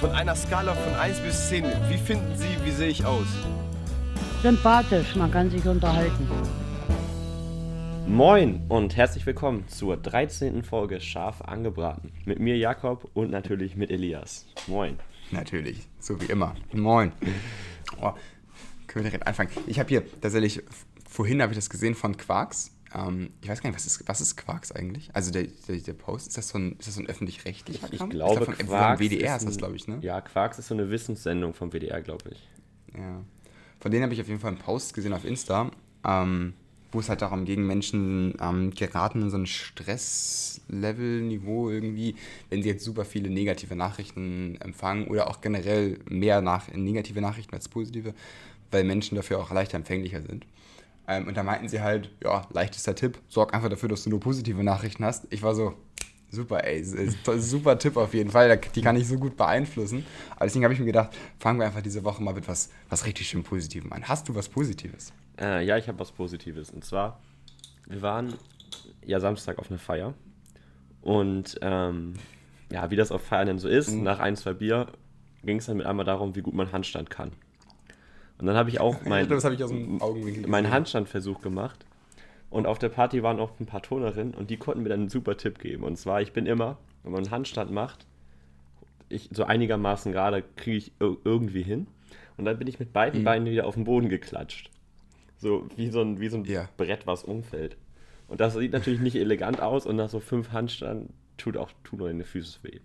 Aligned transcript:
Von 0.00 0.10
einer 0.10 0.36
Skala 0.36 0.74
von 0.74 0.94
1 0.94 1.20
bis 1.20 1.48
10, 1.48 1.64
wie 1.88 1.96
finden 1.96 2.36
Sie, 2.36 2.54
wie 2.64 2.70
sehe 2.70 2.88
ich 2.88 3.06
aus? 3.06 3.26
Sympathisch, 4.42 5.16
man 5.16 5.30
kann 5.30 5.50
sich 5.50 5.66
unterhalten. 5.66 6.28
Moin 8.06 8.60
und 8.68 8.94
herzlich 8.94 9.24
willkommen 9.24 9.66
zur 9.68 9.96
13. 9.96 10.62
Folge 10.64 11.00
Scharf 11.00 11.40
angebraten. 11.40 12.12
Mit 12.26 12.40
mir 12.40 12.58
Jakob 12.58 13.10
und 13.14 13.30
natürlich 13.30 13.74
mit 13.74 13.90
Elias. 13.90 14.44
Moin. 14.66 14.98
Natürlich, 15.30 15.88
so 15.98 16.20
wie 16.20 16.26
immer. 16.26 16.54
Moin. 16.74 17.12
Oh, 18.02 18.12
können 18.86 19.04
wir 19.06 19.10
direkt 19.10 19.26
anfangen? 19.26 19.48
Ich 19.66 19.78
habe 19.78 19.88
hier 19.88 20.02
tatsächlich, 20.20 20.62
vorhin 21.08 21.40
habe 21.40 21.52
ich 21.52 21.58
das 21.58 21.70
gesehen 21.70 21.94
von 21.94 22.18
Quarks. 22.18 22.75
Ähm, 22.94 23.30
ich 23.42 23.48
weiß 23.48 23.60
gar 23.60 23.68
nicht, 23.70 23.76
was 23.76 23.86
ist, 23.86 24.08
was 24.08 24.20
ist 24.20 24.36
Quarks 24.36 24.70
eigentlich? 24.72 25.10
Also 25.12 25.30
der, 25.32 25.44
der, 25.68 25.76
der 25.78 25.92
Post, 25.94 26.28
ist 26.28 26.38
das 26.38 26.48
so 26.48 26.58
ein, 26.58 26.76
so 26.80 27.00
ein 27.00 27.06
öffentlich-rechtlicher 27.08 27.88
Ich 27.90 27.98
Kram? 27.98 28.10
glaube, 28.10 28.40
ist 28.40 28.48
das 28.48 28.56
von, 28.56 28.66
Quarks 28.68 29.00
vom 29.00 29.10
WDR 29.10 29.36
ist 29.36 29.42
ist 29.42 29.48
das, 29.48 29.56
glaube 29.58 29.76
ich, 29.76 29.88
ne? 29.88 29.98
Ja, 30.02 30.20
Quarks 30.20 30.58
ist 30.58 30.68
so 30.68 30.74
eine 30.74 30.88
Wissenssendung 30.90 31.52
vom 31.54 31.72
WDR, 31.72 32.00
glaube 32.00 32.30
ich. 32.30 32.48
Ja. 32.96 33.22
Von 33.80 33.90
denen 33.90 34.04
habe 34.04 34.14
ich 34.14 34.20
auf 34.20 34.28
jeden 34.28 34.38
Fall 34.40 34.52
einen 34.52 34.60
Post 34.60 34.94
gesehen 34.94 35.12
auf 35.12 35.24
Insta, 35.24 35.70
ähm, 36.06 36.54
wo 36.92 37.00
es 37.00 37.08
halt 37.08 37.22
darum 37.22 37.44
ging, 37.44 37.66
Menschen 37.66 38.34
ähm, 38.40 38.70
geraten 38.72 39.22
in 39.22 39.30
so 39.30 39.36
ein 39.36 39.46
Stresslevel-Niveau 39.46 41.70
irgendwie, 41.70 42.14
wenn 42.48 42.62
sie 42.62 42.68
jetzt 42.68 42.84
super 42.84 43.04
viele 43.04 43.28
negative 43.28 43.74
Nachrichten 43.76 44.56
empfangen 44.60 45.08
oder 45.08 45.28
auch 45.28 45.40
generell 45.40 45.98
mehr 46.08 46.40
nach 46.40 46.72
negative 46.72 47.20
Nachrichten 47.20 47.54
als 47.54 47.68
positive, 47.68 48.14
weil 48.70 48.84
Menschen 48.84 49.16
dafür 49.16 49.40
auch 49.40 49.50
leichter 49.52 49.76
empfänglicher 49.76 50.22
sind. 50.22 50.46
Ähm, 51.08 51.28
und 51.28 51.36
da 51.36 51.42
meinten 51.42 51.68
sie 51.68 51.80
halt, 51.80 52.10
ja, 52.22 52.46
leichtester 52.52 52.94
Tipp, 52.94 53.18
sorg 53.28 53.54
einfach 53.54 53.68
dafür, 53.68 53.88
dass 53.88 54.04
du 54.04 54.10
nur 54.10 54.20
positive 54.20 54.62
Nachrichten 54.64 55.04
hast. 55.04 55.26
Ich 55.30 55.42
war 55.42 55.54
so, 55.54 55.74
super, 56.30 56.64
ey, 56.64 56.82
super 56.84 57.78
Tipp 57.78 57.96
auf 57.96 58.12
jeden 58.12 58.30
Fall, 58.30 58.58
die 58.74 58.82
kann 58.82 58.96
ich 58.96 59.06
so 59.06 59.16
gut 59.16 59.36
beeinflussen. 59.36 60.04
Aber 60.34 60.46
deswegen 60.46 60.64
habe 60.64 60.74
ich 60.74 60.80
mir 60.80 60.86
gedacht, 60.86 61.10
fangen 61.38 61.60
wir 61.60 61.66
einfach 61.66 61.82
diese 61.82 62.02
Woche 62.04 62.22
mal 62.22 62.34
mit 62.34 62.48
was, 62.48 62.70
was 62.88 63.06
richtig 63.06 63.28
schön 63.28 63.42
Positivem 63.44 63.92
an. 63.92 64.08
Hast 64.08 64.28
du 64.28 64.34
was 64.34 64.48
Positives? 64.48 65.12
Äh, 65.40 65.64
ja, 65.64 65.76
ich 65.76 65.86
habe 65.88 65.98
was 66.00 66.10
Positives. 66.12 66.70
Und 66.70 66.84
zwar, 66.84 67.20
wir 67.86 68.02
waren 68.02 68.34
ja 69.04 69.20
Samstag 69.20 69.58
auf 69.58 69.70
einer 69.70 69.78
Feier. 69.78 70.14
Und 71.02 71.58
ähm, 71.62 72.14
ja, 72.72 72.90
wie 72.90 72.96
das 72.96 73.12
auf 73.12 73.22
Feiern 73.22 73.46
denn 73.46 73.58
so 73.60 73.68
ist, 73.68 73.90
Mhm. 73.90 74.02
nach 74.02 74.18
ein, 74.18 74.34
zwei 74.34 74.54
Bier 74.54 74.88
ging 75.44 75.58
es 75.58 75.66
dann 75.66 75.76
mit 75.76 75.86
einmal 75.86 76.04
darum, 76.04 76.34
wie 76.34 76.42
gut 76.42 76.54
man 76.54 76.72
Handstand 76.72 77.10
kann. 77.10 77.30
Und 78.38 78.46
dann 78.46 78.56
habe 78.56 78.68
ich 78.70 78.80
auch 78.80 78.94
Ich 79.02 79.08
mein, 79.08 79.28
habe 79.28 79.34
ich 79.36 80.46
meinen 80.46 80.64
gesehen. 80.64 80.70
Handstandversuch 80.70 81.40
gemacht. 81.40 81.84
Und 82.50 82.66
auf 82.66 82.78
der 82.78 82.88
Party 82.90 83.22
waren 83.22 83.40
auch 83.40 83.58
ein 83.58 83.66
paar 83.66 83.82
Turnerinnen 83.82 84.34
und 84.34 84.50
die 84.50 84.56
konnten 84.56 84.82
mir 84.82 84.88
dann 84.90 85.00
einen 85.00 85.08
super 85.08 85.36
Tipp 85.36 85.58
geben. 85.58 85.82
Und 85.82 85.96
zwar, 85.96 86.22
ich 86.22 86.32
bin 86.32 86.46
immer, 86.46 86.78
wenn 87.02 87.12
man 87.12 87.22
einen 87.24 87.30
Handstand 87.32 87.70
macht, 87.72 88.06
ich 89.08 89.28
so 89.32 89.44
einigermaßen 89.44 90.12
gerade 90.12 90.42
kriege 90.56 90.76
ich 90.76 90.92
ir- 91.00 91.16
irgendwie 91.24 91.62
hin. 91.62 91.86
Und 92.36 92.44
dann 92.44 92.58
bin 92.58 92.68
ich 92.68 92.78
mit 92.78 92.88
Mhm. 92.90 92.92
beiden 92.92 93.24
Beinen 93.24 93.46
wieder 93.50 93.66
auf 93.66 93.74
den 93.74 93.84
Boden 93.84 94.08
geklatscht. 94.08 94.70
So 95.38 95.66
wie 95.76 95.88
so 95.90 96.00
ein, 96.02 96.20
wie 96.20 96.28
so 96.28 96.36
ein 96.38 96.44
Ja. 96.44 96.68
Brett, 96.76 97.06
was 97.06 97.24
umfällt. 97.24 97.76
Und 98.28 98.40
das 98.40 98.54
sieht 98.54 98.72
natürlich 98.72 99.00
nicht 99.00 99.16
elegant 99.16 99.60
aus 99.60 99.86
und 99.86 99.96
nach 99.96 100.08
so 100.08 100.20
fünf 100.20 100.52
Handstand 100.52 101.10
tut 101.36 101.56
auch 101.56 101.70
tun 101.84 101.98
deine 102.00 102.24
Füße 102.24 102.60
weh. 102.62 102.80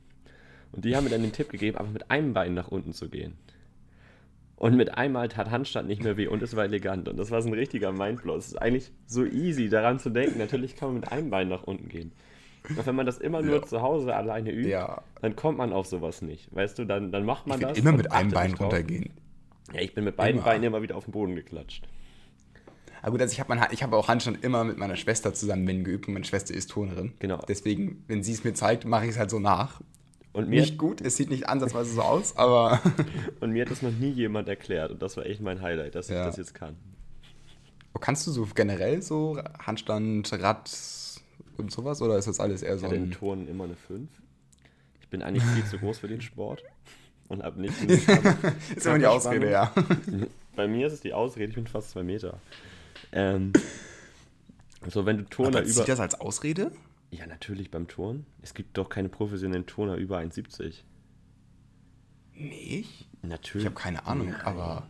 Und 0.71 0.85
die 0.85 0.95
haben 0.95 1.03
mir 1.05 1.09
dann 1.09 1.21
den 1.21 1.31
Tipp 1.33 1.49
gegeben, 1.49 1.77
einfach 1.77 1.91
mit 1.93 2.09
einem 2.11 2.33
Bein 2.33 2.53
nach 2.53 2.67
unten 2.69 2.93
zu 2.93 3.09
gehen. 3.09 3.33
Und 4.61 4.77
mit 4.77 4.95
einmal 4.95 5.27
tat 5.27 5.49
Handstand 5.49 5.87
nicht 5.87 6.03
mehr 6.03 6.17
weh 6.17 6.27
und 6.27 6.43
es 6.43 6.55
war 6.55 6.65
elegant. 6.65 7.09
Und 7.09 7.17
das 7.17 7.31
war 7.31 7.41
so 7.41 7.49
ein 7.49 7.53
richtiger 7.55 7.91
Mindblow. 7.91 8.35
Es 8.35 8.45
ist 8.49 8.61
eigentlich 8.61 8.91
so 9.07 9.25
easy, 9.25 9.69
daran 9.69 9.97
zu 9.97 10.11
denken. 10.11 10.37
Natürlich 10.37 10.75
kann 10.75 10.89
man 10.89 10.95
mit 10.99 11.11
einem 11.11 11.31
Bein 11.31 11.47
nach 11.49 11.63
unten 11.63 11.89
gehen. 11.89 12.11
Und 12.69 12.85
wenn 12.85 12.93
man 12.93 13.07
das 13.07 13.17
immer 13.17 13.41
nur 13.41 13.55
Ja. 13.55 13.65
zu 13.65 13.81
Hause 13.81 14.15
alleine 14.15 14.51
übt, 14.51 14.69
Ja. 14.69 15.01
dann 15.19 15.35
kommt 15.35 15.57
man 15.57 15.73
auf 15.73 15.87
sowas 15.87 16.21
nicht. 16.21 16.53
Weißt 16.53 16.77
du, 16.77 16.85
dann, 16.85 17.11
dann 17.11 17.25
macht 17.25 17.47
man 17.47 17.59
Ich 17.59 17.65
das. 17.65 17.77
immer 17.79 17.91
mit 17.93 18.11
einem 18.11 18.29
Bein 18.29 18.53
runtergehen. 18.53 19.09
Ja, 19.73 19.81
ich 19.81 19.95
bin 19.95 20.03
mit 20.03 20.15
beiden 20.15 20.35
Immer. 20.37 20.45
Beinen 20.45 20.63
immer 20.65 20.83
wieder 20.83 20.95
auf 20.95 21.05
den 21.05 21.11
Boden 21.11 21.33
geklatscht. 21.33 21.87
Aber 23.01 23.13
gut, 23.13 23.21
also 23.21 23.33
ich 23.33 23.39
habe 23.39 23.59
hab 23.59 23.93
auch 23.93 24.07
Handstand 24.09 24.43
immer 24.43 24.63
mit 24.63 24.77
meiner 24.77 24.95
Schwester 24.95 25.33
zusammen 25.33 25.65
wenn 25.67 25.83
geübt 25.83 26.07
und 26.07 26.13
meine 26.13 26.25
Schwester 26.25 26.53
ist 26.53 26.69
Turnerin. 26.69 27.13
Genau. 27.17 27.39
Deswegen, 27.47 28.03
wenn 28.07 28.21
sie 28.21 28.33
es 28.33 28.43
mir 28.43 28.53
zeigt, 28.53 28.85
mache 28.85 29.05
ich 29.05 29.09
es 29.11 29.17
halt 29.17 29.31
so 29.31 29.39
nach. 29.39 29.81
Und 30.33 30.47
mir, 30.47 30.61
Nicht 30.61 30.77
gut, 30.77 31.01
es 31.01 31.17
sieht 31.17 31.29
nicht 31.29 31.49
ansatzweise 31.49 31.93
so 31.93 32.01
aus, 32.01 32.37
aber 32.37 32.81
und 33.41 33.51
mir 33.51 33.63
hat 33.65 33.71
das 33.71 33.81
noch 33.81 33.91
nie 33.91 34.11
jemand 34.11 34.47
erklärt. 34.47 34.91
Und 34.91 35.01
das 35.01 35.17
war 35.17 35.25
echt 35.25 35.41
mein 35.41 35.61
Highlight, 35.61 35.95
dass 35.95 36.09
ich 36.09 36.15
Ja. 36.15 36.25
das 36.25 36.37
jetzt 36.37 36.53
kann. 36.53 36.77
kannst 37.99 38.25
du 38.27 38.31
so 38.31 38.47
generell 38.55 39.01
so 39.01 39.37
Handstand, 39.59 40.31
Rad 40.41 40.71
und 41.57 41.71
sowas 41.71 42.01
oder 42.01 42.17
ist 42.17 42.27
das 42.27 42.39
alles 42.39 42.63
eher 42.63 42.75
Ich 42.75 42.79
so 42.81 42.87
hatte 42.87 42.95
in 42.95 43.03
ein... 43.03 43.11
Turnen 43.11 43.47
immer 43.49 43.65
eine 43.65 43.75
5. 43.75 44.09
Ich 45.01 45.07
bin 45.09 45.21
eigentlich 45.21 45.43
viel 45.43 45.65
zu 45.65 45.77
groß 45.79 45.99
für 45.99 46.07
den 46.07 46.21
Sport. 46.21 46.63
Und 47.27 47.43
habe 47.43 47.59
nicht 47.61 47.73
Ist 48.75 48.85
immer 48.85 48.99
die 48.99 49.05
Ausrede, 49.07 49.51
ja. 49.51 49.73
Bei 50.55 50.67
mir 50.67 50.87
ist 50.87 50.93
es 50.93 51.01
die 51.01 51.13
Ausrede, 51.13 51.49
ich 51.49 51.55
bin 51.55 51.67
fast 51.67 51.91
zwei 51.91 52.03
Meter. 52.03 52.39
Ähm, 53.13 53.53
so, 54.87 55.05
wenn 55.05 55.17
du 55.17 55.23
Turner 55.25 55.57
Aber 55.59 55.61
über. 55.61 55.69
zieht 55.71 55.87
das 55.89 55.99
als 55.99 56.19
Ausrede? 56.19 56.71
Ja, 57.11 57.27
natürlich 57.27 57.69
beim 57.71 57.87
Turnen. 57.87 58.25
Es 58.41 58.53
gibt 58.53 58.77
doch 58.77 58.89
keine 58.89 59.09
professionellen 59.09 59.65
Turner 59.65 59.95
über 59.95 60.17
1,70. 60.19 60.83
Nicht? 62.33 63.07
Natürlich. 63.21 63.65
Ich 63.65 63.71
habe 63.71 63.79
keine 63.79 64.05
Ahnung, 64.07 64.33
aber 64.43 64.87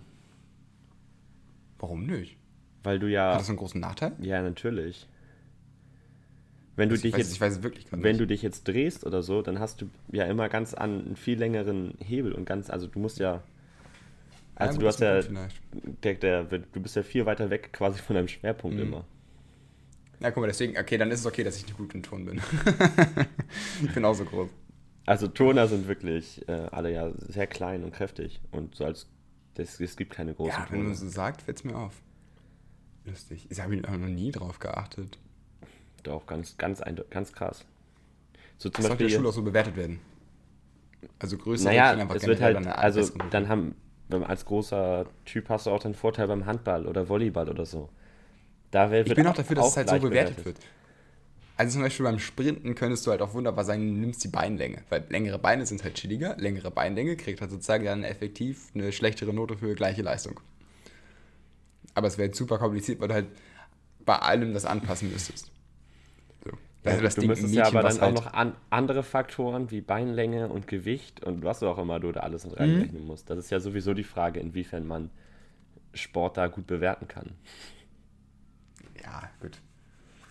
warum 1.80 2.06
nicht? 2.06 2.38
Weil 2.84 3.00
du 3.00 3.08
ja. 3.08 3.34
Hat 3.34 3.42
das 3.42 3.50
einen 3.50 3.58
großen 3.58 3.82
Nachteil? 3.82 4.14
Ja, 4.20 4.42
natürlich. 4.42 5.08
Wenn 6.76 6.90
du 6.90 6.96
ich, 6.96 7.02
dich 7.02 7.14
weiß, 7.14 7.20
jetzt. 7.20 7.34
ich 7.34 7.42
weiß 7.42 7.58
es 7.58 7.64
wirklich 7.64 7.90
gar 7.90 7.98
nicht. 7.98 8.06
Wenn 8.06 8.18
du 8.18 8.26
dich 8.26 8.42
jetzt 8.42 8.68
drehst 8.68 9.06
oder 9.06 9.22
so, 9.24 9.42
dann 9.42 9.59
hast 9.59 9.82
du 9.82 9.90
ja 10.12 10.26
immer 10.26 10.48
ganz 10.48 10.74
an 10.74 11.06
einen 11.06 11.16
viel 11.16 11.38
längeren 11.38 11.96
Hebel 12.00 12.32
und 12.32 12.46
ganz, 12.46 12.70
also 12.70 12.88
du 12.88 13.00
musst 13.00 13.20
ja, 13.20 13.44
also 14.56 14.76
gut, 14.76 14.84
du 14.84 14.88
hast 14.88 15.00
ja, 15.02 15.22
der, 16.03 16.14
der, 16.16 16.44
du 16.44 16.80
bist 16.82 16.96
ja 16.96 17.03
viel 17.03 17.26
weiter 17.26 17.50
weg 17.50 17.74
quasi 17.74 18.00
von 18.00 18.16
deinem 18.16 18.28
Schwerpunkt 18.30 18.78
Mhm. 18.78 18.84
immer. 18.84 19.06
Ja, 20.22 20.30
guck 20.30 20.42
mal, 20.42 20.48
deswegen, 20.48 20.78
okay, 20.78 20.98
dann 20.98 21.09
ist 21.09 21.22
es 21.22 21.26
okay, 21.26 21.44
dass 21.44 21.58
ich 21.58 21.66
nicht 21.66 21.78
gut 21.78 21.94
im 21.96 22.04
Ton 22.04 22.26
bin. 22.26 22.42
ich 23.84 23.94
bin 23.94 24.06
auch 24.06 24.14
so 24.14 24.24
groß. 24.24 24.50
Also 25.08 25.28
Turner 25.28 25.68
sind 25.68 25.88
wirklich 25.88 26.48
äh, 26.48 26.68
alle 26.72 26.92
ja 26.92 27.12
sehr 27.18 27.48
klein 27.48 27.84
und 27.84 27.92
kräftig 27.92 28.40
und 28.52 28.76
so 28.76 28.86
als, 28.86 29.08
das, 29.56 29.80
es 29.80 29.96
gibt 29.96 30.14
keine 30.14 30.36
großen 30.36 30.52
Ja, 30.52 30.68
wenn 30.70 30.84
man 30.84 30.96
so 30.96 31.09
sagt, 31.09 31.42
fällt 31.42 31.58
es 31.58 31.64
mir 31.64 31.76
auf. 31.76 32.02
Lustig. 33.06 33.48
Ich 33.50 33.59
habe 33.59 33.76
noch 33.78 34.08
nie 34.08 34.32
drauf 34.32 34.59
geachtet. 34.59 35.18
Doch, 36.04 36.28
ganz, 36.28 36.56
ganz, 36.58 36.82
ganz 37.09 37.34
krass. 37.34 37.66
So 38.58 38.70
zum 38.70 38.84
Das 38.84 38.88
sollte 38.88 38.92
in 38.92 38.98
der 38.98 39.06
Beispiel, 39.06 39.18
Schule 39.18 39.30
auch 39.30 39.34
so 39.34 39.42
bewertet 39.42 39.76
werden. 39.76 40.00
Also 41.18 41.38
größere 41.38 41.70
naja, 41.70 41.92
einfach 41.92 42.16
es 42.16 42.28
wird 42.28 42.42
halt, 42.42 42.58
also 42.68 43.00
bessere 43.00 43.18
Note. 43.18 43.30
dann 43.32 43.50
haben, 43.50 43.76
als 44.24 44.46
großer 44.46 45.08
Typ 45.26 45.50
hast 45.50 45.66
du 45.66 45.72
auch 45.72 45.80
den 45.82 45.96
Vorteil 45.96 46.28
beim 46.28 46.46
Handball 46.46 46.86
oder 46.86 47.09
Volleyball 47.09 47.50
oder 47.50 47.66
so. 47.66 47.90
Da 48.72 48.90
wird 48.92 49.08
Ich 49.08 49.16
bin 49.16 49.28
auch 49.28 49.34
dafür, 49.34 49.56
dass 49.58 49.68
es 49.70 49.78
halt 49.78 49.90
so 49.90 50.00
bewertet 50.00 50.44
wird. 50.46 50.58
Also 51.58 51.74
zum 51.74 51.84
Beispiel 51.84 52.06
beim 52.06 52.18
Sprinten 52.18 52.74
könntest 52.74 53.06
du 53.06 53.12
halt 53.12 53.22
auch 53.22 53.34
wunderbar 53.34 53.64
sagen, 53.66 53.86
du 53.94 54.00
nimmst 54.00 54.24
die 54.24 54.30
Beinlänge. 54.30 54.80
Weil 54.90 55.04
längere 55.09 55.38
Beine 55.38 55.66
sind 55.66 55.84
halt 55.84 55.94
chilliger, 55.96 56.36
längere 56.38 56.72
Beinlänge 56.72 57.16
kriegt 57.18 57.40
halt 57.42 57.52
sozusagen 57.52 57.86
dann 57.86 58.04
effektiv 58.04 58.70
eine 58.74 58.92
schlechtere 58.92 59.34
Note 59.34 59.58
für 59.58 59.76
gleiche 59.76 60.02
Leistung. 60.02 60.40
Aber 61.94 62.08
es 62.08 62.18
wäre 62.18 62.28
jetzt 62.28 62.38
super 62.38 62.58
kompliziert, 62.58 63.00
weil 63.00 63.09
du 63.09 63.14
halt 63.14 63.28
bei 64.06 64.16
allem 64.18 64.54
das 64.54 64.66
anpassen 64.66 65.12
müsstest. 65.12 65.52
So. 66.44 66.52
Ja, 66.84 66.92
Also 66.92 67.03
das 67.03 67.16
du 67.16 67.22
Ding, 67.22 67.30
müsstest 67.30 67.53
ein 67.53 67.58
ja 67.58 67.64
Mädchen, 67.66 67.78
aber 67.80 67.90
dann 67.90 67.98
auch 67.98 68.02
halt- 68.02 68.16
noch 68.16 68.34
an, 68.34 68.56
andere 68.72 69.03
Faktoren 69.03 69.70
wie 69.70 69.82
Beinlänge 69.82 70.48
und 70.48 70.68
Gewicht 70.68 71.24
und 71.24 71.44
was 71.44 71.62
auch 71.62 71.78
immer 71.78 72.00
du 72.00 72.12
da 72.12 72.22
alles 72.22 72.46
Mhm. 72.46 72.52
mit 72.52 72.59
reinrechnen 72.59 73.06
musst. 73.06 73.30
Das 73.30 73.38
ist 73.38 73.52
ja 73.52 73.59
sowieso 73.59 73.94
die 73.94 74.03
Frage, 74.06 74.40
inwiefern 74.40 74.88
man 74.88 75.12
Sport 75.94 76.38
da 76.38 76.48
gut 76.48 76.66
bewerten 76.66 77.08
kann. 77.08 77.34
Gut. 79.41 79.59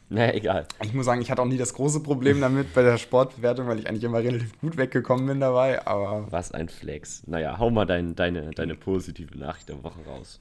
Naja, 0.08 0.34
egal. 0.34 0.66
Ich 0.82 0.92
muss 0.92 1.06
sagen, 1.06 1.22
ich 1.22 1.30
hatte 1.30 1.40
auch 1.40 1.46
nie 1.46 1.56
das 1.56 1.72
große 1.72 2.00
Problem 2.00 2.40
damit 2.40 2.74
bei 2.74 2.82
der 2.82 2.98
Sportbewertung, 2.98 3.68
weil 3.68 3.78
ich 3.78 3.88
eigentlich 3.88 4.02
immer 4.02 4.18
relativ 4.18 4.58
gut 4.60 4.76
weggekommen 4.76 5.26
bin 5.26 5.38
dabei, 5.38 5.86
aber 5.86 6.26
Was 6.32 6.50
ein 6.50 6.68
Flex. 6.68 7.22
Naja, 7.28 7.58
hau 7.58 7.70
mal 7.70 7.86
dein, 7.86 8.16
deine, 8.16 8.50
deine 8.50 8.74
positive 8.74 9.38
Nachricht 9.38 9.68
der 9.68 9.82
Woche 9.84 10.00
raus. 10.04 10.40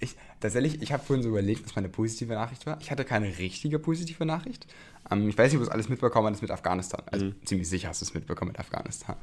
Ich, 0.00 0.16
tatsächlich, 0.40 0.80
ich 0.80 0.90
habe 0.90 1.04
vorhin 1.04 1.22
so 1.22 1.28
überlegt, 1.28 1.66
was 1.66 1.76
meine 1.76 1.90
positive 1.90 2.32
Nachricht 2.32 2.66
war. 2.66 2.78
Ich 2.80 2.90
hatte 2.90 3.04
keine 3.04 3.38
richtige 3.38 3.78
positive 3.78 4.24
Nachricht. 4.24 4.66
Ähm, 5.10 5.28
ich 5.28 5.36
weiß 5.36 5.52
nicht, 5.52 5.58
ob 5.58 5.64
du 5.64 5.68
es 5.68 5.72
alles 5.72 5.90
mitbekommen 5.90 6.32
hast 6.32 6.40
mit 6.40 6.50
Afghanistan. 6.50 7.02
Also 7.06 7.30
ziemlich 7.44 7.68
sicher 7.68 7.90
hast 7.90 8.00
du 8.00 8.06
es 8.06 8.14
mitbekommen 8.14 8.52
mit 8.52 8.58
Afghanistan. 8.58 9.16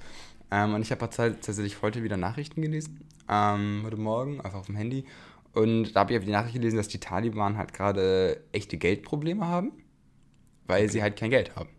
Ähm, 0.52 0.76
und 0.76 0.84
ich 0.84 0.92
habe 0.92 1.10
tatsächlich 1.10 1.82
heute 1.82 2.04
wieder 2.04 2.18
Nachrichten 2.18 2.62
gelesen. 2.62 3.02
Ähm, 3.28 3.82
heute 3.84 3.98
Morgen, 3.98 4.42
einfach 4.42 4.60
auf 4.60 4.68
dem 4.68 4.76
Handy. 4.76 5.06
Und 5.54 5.94
da 5.94 6.02
habe 6.02 6.14
ich 6.14 6.24
die 6.24 6.32
Nachricht 6.32 6.56
gelesen, 6.56 6.78
dass 6.78 6.88
die 6.88 7.00
Taliban 7.00 7.58
halt 7.58 7.74
gerade 7.74 8.44
echte 8.52 8.78
Geldprobleme 8.78 9.46
haben, 9.46 9.72
weil 10.68 10.90
sie 10.90 11.02
halt 11.02 11.18
kein 11.18 11.32
Geld 11.32 11.56
haben. 11.56 11.70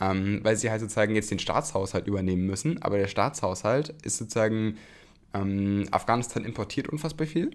Ähm, 0.00 0.40
weil 0.42 0.56
sie 0.56 0.70
halt 0.70 0.80
sozusagen 0.80 1.14
jetzt 1.14 1.30
den 1.30 1.38
Staatshaushalt 1.38 2.06
übernehmen 2.06 2.46
müssen. 2.46 2.82
Aber 2.82 2.98
der 2.98 3.08
Staatshaushalt 3.08 3.90
ist 4.02 4.18
sozusagen, 4.18 4.76
ähm, 5.34 5.86
Afghanistan 5.90 6.44
importiert 6.44 6.88
unfassbar 6.88 7.26
viel, 7.26 7.50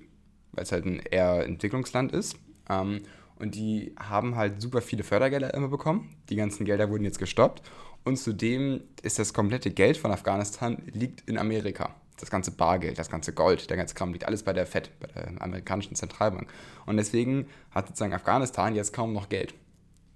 weil 0.52 0.64
es 0.64 0.72
halt 0.72 0.86
ein 0.86 1.00
eher 1.00 1.46
Entwicklungsland 1.46 2.12
ist. 2.12 2.38
Ähm, 2.70 3.02
und 3.38 3.56
die 3.56 3.94
haben 4.00 4.36
halt 4.36 4.62
super 4.62 4.82
viele 4.82 5.04
Fördergelder 5.04 5.54
immer 5.54 5.68
bekommen. 5.68 6.16
Die 6.30 6.36
ganzen 6.36 6.66
Gelder 6.66 6.90
wurden 6.90 7.04
jetzt 7.04 7.20
gestoppt. 7.20 7.64
Und 8.04 8.18
zudem 8.18 8.82
ist 9.02 9.20
das 9.20 9.34
komplette 9.34 9.72
Geld 9.72 9.98
von 9.98 10.12
Afghanistan 10.12 10.82
liegt 10.94 11.28
in 11.28 11.38
Amerika. 11.38 11.96
Das 12.20 12.30
ganze 12.30 12.52
Bargeld, 12.52 12.98
das 12.98 13.10
ganze 13.10 13.34
Gold, 13.34 13.70
der 13.70 13.78
ganze 13.78 13.94
Kram 13.94 14.14
liegt 14.14 14.26
alles 14.26 14.44
bei 14.44 14.54
der 14.54 14.66
FED, 14.66 14.90
bei 15.00 15.08
der 15.08 15.42
amerikanischen 15.42 15.96
Zentralbank. 15.96 16.48
Und 16.86 16.98
deswegen 16.98 17.48
hat 17.72 17.88
sozusagen 17.88 18.14
Afghanistan 18.14 18.74
jetzt 18.74 18.94
kaum 18.94 19.14
noch 19.14 19.28
Geld. 19.28 19.54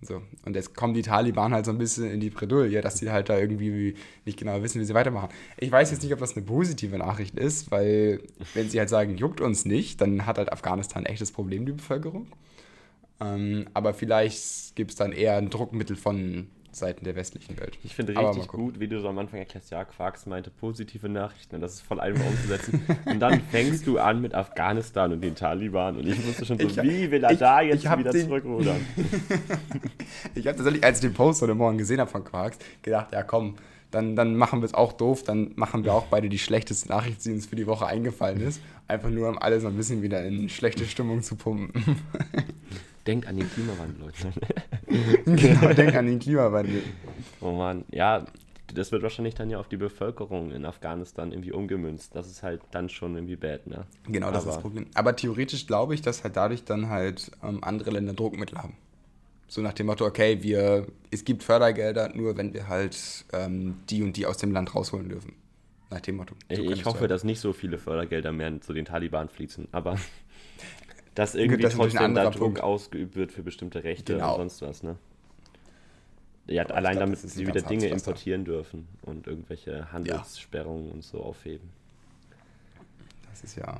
So. 0.02 0.22
Und 0.46 0.56
jetzt 0.56 0.76
kommen 0.76 0.94
die 0.94 1.02
Taliban 1.02 1.54
halt 1.54 1.66
so 1.66 1.72
ein 1.72 1.78
bisschen 1.78 2.10
in 2.10 2.20
die 2.20 2.30
Bredouille, 2.30 2.82
dass 2.82 3.00
sie 3.00 3.12
halt 3.12 3.28
da 3.28 3.38
irgendwie 3.38 3.96
nicht 4.26 4.40
genau 4.40 4.62
wissen, 4.64 4.80
wie 4.80 4.86
sie 4.86 4.94
weitermachen. 4.94 5.30
Ich 5.58 5.72
weiß 5.72 5.92
jetzt 5.92 6.04
nicht, 6.04 6.14
ob 6.14 6.20
das 6.20 6.38
eine 6.38 6.46
positive 6.46 6.98
Nachricht 6.98 7.38
ist, 7.38 7.70
weil 7.70 8.22
wenn 8.54 8.70
sie 8.70 8.80
halt 8.80 8.90
sagen, 8.90 9.18
juckt 9.18 9.42
uns 9.42 9.66
nicht, 9.66 10.00
dann 10.00 10.26
hat 10.26 10.38
halt 10.38 10.54
Afghanistan 10.54 11.04
ein 11.04 11.12
echtes 11.12 11.32
Problem, 11.32 11.66
die 11.66 11.74
Bevölkerung. 11.74 12.28
Ähm, 13.20 13.68
aber 13.74 13.94
vielleicht 13.94 14.76
gibt 14.76 14.92
es 14.92 14.96
dann 14.96 15.12
eher 15.12 15.36
ein 15.36 15.50
Druckmittel 15.50 15.98
von 15.98 16.48
Seiten 16.72 17.04
der 17.06 17.16
westlichen 17.16 17.60
Welt. 17.60 17.78
Ich 17.84 17.96
finde 17.96 18.16
richtig 18.18 18.48
gut, 18.48 18.80
wie 18.80 18.88
du 18.88 19.00
so 19.02 19.08
am 19.10 19.18
Anfang 19.18 19.40
erklärst, 19.40 19.72
ja, 19.72 19.84
Quarks 19.86 20.26
meinte 20.26 20.50
positive 20.50 21.10
Nachrichten 21.10 21.56
und 21.56 21.62
das 21.62 21.74
ist 21.76 21.82
voll 21.82 22.00
einfach 22.00 22.26
umzusetzen. 22.26 22.82
und 23.06 23.20
dann 23.20 23.42
fängst 23.52 23.86
du 23.88 23.98
an 24.00 24.22
mit 24.22 24.34
Afghanistan 24.34 25.12
und 25.14 25.22
den 25.22 25.36
Taliban 25.36 25.98
und 25.98 26.08
ich 26.08 26.26
wusste 26.28 26.46
schon 26.46 26.60
so, 26.60 26.68
Ich- 26.68 26.82
wie 26.82 27.10
will 27.12 27.24
er 27.24 27.32
ich- 27.32 27.40
da 27.40 27.62
jetzt 27.62 27.84
wieder 27.84 28.12
den- 28.12 28.26
zurückrudern? 28.28 28.86
Ich 30.36 30.48
habe 30.48 30.58
tatsächlich, 30.58 30.84
als 30.84 30.98
ich 31.00 31.02
den 31.02 31.14
Post 31.14 31.42
heute 31.42 31.56
Morgen 31.56 31.78
gesehen 31.78 32.00
habe 32.00 32.10
von 32.10 32.24
Quarks, 32.24 32.58
gedacht, 32.82 33.12
ja 33.14 33.24
komm, 33.24 33.56
dann, 33.92 34.16
dann 34.16 34.36
machen 34.36 34.62
wir 34.62 34.66
es 34.66 34.74
auch 34.74 34.94
doof, 34.94 35.24
dann 35.24 35.52
machen 35.56 35.84
wir 35.84 35.94
auch 35.94 36.06
beide 36.08 36.30
die 36.30 36.38
schlechteste 36.40 36.90
Nachricht, 36.90 37.24
die 37.26 37.32
uns 37.32 37.48
für 37.48 37.56
die 37.56 37.66
Woche 37.68 37.88
eingefallen 37.88 38.40
ist. 38.42 38.62
Einfach 38.88 39.10
nur, 39.10 39.30
um 39.30 39.38
alle 39.40 39.60
so 39.60 39.68
ein 39.68 39.76
bisschen 39.76 40.02
wieder 40.02 40.24
in 40.24 40.48
schlechte 40.50 40.86
Stimmung 40.86 41.22
zu 41.24 41.36
pumpen. 41.36 41.72
Denkt 43.08 43.28
an 43.28 43.38
den 43.38 43.50
Klimawandel, 43.50 44.02
Leute. 44.06 44.34
genau, 45.26 45.74
denk 45.74 45.96
an 45.96 46.06
den 46.06 46.20
Klimawandel. 46.20 46.84
Oh 47.42 47.52
Mann, 47.52 47.86
ja, 47.92 48.26
das 48.74 48.92
wird 48.92 49.02
wahrscheinlich 49.04 49.36
dann 49.36 49.50
ja 49.50 49.60
auf 49.60 49.68
die 49.68 49.78
Bevölkerung 49.78 50.52
in 50.52 50.66
Afghanistan 50.66 51.32
irgendwie 51.32 51.52
umgemünzt. 51.52 52.14
Das 52.16 52.28
ist 52.30 52.44
halt 52.44 52.62
dann 52.72 52.90
schon 52.90 53.16
irgendwie 53.16 53.36
bad, 53.36 53.66
ne? 53.68 53.86
Genau, 54.08 54.30
das 54.30 54.40
ist 54.44 54.48
das 54.48 54.56
Aber- 54.56 54.62
Problem. 54.64 54.86
Aber 54.94 55.16
theoretisch 55.16 55.66
glaube 55.66 55.96
ich, 55.96 56.02
dass 56.02 56.24
halt 56.24 56.36
dadurch 56.36 56.64
dann 56.66 56.90
halt 56.90 57.32
ähm, 57.44 57.64
andere 57.64 57.92
Länder 57.92 58.14
Druckmittel 58.14 58.58
haben. 58.60 58.76
So 59.48 59.62
nach 59.62 59.74
dem 59.74 59.88
Motto, 59.88 60.06
okay, 60.06 60.44
wir, 60.44 60.86
es 61.10 61.26
gibt 61.26 61.42
Fördergelder, 61.42 62.10
nur 62.14 62.38
wenn 62.38 62.54
wir 62.54 62.68
halt 62.68 62.96
ähm, 63.34 63.78
die 63.90 64.04
und 64.04 64.16
die 64.16 64.28
aus 64.28 64.38
dem 64.38 64.52
Land 64.52 64.76
rausholen 64.76 65.10
dürfen. 65.10 65.34
Nach 65.90 66.02
dem 66.02 66.18
Motto. 66.18 66.36
So 66.56 66.62
Ich, 66.62 66.86
hoffe, 66.86 67.08
dass 67.08 67.24
nicht 67.24 67.40
so 67.40 67.52
viele 67.52 67.80
Fördergelder 67.80 68.32
mehr 68.32 68.62
zu 68.62 68.74
den 68.74 68.86
Taliban 68.86 69.28
fließen, 69.28 69.68
aber 69.72 69.98
dass 71.20 71.36
irgendwie 71.36 71.62
das 71.62 71.76
trotzdem 71.76 72.16
da 72.16 72.24
Druck 72.30 72.40
Punkt. 72.40 72.62
ausgeübt 72.62 73.16
wird 73.16 73.32
für 73.32 73.44
bestimmte 73.44 73.84
Rechte 73.84 74.14
Genau. 74.14 74.34
und 74.36 74.50
sonst 74.50 74.62
was, 74.62 74.84
ne? 74.84 74.96
Ja, 76.48 76.64
Aber 76.64 76.76
allein 76.76 76.94
glaub, 76.94 77.06
damit 77.08 77.20
sie 77.20 77.46
wieder 77.46 77.62
Dinge 77.62 77.88
importieren 77.90 78.44
dürfen 78.46 78.88
und 79.04 79.28
irgendwelche 79.28 79.92
Handelssperrungen 79.92 80.92
und 80.92 81.04
so 81.04 81.22
aufheben. 81.22 81.70
Das 83.30 83.44
ist 83.44 83.56
ja. 83.56 83.80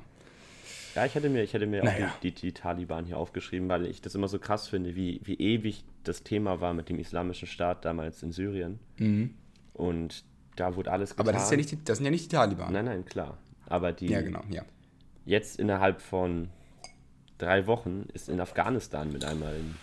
Ja, 0.96 1.06
ich 1.06 1.16
hätte 1.16 1.30
mir, 1.30 1.44
ich 1.44 1.54
hätte 1.54 1.66
mir 1.66 1.84
Naja. 1.84 2.08
auch 2.10 2.20
die, 2.20 2.32
die, 2.32 2.42
die 2.42 2.52
Taliban 2.52 3.06
hier 3.06 3.18
aufgeschrieben, 3.18 3.70
weil 3.70 3.86
ich 3.86 4.02
das 4.02 4.16
immer 4.16 4.28
so 4.28 4.38
krass 4.38 4.68
finde, 4.68 4.96
wie, 4.96 5.20
wie 5.24 5.36
ewig 5.36 5.84
das 6.04 6.24
Thema 6.24 6.62
war 6.62 6.74
mit 6.74 6.90
dem 6.90 7.00
islamischen 7.00 7.48
Staat 7.48 7.86
damals 7.86 8.22
in 8.22 8.32
Syrien. 8.32 8.80
Und 9.74 10.24
da 10.56 10.76
wurde 10.76 10.92
alles 10.92 11.12
getan. 11.12 11.26
Mhm. 11.26 11.30
Aber 11.30 11.34
das, 11.38 11.46
ist 11.46 11.52
ja 11.52 11.58
nicht 11.58 11.72
die, 11.72 11.84
das 11.84 11.98
sind 12.00 12.06
ja 12.06 12.12
nicht 12.12 12.26
die 12.32 12.36
Taliban. 12.36 12.74
Nein, 12.74 12.86
nein, 12.86 13.06
klar. 13.06 13.38
Aber 13.68 13.94
die, 13.94 14.08
Ja, 14.08 14.22
genau, 14.22 14.44
ja. 14.50 14.64
jetzt 15.26 15.60
innerhalb 15.60 16.02
von 16.02 16.50
drei 17.40 17.66
Wochen 17.66 18.06
ist 18.14 18.30
in 18.30 18.40
Afghanistan 18.40 19.12
mit 19.12 19.26
einmal 19.26 19.56
ein 19.56 19.76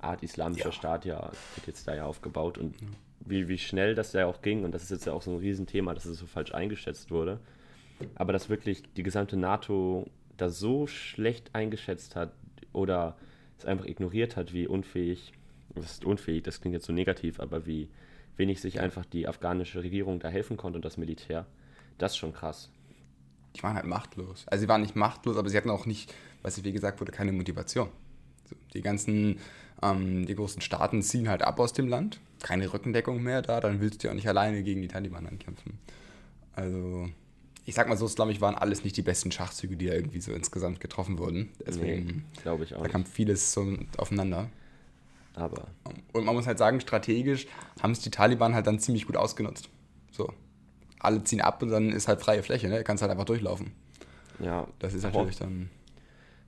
Art 0.00 0.22
islamischer 0.22 0.66
Ja. 0.66 0.72
Staat 0.72 1.04
ja, 1.06 1.30
wird 1.54 1.66
jetzt 1.66 1.88
da 1.88 1.94
ja 1.94 2.04
aufgebaut 2.04 2.58
und 2.58 2.74
wie, 3.20 3.48
wie 3.48 3.58
schnell 3.58 3.94
das 3.94 4.12
ja 4.12 4.26
auch 4.26 4.42
ging 4.42 4.64
und 4.64 4.72
das 4.72 4.82
ist 4.82 4.90
jetzt 4.90 5.06
ja 5.06 5.12
auch 5.12 5.22
so 5.22 5.30
ein 5.30 5.38
Riesenthema, 5.38 5.94
dass 5.94 6.04
es 6.04 6.18
so 6.18 6.26
falsch 6.26 6.52
eingeschätzt 6.52 7.10
wurde, 7.10 7.40
aber 8.16 8.32
dass 8.32 8.50
wirklich 8.50 8.82
die 8.94 9.04
gesamte 9.04 9.36
NATO 9.36 10.06
das 10.36 10.58
so 10.58 10.86
schlecht 10.86 11.54
eingeschätzt 11.54 12.16
hat 12.16 12.32
oder 12.72 13.16
es 13.58 13.64
einfach 13.64 13.86
ignoriert 13.86 14.36
hat, 14.36 14.52
wie 14.52 14.66
unfähig, 14.66 15.32
was 15.74 15.92
ist 15.92 16.04
unfähig, 16.04 16.42
das 16.42 16.60
klingt 16.60 16.74
jetzt 16.74 16.86
so 16.86 16.92
negativ, 16.92 17.38
aber 17.38 17.64
wie 17.64 17.88
wenig 18.36 18.60
sich 18.60 18.80
einfach 18.80 19.04
die 19.04 19.28
afghanische 19.28 19.82
Regierung 19.82 20.18
da 20.18 20.28
helfen 20.28 20.56
konnte 20.56 20.76
und 20.76 20.84
das 20.84 20.96
Militär, 20.96 21.46
das 21.98 22.12
ist 22.12 22.18
schon 22.18 22.32
krass. 22.32 22.70
Die 23.56 23.62
waren 23.62 23.74
halt 23.74 23.86
machtlos. 23.86 24.44
Also 24.48 24.62
sie 24.62 24.68
waren 24.68 24.80
nicht 24.82 24.96
machtlos, 24.96 25.36
aber 25.36 25.48
sie 25.48 25.56
hatten 25.56 25.70
auch 25.70 25.86
nicht, 25.86 26.12
was 26.42 26.62
wie 26.64 26.72
gesagt 26.72 27.00
wurde, 27.00 27.12
keine 27.12 27.32
Motivation. 27.32 27.88
So, 28.48 28.56
die 28.74 28.80
ganzen, 28.82 29.38
ähm, 29.82 30.24
die 30.26 30.34
großen 30.34 30.62
Staaten 30.62 31.02
ziehen 31.02 31.28
halt 31.28 31.42
ab 31.42 31.60
aus 31.60 31.72
dem 31.72 31.88
Land. 31.88 32.20
Keine 32.42 32.72
Rückendeckung 32.72 33.22
mehr 33.22 33.42
da, 33.42 33.60
dann 33.60 33.80
willst 33.80 34.02
du 34.02 34.08
ja 34.08 34.12
auch 34.12 34.16
nicht 34.16 34.28
alleine 34.28 34.62
gegen 34.62 34.80
die 34.82 34.88
Taliban 34.88 35.26
ankämpfen. 35.26 35.78
Also, 36.54 37.08
ich 37.64 37.74
sag 37.74 37.88
mal 37.88 37.96
so, 37.96 38.06
glaube 38.06 38.32
ich, 38.32 38.40
waren 38.40 38.54
alles 38.56 38.84
nicht 38.84 38.96
die 38.96 39.02
besten 39.02 39.30
Schachzüge, 39.30 39.76
die 39.76 39.86
da 39.86 39.94
irgendwie 39.94 40.20
so 40.20 40.32
insgesamt 40.32 40.80
getroffen 40.80 41.18
wurden. 41.18 41.50
Deswegen, 41.64 42.06
Nee, 42.06 42.42
glaube 42.42 42.64
ich 42.64 42.72
auch 42.74 42.78
da 42.78 42.82
nicht. 42.84 42.92
kam 42.92 43.04
vieles 43.06 43.52
so 43.52 43.76
aufeinander. 43.98 44.48
Aber 45.34 45.68
Und 46.12 46.24
man 46.24 46.34
muss 46.34 46.46
halt 46.46 46.58
sagen, 46.58 46.80
strategisch 46.80 47.46
haben 47.82 47.92
es 47.92 48.00
die 48.00 48.10
Taliban 48.10 48.54
halt 48.54 48.66
dann 48.66 48.78
ziemlich 48.80 49.06
gut 49.06 49.16
ausgenutzt. 49.16 49.68
So. 50.10 50.32
Alle 51.02 51.22
ziehen 51.24 51.40
ab 51.40 51.62
und 51.62 51.70
dann 51.70 51.90
ist 51.90 52.08
halt 52.08 52.20
freie 52.20 52.42
Fläche, 52.42 52.68
ne? 52.68 52.78
Du 52.78 52.84
kannst 52.84 53.02
halt 53.02 53.10
einfach 53.10 53.24
durchlaufen. 53.24 53.72
ja, 54.38 54.66
Das 54.78 54.94
ist 54.94 55.02
natürlich 55.02 55.36
dann. 55.36 55.68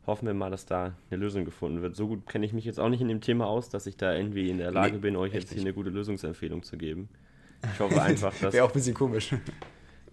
hoffen 0.06 0.26
wir 0.26 0.34
mal, 0.34 0.50
dass 0.50 0.64
da 0.66 0.94
eine 1.10 1.20
Lösung 1.20 1.44
gefunden 1.44 1.82
wird. 1.82 1.96
So 1.96 2.06
gut 2.08 2.26
kenne 2.28 2.46
ich 2.46 2.52
mich 2.52 2.64
jetzt 2.64 2.78
auch 2.78 2.88
nicht 2.88 3.00
in 3.00 3.08
dem 3.08 3.20
Thema 3.20 3.46
aus, 3.46 3.68
dass 3.68 3.86
ich 3.86 3.96
da 3.96 4.14
irgendwie 4.14 4.48
in 4.50 4.58
der 4.58 4.70
Lage 4.70 4.94
Nee, 4.94 4.98
bin, 5.00 5.16
euch 5.16 5.32
jetzt 5.32 5.48
hier 5.48 5.56
nicht. 5.56 5.66
eine 5.66 5.74
gute 5.74 5.90
Lösungsempfehlung 5.90 6.62
zu 6.62 6.76
geben. 6.76 7.08
Ich 7.72 7.80
hoffe 7.80 8.00
einfach, 8.02 8.32
dass, 8.40 8.52
Wäre 8.54 8.64
auch 8.64 8.70
ein 8.70 8.74
bisschen 8.74 8.94
komisch. 8.94 9.34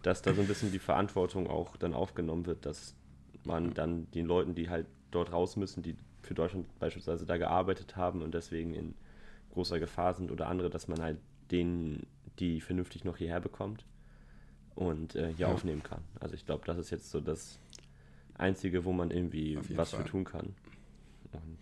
dass 0.01 0.21
da 0.21 0.33
so 0.33 0.41
ein 0.41 0.47
bisschen 0.47 0.71
die 0.71 0.79
Verantwortung 0.79 1.47
auch 1.47 1.75
dann 1.77 1.93
aufgenommen 1.93 2.45
wird, 2.47 2.65
dass 2.65 2.95
man 3.43 3.73
dann 3.73 4.09
den 4.11 4.25
Leuten, 4.25 4.55
die 4.55 4.69
halt 4.69 4.87
dort 5.11 5.31
raus 5.31 5.55
müssen, 5.55 5.83
die 5.83 5.95
für 6.23 6.33
Deutschland 6.33 6.67
beispielsweise 6.79 7.25
da 7.25 7.37
gearbeitet 7.37 7.95
haben 7.95 8.21
und 8.21 8.33
deswegen 8.33 8.73
in 8.73 8.93
großer 9.53 9.79
Gefahr 9.79 10.13
sind 10.13 10.31
oder 10.31 10.47
andere, 10.47 10.69
dass 10.69 10.87
man 10.87 11.01
halt 11.01 11.17
denen, 11.51 12.05
die 12.39 12.61
vernünftig 12.61 13.03
noch 13.03 13.17
hierher 13.17 13.41
bekommt 13.41 13.85
und 14.87 15.15
äh, 15.15 15.27
hier 15.35 15.47
Ja. 15.47 15.53
aufnehmen 15.53 15.83
kann. 15.83 16.01
Also 16.19 16.35
ich 16.35 16.45
glaube, 16.45 16.63
das 16.65 16.77
ist 16.77 16.89
jetzt 16.89 17.09
so 17.11 17.19
das 17.21 17.59
Einzige, 18.37 18.85
wo 18.85 18.91
man 18.91 19.11
irgendwie 19.11 19.57
was 19.75 19.91
Fall. 19.91 20.03
für 20.03 20.09
tun 20.09 20.23
kann. 20.23 20.55
Und 21.33 21.57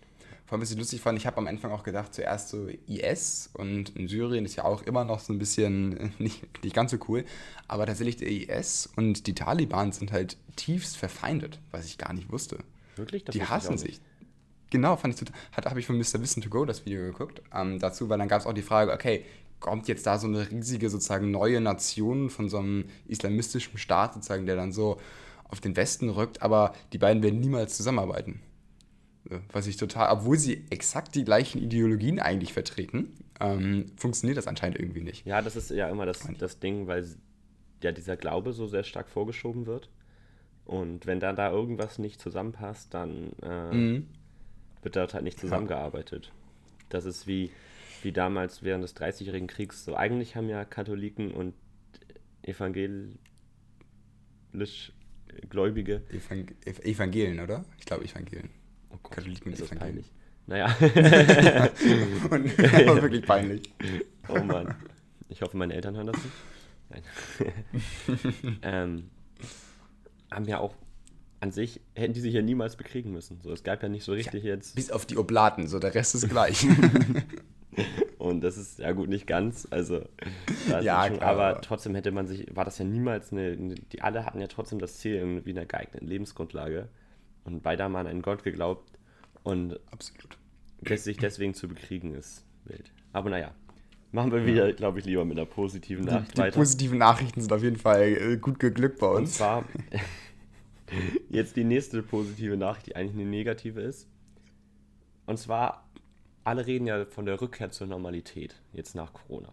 Vor 0.46 0.56
allem, 0.56 0.62
was 0.62 0.70
ich 0.72 0.78
lustig 0.78 1.00
fand, 1.00 1.16
ich 1.18 1.26
habe 1.26 1.36
am 1.38 1.46
Anfang 1.46 1.70
auch 1.70 1.82
gedacht, 1.84 2.12
zuerst 2.14 2.48
so 2.48 2.66
IS 2.86 3.50
und 3.52 3.90
in 3.96 4.08
Syrien 4.08 4.44
ist 4.44 4.56
ja 4.56 4.64
auch 4.64 4.82
immer 4.82 5.04
noch 5.04 5.20
so 5.20 5.32
ein 5.32 5.38
bisschen 5.38 5.96
äh, 5.96 6.10
nicht, 6.18 6.42
nicht 6.64 6.74
ganz 6.74 6.90
so 6.90 6.98
cool. 7.08 7.24
Aber 7.68 7.86
tatsächlich 7.86 8.16
der 8.16 8.28
IS 8.30 8.88
und 8.96 9.26
die 9.26 9.34
Taliban 9.34 9.92
sind 9.92 10.10
halt 10.12 10.36
tiefst 10.56 10.96
verfeindet, 10.96 11.60
was 11.70 11.86
ich 11.86 11.98
gar 11.98 12.12
nicht 12.12 12.32
wusste. 12.32 12.58
wirklich? 12.96 13.24
Das 13.24 13.32
die 13.34 13.44
hassen 13.44 13.78
sich. 13.78 14.00
Genau, 14.70 14.96
fand 14.96 15.14
ich 15.14 15.20
total. 15.20 15.34
Hat, 15.52 15.66
habe 15.66 15.80
ich 15.80 15.86
von 15.86 15.98
Mr. 15.98 16.20
Wissen 16.20 16.42
to 16.42 16.48
Go 16.48 16.64
das 16.64 16.86
Video 16.86 17.02
geguckt 17.02 17.42
ähm, 17.52 17.78
dazu, 17.80 18.08
weil 18.08 18.18
dann 18.18 18.28
gab 18.28 18.40
es 18.40 18.46
auch 18.46 18.52
die 18.52 18.62
Frage, 18.62 18.92
okay, 18.92 19.24
kommt 19.60 19.88
jetzt 19.88 20.06
da 20.06 20.18
so 20.18 20.26
eine 20.26 20.50
riesige 20.50 20.90
sozusagen 20.90 21.30
neue 21.30 21.60
Nation 21.60 22.30
von 22.30 22.48
so 22.48 22.58
einem 22.58 22.86
islamistischen 23.06 23.78
Staat 23.78 24.14
sozusagen, 24.14 24.46
der 24.46 24.56
dann 24.56 24.72
so 24.72 24.98
auf 25.44 25.60
den 25.60 25.76
Westen 25.76 26.08
rückt, 26.08 26.42
aber 26.42 26.74
die 26.92 26.98
beiden 26.98 27.22
werden 27.22 27.40
niemals 27.40 27.76
zusammenarbeiten. 27.76 28.40
Was 29.52 29.66
ich 29.66 29.76
total, 29.76 30.10
obwohl 30.16 30.38
sie 30.38 30.64
exakt 30.70 31.14
die 31.14 31.24
gleichen 31.24 31.60
Ideologien 31.60 32.18
eigentlich 32.20 32.52
vertreten, 32.52 33.12
ähm, 33.38 33.86
funktioniert 33.96 34.38
das 34.38 34.46
anscheinend 34.46 34.78
irgendwie 34.78 35.02
nicht. 35.02 35.26
Ja, 35.26 35.42
das 35.42 35.56
ist 35.56 35.70
ja 35.70 35.88
immer 35.88 36.06
das, 36.06 36.26
das 36.38 36.58
Ding, 36.58 36.86
weil 36.86 37.06
ja 37.82 37.92
dieser 37.92 38.16
Glaube 38.16 38.52
so 38.54 38.66
sehr 38.66 38.82
stark 38.82 39.08
vorgeschoben 39.08 39.66
wird. 39.66 39.90
Und 40.64 41.06
wenn 41.06 41.20
dann 41.20 41.36
da 41.36 41.50
irgendwas 41.50 41.98
nicht 41.98 42.20
zusammenpasst, 42.20 42.94
dann 42.94 43.32
äh, 43.42 43.74
Mhm. 43.74 44.06
wird 44.82 44.96
dort 44.96 45.14
halt 45.14 45.24
nicht 45.24 45.38
zusammengearbeitet. 45.38 46.32
Das 46.88 47.04
ist 47.04 47.26
wie, 47.26 47.50
wie 48.04 48.12
damals 48.12 48.62
während 48.62 48.84
des 48.84 48.94
Dreißigjährigen 48.94 49.48
Kriegs. 49.48 49.84
So 49.84 49.96
eigentlich 49.96 50.36
haben 50.36 50.48
ja 50.48 50.64
Katholiken 50.64 51.32
und 51.32 51.54
evangelisch 52.42 53.18
Gläubige. 55.48 56.02
Evang 56.10 56.46
Ev 56.64 56.80
Evangelien, 56.80 57.40
oder? 57.40 57.64
Ich 57.78 57.86
glaube 57.86 58.04
Evangelien. 58.04 58.50
Oh 58.90 58.98
Gott, 59.02 59.12
Katholiken 59.12 59.52
ist 59.52 59.62
das 59.62 59.72
Evangelien. 59.72 60.04
peinlich. 60.04 60.12
Naja. 60.46 60.66
Und 62.30 62.58
war 62.58 63.02
wirklich 63.02 63.24
peinlich. 63.24 63.72
Oh 64.28 64.40
Mann. 64.40 64.74
Ich 65.28 65.42
hoffe, 65.42 65.56
meine 65.56 65.74
Eltern 65.74 65.94
hören 65.94 66.08
das 66.08 66.16
nicht. 66.16 66.34
Nein. 66.88 67.02
ähm, 68.62 69.10
haben 70.30 70.44
ja 70.46 70.58
auch 70.58 70.74
an 71.38 71.52
sich, 71.52 71.80
hätten 71.94 72.12
die 72.12 72.20
sich 72.20 72.34
ja 72.34 72.42
niemals 72.42 72.76
bekriegen 72.76 73.12
müssen. 73.12 73.40
So, 73.42 73.52
es 73.52 73.62
gab 73.62 73.82
ja 73.82 73.88
nicht 73.88 74.04
so 74.04 74.12
richtig 74.12 74.44
jetzt. 74.44 74.74
Bis 74.74 74.90
auf 74.90 75.06
die 75.06 75.16
Oblaten, 75.16 75.68
so 75.68 75.78
der 75.78 75.94
Rest 75.94 76.14
ist 76.14 76.28
gleich. 76.28 76.66
Und 78.30 78.40
das 78.42 78.56
ist 78.56 78.78
ja 78.78 78.92
gut 78.92 79.08
nicht 79.08 79.26
ganz. 79.26 79.66
Also, 79.70 80.02
Ja, 80.82 81.06
schon, 81.06 81.18
klar, 81.18 81.30
aber 81.30 81.60
trotzdem 81.60 81.94
hätte 81.94 82.10
man 82.12 82.26
sich, 82.26 82.46
war 82.54 82.64
das 82.64 82.78
ja 82.78 82.84
niemals 82.84 83.32
eine, 83.32 83.52
eine, 83.52 83.74
die 83.74 84.00
alle 84.02 84.24
hatten 84.24 84.40
ja 84.40 84.46
trotzdem 84.46 84.78
das 84.78 84.98
Ziel 84.98 85.16
irgendwie 85.16 85.50
einer 85.50 85.66
geeigneten 85.66 86.06
Lebensgrundlage. 86.06 86.88
Und 87.44 87.62
beide 87.62 87.82
haben 87.84 87.96
an 87.96 88.06
einen 88.06 88.22
Gott 88.22 88.42
geglaubt 88.42 88.90
und 89.42 89.78
Absolut. 89.90 90.38
des- 90.82 91.04
sich 91.04 91.16
deswegen 91.16 91.54
zu 91.54 91.68
bekriegen 91.68 92.14
ist 92.14 92.44
wild. 92.64 92.92
Aber 93.12 93.30
naja, 93.30 93.52
Machen 94.12 94.32
wir 94.32 94.44
wieder, 94.44 94.72
glaube 94.72 94.98
ich, 94.98 95.04
lieber 95.04 95.24
mit 95.24 95.38
einer 95.38 95.46
positiven 95.46 96.04
Die, 96.04 96.10
Nachricht 96.12 96.34
die 96.36 96.38
weiter. 96.40 96.58
positiven 96.58 96.98
Nachrichten 96.98 97.40
sind 97.40 97.52
auf 97.52 97.62
jeden 97.62 97.76
Fall 97.76 98.02
äh, 98.02 98.36
gut 98.38 98.58
geglückt 98.58 98.98
bei 98.98 99.06
Und 99.06 99.16
uns. 99.18 99.34
zwar 99.36 99.64
jetzt 101.30 101.56
die 101.56 101.62
nächste 101.62 102.02
positive 102.02 102.56
Nachricht, 102.56 102.88
die 102.88 102.96
eigentlich 102.96 103.14
eine 103.14 103.24
negative 103.30 103.80
ist. 103.80 104.08
Und 105.26 105.38
zwar, 105.38 105.88
alle 106.44 106.66
reden 106.66 106.86
ja 106.86 107.04
von 107.06 107.26
der 107.26 107.40
Rückkehr 107.40 107.70
zur 107.70 107.86
Normalität, 107.86 108.54
jetzt 108.72 108.94
nach 108.94 109.12
Corona. 109.12 109.52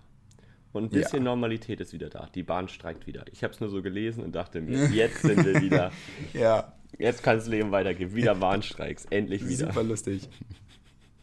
Und 0.74 0.84
ein 0.86 0.90
bisschen 0.90 1.20
Ja. 1.20 1.24
Normalität 1.32 1.80
ist 1.82 1.94
wieder 1.94 2.10
da. 2.10 2.30
Die 2.36 2.44
Bahn 2.44 2.68
streikt 2.68 3.08
wieder. 3.08 3.26
Ich 3.32 3.44
habe 3.44 3.54
es 3.54 3.60
nur 3.60 3.70
so 3.70 3.82
gelesen 3.82 4.24
und 4.24 4.36
dachte 4.36 4.62
mir, 4.62 4.86
jetzt 4.92 5.22
sind 5.22 5.44
wir 5.46 5.62
wieder, 5.62 5.92
Ja, 6.34 6.74
jetzt 7.00 7.24
kann 7.24 7.38
das 7.38 7.48
Leben 7.48 7.72
weitergehen. 7.72 8.14
Wieder 8.14 8.36
Bahnstreiks, 8.36 9.06
endlich 9.06 9.48
wieder. 9.48 9.68
super 9.68 9.84
lustig. 9.84 10.30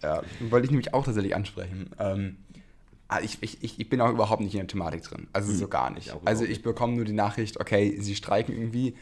Ja, 0.02 0.22
wollte 0.50 0.66
ich 0.66 0.70
nämlich 0.70 0.92
auch 0.92 1.04
tatsächlich 1.04 1.34
ansprechen. 1.36 1.90
Ähm, 1.98 2.36
ah, 3.08 3.20
ich, 3.22 3.38
ich, 3.42 3.78
ich 3.80 3.88
bin 3.88 4.00
auch 4.00 4.10
überhaupt 4.10 4.42
nicht 4.42 4.54
in 4.54 4.60
der 4.60 4.66
Thematik 4.66 5.02
drin. 5.02 5.28
Also 5.32 5.52
so 5.52 5.68
gar 5.68 5.90
nicht. 5.90 6.14
Also 6.24 6.44
ich 6.44 6.62
bekomme 6.62 6.94
nur 6.96 7.04
die 7.04 7.12
Nachricht, 7.12 7.60
okay, 7.60 7.96
sie 8.00 8.14
streiken 8.14 8.54
irgendwie. 8.56 8.96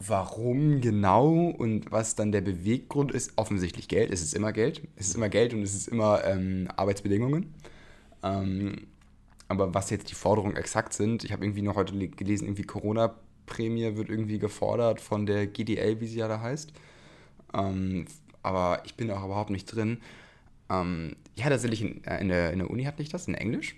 Warum 0.00 0.80
genau 0.80 1.48
und 1.50 1.90
was 1.90 2.14
dann 2.14 2.30
der 2.30 2.40
Beweggrund 2.40 3.10
ist, 3.10 3.32
offensichtlich 3.36 3.88
Geld. 3.88 4.12
Es 4.12 4.22
ist 4.22 4.32
immer 4.34 4.52
Geld. 4.52 4.82
Es 4.96 5.08
ist 5.08 5.16
immer 5.16 5.28
Geld 5.28 5.54
und 5.54 5.62
es 5.62 5.74
ist 5.74 5.88
immer 5.88 6.24
ähm, 6.24 6.68
Arbeitsbedingungen. 6.76 7.52
Ähm, 8.22 8.86
aber 9.48 9.74
was 9.74 9.90
jetzt 9.90 10.10
die 10.10 10.14
Forderungen 10.14 10.56
exakt 10.56 10.92
sind, 10.94 11.24
ich 11.24 11.32
habe 11.32 11.44
irgendwie 11.44 11.62
noch 11.62 11.76
heute 11.76 11.94
le- 11.94 12.08
gelesen, 12.08 12.46
irgendwie 12.46 12.64
Corona-Prämie 12.64 13.96
wird 13.96 14.08
irgendwie 14.10 14.38
gefordert 14.38 15.00
von 15.00 15.26
der 15.26 15.46
GDL, 15.48 16.00
wie 16.00 16.06
sie 16.08 16.18
ja 16.18 16.28
da 16.28 16.40
heißt. 16.40 16.72
Ähm, 17.54 18.06
aber 18.42 18.82
ich 18.86 18.94
bin 18.96 19.10
auch 19.10 19.24
überhaupt 19.24 19.50
nicht 19.50 19.66
drin. 19.66 19.98
Ähm, 20.70 21.16
ja, 21.36 21.48
tatsächlich 21.48 21.82
in, 21.82 22.04
äh, 22.04 22.20
in, 22.20 22.28
der, 22.28 22.52
in 22.52 22.60
der 22.60 22.70
Uni 22.70 22.84
hatte 22.84 23.02
ich 23.02 23.08
das, 23.10 23.28
in 23.28 23.34
Englisch. 23.34 23.76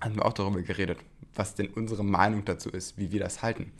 Hatten 0.00 0.16
wir 0.16 0.26
auch 0.26 0.32
darüber 0.32 0.62
geredet, 0.62 0.98
was 1.34 1.54
denn 1.54 1.68
unsere 1.68 2.04
Meinung 2.04 2.44
dazu 2.44 2.70
ist, 2.70 2.98
wie 2.98 3.12
wir 3.12 3.20
das 3.20 3.42
halten. 3.42 3.72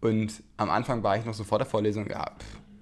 Und 0.00 0.42
am 0.56 0.70
Anfang 0.70 1.02
war 1.02 1.16
ich 1.16 1.24
noch 1.24 1.34
so 1.34 1.44
vor 1.44 1.58
der 1.58 1.66
Vorlesung, 1.66 2.08
ja, 2.08 2.30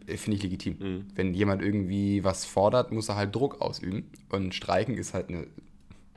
finde 0.07 0.37
ich 0.37 0.43
legitim. 0.43 1.07
Wenn 1.15 1.35
jemand 1.35 1.63
irgendwie 1.63 2.23
was 2.23 2.45
fordert, 2.45 2.93
muss 2.93 3.09
er 3.09 3.17
halt 3.17 3.35
Druck 3.35 3.61
ausüben. 3.61 4.11
Und 4.31 4.55
Streiken 4.55 4.97
ist 4.97 5.15
halt 5.15 5.29
eine 5.29 5.47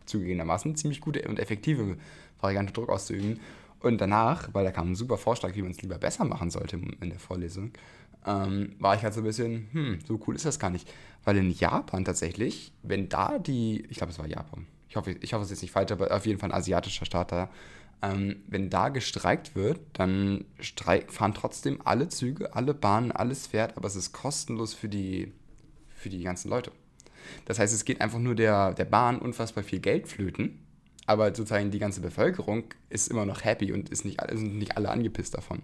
zugegebenermaßen 0.06 0.76
ziemlich 0.76 1.02
gute 1.02 1.22
und 1.28 1.40
effektive 1.40 1.98
Variante, 2.42 2.74
Druck 2.74 2.90
auszuüben. 2.90 3.40
Und 3.80 4.02
danach, 4.02 4.54
weil 4.54 4.66
da 4.66 4.72
kam 4.72 4.92
ein 4.92 4.96
super 4.96 5.18
Vorschlag, 5.18 5.56
wie 5.56 5.62
man 5.62 5.72
es 5.72 5.82
lieber 5.82 5.98
besser 5.98 6.26
machen 6.26 6.50
sollte 6.50 6.78
in 7.00 7.10
der 7.10 7.20
Vorlesung, 7.20 7.72
ähm, 8.26 8.76
war 8.80 8.96
ich 8.96 9.04
halt 9.04 9.14
so 9.14 9.22
ein 9.22 9.24
bisschen, 9.24 9.70
hm, 9.72 10.00
so 10.06 10.20
cool 10.28 10.36
ist 10.36 10.46
das 10.46 10.60
gar 10.60 10.70
nicht. 10.70 10.92
Weil 11.24 11.38
in 11.38 11.52
Japan 11.52 12.04
tatsächlich, 12.04 12.74
wenn 12.84 13.08
da 13.08 13.40
die, 13.40 13.86
ich 13.90 13.98
glaube, 13.98 14.12
es 14.12 14.20
war 14.20 14.28
Japan, 14.28 14.66
ich 14.90 14.96
hoffe, 14.96 15.12
ich 15.12 15.34
hoffe, 15.34 15.44
es 15.44 15.48
ist 15.48 15.58
jetzt 15.58 15.62
nicht 15.62 15.72
falsch, 15.72 15.92
aber 15.92 16.14
auf 16.14 16.26
jeden 16.26 16.40
Fall 16.40 16.52
ein 16.52 16.58
asiatischer 16.58 17.06
Staat 17.06 17.32
da, 17.32 17.50
ähm, 18.02 18.38
wenn 18.48 18.70
da 18.70 18.90
gestreikt 18.90 19.56
wird, 19.56 19.80
dann 19.94 20.46
streik, 20.60 21.12
fahren 21.12 21.34
trotzdem 21.34 21.82
alle 21.84 22.08
Züge, 22.08 22.56
alle 22.56 22.74
Bahnen, 22.74 23.12
alles 23.12 23.48
fährt, 23.48 23.76
aber 23.78 23.88
es 23.88 23.96
ist 23.96 24.14
kostenlos 24.14 24.74
für 24.74 24.90
die, 24.90 25.34
für 25.90 26.10
die 26.10 26.24
ganzen 26.24 26.50
Leute. 26.50 26.72
Das 27.46 27.60
heißt, 27.60 27.74
es 27.74 27.86
geht 27.86 28.02
einfach 28.02 28.20
nur 28.20 28.36
der, 28.36 28.74
der 28.74 28.86
Bahn 28.86 29.20
unfassbar 29.20 29.64
viel 29.64 29.80
Geld 29.80 30.08
flöten, 30.08 30.66
aber 31.06 31.28
sozusagen 31.36 31.72
die 31.72 31.80
ganze 31.80 32.02
Bevölkerung 32.02 32.66
ist 32.90 33.10
immer 33.10 33.26
noch 33.26 33.44
happy 33.44 33.74
und 33.74 33.90
ist 33.90 34.06
nicht, 34.06 34.20
alle- 34.20 34.38
sind 34.38 34.58
nicht 34.58 34.78
alle 34.78 34.90
angepisst 34.90 35.34
davon. 35.34 35.62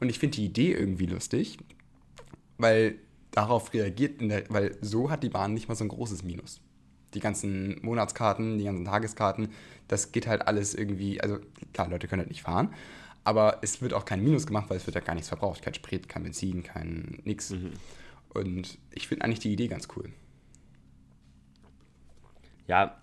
Und 0.00 0.08
ich 0.08 0.18
finde 0.18 0.36
die 0.36 0.46
Idee 0.46 0.72
irgendwie 0.72 1.06
lustig, 1.06 1.58
weil 2.58 2.96
darauf 3.30 3.72
reagiert, 3.74 4.20
der, 4.20 4.44
weil 4.48 4.76
so 4.80 5.10
hat 5.10 5.22
die 5.22 5.28
Bahn 5.28 5.54
nicht 5.54 5.68
mal 5.68 5.74
so 5.74 5.84
ein 5.84 5.88
großes 5.88 6.22
Minus. 6.22 6.60
Die 7.16 7.20
ganzen 7.20 7.80
Monatskarten, 7.82 8.58
die 8.58 8.64
ganzen 8.64 8.84
Tageskarten, 8.84 9.48
das 9.88 10.12
geht 10.12 10.26
halt 10.26 10.46
alles 10.46 10.74
irgendwie, 10.74 11.18
also 11.18 11.38
klar, 11.72 11.88
Leute 11.88 12.08
können 12.08 12.20
halt 12.20 12.28
nicht 12.28 12.42
fahren, 12.42 12.74
aber 13.24 13.60
es 13.62 13.80
wird 13.80 13.94
auch 13.94 14.04
kein 14.04 14.22
Minus 14.22 14.46
gemacht, 14.46 14.68
weil 14.68 14.76
es 14.76 14.86
wird 14.86 14.96
ja 14.96 15.00
gar 15.00 15.14
nichts 15.14 15.28
verbraucht. 15.28 15.62
Kein 15.62 15.72
Sprit, 15.72 16.10
kein 16.10 16.24
Benzin, 16.24 16.62
kein 16.62 17.20
nix. 17.24 17.54
Und 18.34 18.78
ich 18.92 19.08
finde 19.08 19.24
eigentlich 19.24 19.38
die 19.38 19.50
Idee 19.50 19.66
ganz 19.66 19.88
cool. 19.96 20.12
Ja, 22.66 23.00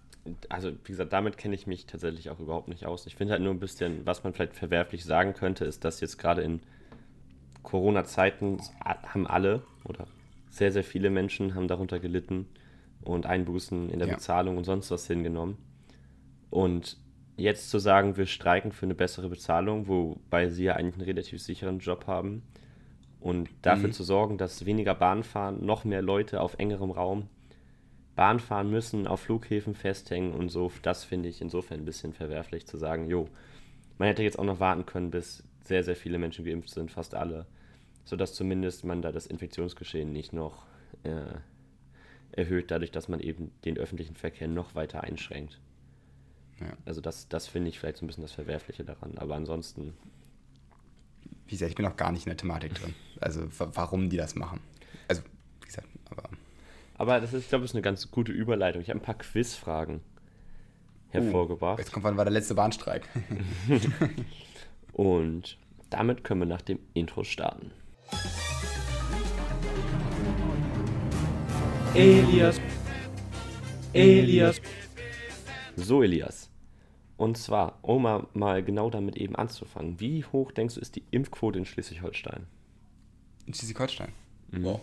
also 0.47 0.71
wie 0.83 0.91
gesagt, 0.91 1.11
damit 1.11 1.37
kenne 1.37 1.55
ich 1.55 1.65
mich 1.65 1.87
tatsächlich 1.87 2.29
auch 2.29 2.39
überhaupt 2.39 2.67
nicht 2.67 2.85
aus. 2.85 3.07
Ich 3.07 3.15
finde 3.15 3.33
halt 3.33 3.41
nur 3.41 3.51
ein 3.51 3.59
bisschen, 3.59 4.05
was 4.05 4.23
man 4.23 4.33
vielleicht 4.33 4.55
verwerflich 4.55 5.03
sagen 5.03 5.33
könnte, 5.33 5.65
ist, 5.65 5.83
dass 5.83 6.01
jetzt 6.01 6.19
gerade 6.19 6.43
in 6.43 6.61
Corona-Zeiten 7.63 8.61
haben 8.85 9.25
alle 9.25 9.63
oder 9.85 10.05
sehr, 10.51 10.71
sehr 10.71 10.83
viele 10.83 11.09
Menschen 11.09 11.55
haben 11.55 11.67
darunter 11.67 11.99
gelitten 11.99 12.45
und 13.03 13.25
Einbußen 13.25 13.89
in 13.89 13.99
der 13.99 14.07
Ja. 14.07 14.15
Bezahlung 14.15 14.57
und 14.57 14.63
sonst 14.63 14.91
was 14.91 15.07
hingenommen. 15.07 15.57
Und 16.49 16.97
jetzt 17.35 17.69
zu 17.69 17.79
sagen, 17.79 18.15
wir 18.17 18.25
streiken 18.25 18.71
für 18.71 18.85
eine 18.85 18.95
bessere 18.95 19.29
Bezahlung, 19.29 19.87
wobei 19.87 20.49
sie 20.49 20.65
ja 20.65 20.75
eigentlich 20.75 20.95
einen 20.95 21.05
relativ 21.05 21.41
sicheren 21.41 21.79
Job 21.79 22.05
haben 22.07 22.43
und 23.19 23.49
dafür 23.61 23.91
zu 23.91 24.03
sorgen, 24.03 24.37
dass 24.37 24.65
weniger 24.65 24.93
Bahn 24.95 25.23
fahren, 25.23 25.65
noch 25.65 25.83
mehr 25.85 26.01
Leute 26.01 26.41
auf 26.41 26.59
engerem 26.59 26.91
Raum 26.91 27.29
Bahn 28.15 28.39
fahren 28.39 28.69
müssen, 28.69 29.07
auf 29.07 29.21
Flughäfen 29.21 29.73
festhängen 29.73 30.33
und 30.33 30.49
so, 30.49 30.71
das 30.83 31.03
finde 31.03 31.29
ich 31.29 31.41
insofern 31.41 31.79
ein 31.79 31.85
bisschen 31.85 32.13
verwerflich 32.13 32.67
zu 32.67 32.77
sagen, 32.77 33.07
jo, 33.09 33.27
man 33.97 34.07
hätte 34.07 34.21
jetzt 34.21 34.37
auch 34.37 34.43
noch 34.43 34.59
warten 34.59 34.85
können, 34.85 35.09
bis 35.09 35.43
sehr, 35.63 35.83
sehr 35.83 35.95
viele 35.95 36.19
Menschen 36.19 36.45
geimpft 36.45 36.69
sind, 36.69 36.91
fast 36.91 37.15
alle, 37.15 37.47
sodass 38.05 38.35
zumindest 38.35 38.83
man 38.85 39.01
da 39.01 39.11
das 39.11 39.25
Infektionsgeschehen 39.25 40.11
nicht 40.11 40.33
noch 40.33 40.67
äh, 41.03 41.37
erhöht, 42.33 42.71
dadurch, 42.71 42.91
dass 42.91 43.07
man 43.07 43.19
eben 43.19 43.51
den 43.65 43.77
öffentlichen 43.77 44.15
Verkehr 44.15 44.47
noch 44.47 44.75
weiter 44.75 45.03
einschränkt. 45.03 45.59
Ja. 46.59 46.67
Also 46.85 46.99
das, 47.01 47.27
das 47.29 47.47
finde 47.47 47.69
ich 47.69 47.79
vielleicht 47.79 47.97
so 47.97 48.03
ein 48.05 48.07
bisschen 48.07 48.23
das 48.23 48.31
Verwerfliche 48.31 48.83
daran, 48.83 49.17
aber 49.17 49.35
ansonsten, 49.35 49.93
Wie 51.47 51.51
gesagt, 51.51 51.69
ich 51.69 51.75
bin 51.75 51.85
auch 51.85 51.95
gar 51.97 52.11
nicht 52.11 52.25
in 52.25 52.29
der 52.29 52.37
Thematik 52.37 52.73
drin. 52.75 52.93
Also 53.21 53.43
wa- 53.59 53.69
warum 53.73 54.09
die 54.09 54.17
das 54.17 54.35
machen. 54.35 54.59
Also, 55.07 55.21
wie 55.61 55.65
gesagt, 55.65 55.87
aber 56.09 56.29
aber 56.95 57.19
das 57.19 57.33
ist, 57.33 57.43
ich 57.43 57.49
glaube, 57.49 57.63
das 57.63 57.71
ist 57.71 57.75
eine 57.75 57.81
ganz 57.81 58.11
gute 58.11 58.31
Überleitung. 58.31 58.81
Ich 58.81 58.89
habe 58.89 58.99
ein 58.99 59.03
paar 59.03 59.17
Quizfragen 59.17 60.01
hervorgebracht. 61.09 61.79
jetzt 61.79 61.91
kommt 61.91 62.03
wann 62.05 62.17
war 62.17 62.25
der 62.25 62.31
letzte 62.33 62.53
Bahnstreik. 62.55 63.07
Und 64.93 65.57
damit 65.89 66.23
können 66.23 66.41
wir 66.41 66.45
nach 66.45 66.61
dem 66.61 66.79
Intro 66.93 67.23
starten. 67.23 67.71
Elias. 71.95 72.59
Elias. 73.93 74.59
So, 75.75 76.01
Elias. 76.01 76.49
Und 77.17 77.37
zwar, 77.37 77.77
um 77.83 78.01
mal, 78.33 78.63
genau 78.63 78.89
damit 78.89 79.15
eben 79.15 79.35
anzufangen. 79.35 79.99
Wie 79.99 80.25
hoch 80.25 80.51
denkst 80.51 80.73
du, 80.75 80.81
ist 80.81 80.95
die 80.95 81.03
Impfquote 81.11 81.59
in 81.59 81.65
Schleswig-Holstein? 81.65 82.47
In 83.45 83.53
Schleswig-Holstein. 83.53 84.09
Wow. 84.53 84.81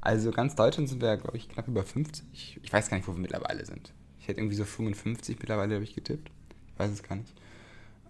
Also 0.00 0.32
ganz 0.32 0.56
Deutschland 0.56 0.88
sind 0.88 1.00
wir, 1.00 1.16
glaube 1.16 1.36
ich, 1.36 1.48
knapp 1.48 1.68
über 1.68 1.84
50. 1.84 2.58
Ich 2.60 2.72
weiß 2.72 2.90
gar 2.90 2.96
nicht, 2.96 3.06
wo 3.06 3.12
wir 3.12 3.20
mittlerweile 3.20 3.64
sind. 3.64 3.92
Ich 4.18 4.26
hätte 4.26 4.40
irgendwie 4.40 4.56
so 4.56 4.64
55 4.64 5.38
mittlerweile, 5.38 5.74
habe 5.74 5.84
ich 5.84 5.94
getippt. 5.94 6.32
Ich 6.72 6.78
weiß 6.78 6.90
es 6.90 7.04
gar 7.04 7.16
nicht. 7.16 7.32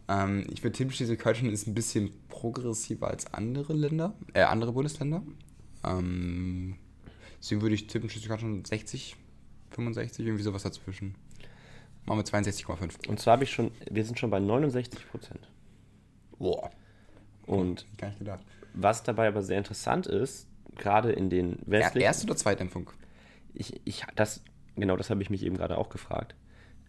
Ähm, 0.09 0.47
ich 0.51 0.63
würde 0.63 0.75
tippen, 0.75 0.95
Schleswig-Holstein 0.95 1.51
ist 1.51 1.67
ein 1.67 1.75
bisschen 1.75 2.13
progressiver 2.29 3.09
als 3.09 3.27
andere 3.35 3.75
Länder, 3.75 4.15
äh, 4.33 4.41
andere 4.41 4.73
Bundesländer. 4.73 5.23
Ähm, 5.85 6.77
deswegen 7.41 7.63
würde 7.63 7.75
ich 7.75 7.87
tippen, 7.87 8.09
Schleswig-Holstein 8.09 8.65
60, 8.65 9.17
65, 9.71 10.25
irgendwie 10.25 10.45
sowas 10.45 10.63
dazwischen. 10.63 11.15
Machen 12.07 12.19
wir 12.19 12.25
62,5. 12.25 13.09
Und 13.09 13.21
zwar 13.21 13.33
habe 13.33 13.45
ich 13.45 13.51
schon, 13.51 13.71
wir 13.91 14.05
sind 14.05 14.19
schon 14.19 14.31
bei 14.31 14.41
69 14.41 15.09
Prozent. 15.11 15.49
Boah. 16.39 16.71
Und 17.47 17.87
Gar 17.99 18.09
nicht 18.09 18.19
gedacht. 18.19 18.43
was 18.75 19.03
dabei 19.03 19.29
aber 19.29 19.43
sehr 19.43 19.59
interessant 19.59 20.07
ist, 20.07 20.47
gerade 20.77 21.13
in 21.13 21.31
den 21.31 21.59
westlichen... 21.67 22.05
Erste 22.05 22.27
oder 22.27 22.37
Zweitimpfung? 22.37 22.91
ich, 23.55 23.81
ich, 23.85 24.05
das, 24.17 24.43
genau 24.77 24.97
das 24.97 25.11
habe 25.11 25.23
ich 25.23 25.31
mich 25.31 25.43
eben 25.43 25.57
gerade 25.57 25.79
auch 25.79 25.89
gefragt. 25.89 26.35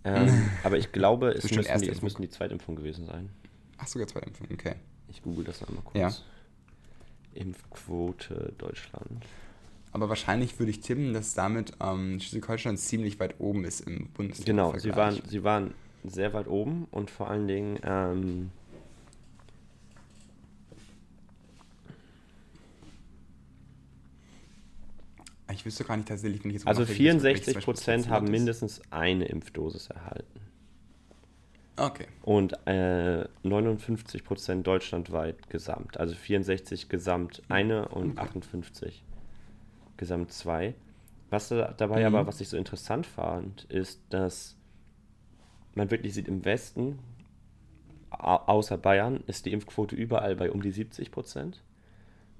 Ähm, 0.04 0.50
aber 0.64 0.78
ich 0.78 0.92
glaube, 0.92 1.30
es 1.30 1.44
müssen, 1.44 1.62
die, 1.64 1.68
es 1.68 1.82
Impfung. 1.82 2.04
müssen 2.04 2.22
die 2.22 2.30
Zweitimpfung 2.30 2.76
gewesen 2.76 3.06
sein. 3.06 3.30
Ach, 3.78 3.88
sogar 3.88 4.08
Zweitimpfung, 4.08 4.48
okay. 4.52 4.76
Ich 5.08 5.22
google 5.22 5.44
das 5.44 5.62
nochmal 5.62 5.84
kurz. 5.84 5.98
Ja. 5.98 6.14
Impfquote 7.34 8.54
Deutschland. 8.58 9.26
Aber 9.94 10.08
wahrscheinlich 10.10 10.58
würde 10.60 10.72
ich 10.72 10.80
tippen, 10.80 11.14
dass 11.14 11.34
damit 11.34 11.74
ähm, 11.82 12.20
Schleswig-Holstein 12.20 12.78
ziemlich 12.78 13.20
weit 13.20 13.36
oben 13.40 13.66
ist 13.66 13.82
im 13.82 14.08
Bundesland. 14.14 14.46
Genau, 14.46 14.78
sie 14.78 14.96
waren, 14.96 15.22
sie 15.28 15.44
waren 15.44 15.74
sehr 16.04 16.34
weit 16.34 16.48
oben 16.48 16.88
und 16.92 17.12
vor 17.12 17.30
allen 17.30 17.48
Dingen, 17.48 17.80
ähm, 17.84 18.50
Ich 25.54 25.66
wüsste 25.66 25.84
gar 25.84 25.98
nicht 25.98 26.08
tatsächlich, 26.08 26.44
wenn 26.44 26.52
ich 26.52 26.56
jetzt 26.56 26.68
also 26.68 26.82
nachdenke, 26.82 27.00
welches- 27.04 27.24
64 27.24 27.24
welches 27.26 27.46
zum 27.46 27.54
Beispiel 27.56 27.74
Prozent 27.74 28.10
haben 28.10 28.32
mindestens 28.32 28.82
eine 28.90 29.26
Impfdosis 29.26 29.88
erhalten. 29.90 30.40
Okay. 31.76 32.06
Und 32.22 32.54
äh, 32.68 33.26
59 33.44 34.24
Prozent 34.24 34.66
deutschlandweit 34.68 35.50
gesamt. 35.50 35.98
Also 36.00 36.16
64 36.16 36.90
gesamt 36.90 37.42
eine 37.50 37.90
und 37.90 38.18
58 38.18 39.04
gesamt 40.02 40.34
zwei. 40.34 40.76
Was 41.30 41.50
da, 41.50 41.74
dabei 41.78 42.02
Mhm. 42.02 42.08
aber, 42.08 42.28
was 42.28 42.42
ich 42.42 42.50
so 42.50 42.58
interessant 42.58 43.08
fand, 43.08 43.64
ist, 43.66 44.02
dass 44.10 44.58
man 45.76 45.92
wirklich 45.92 46.14
sieht, 46.14 46.28
im 46.28 46.44
Westen, 46.46 47.00
au- 48.12 48.42
außer 48.48 48.78
Bayern, 48.78 49.24
ist 49.28 49.46
die 49.46 49.54
Impfquote 49.54 49.96
überall 49.96 50.36
bei 50.36 50.52
um 50.52 50.62
die 50.62 50.72
70 50.72 51.12
Prozent. 51.12 51.64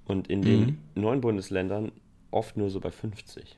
Und 0.06 0.28
in 0.30 0.46
den 0.46 0.62
Mhm. 0.62 0.78
neuen 0.96 1.22
Bundesländern 1.22 1.92
oft 2.32 2.58
nur 2.58 2.70
so 2.70 2.80
bei 2.80 2.92
50. 2.92 3.58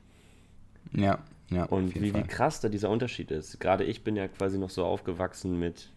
Ja, 0.94 1.20
ja. 1.50 1.66
Und 1.66 1.96
wie, 1.96 2.14
wie 2.14 2.24
krass 2.24 2.62
da 2.62 2.70
dieser 2.70 2.90
Unterschied 2.90 3.32
ist. 3.32 3.60
Gerade 3.60 3.84
ich 3.84 4.04
bin 4.04 4.16
ja 4.16 4.28
quasi 4.28 4.58
noch 4.58 4.70
so 4.70 4.86
aufgewachsen 4.86 5.60
mit. 5.60 5.92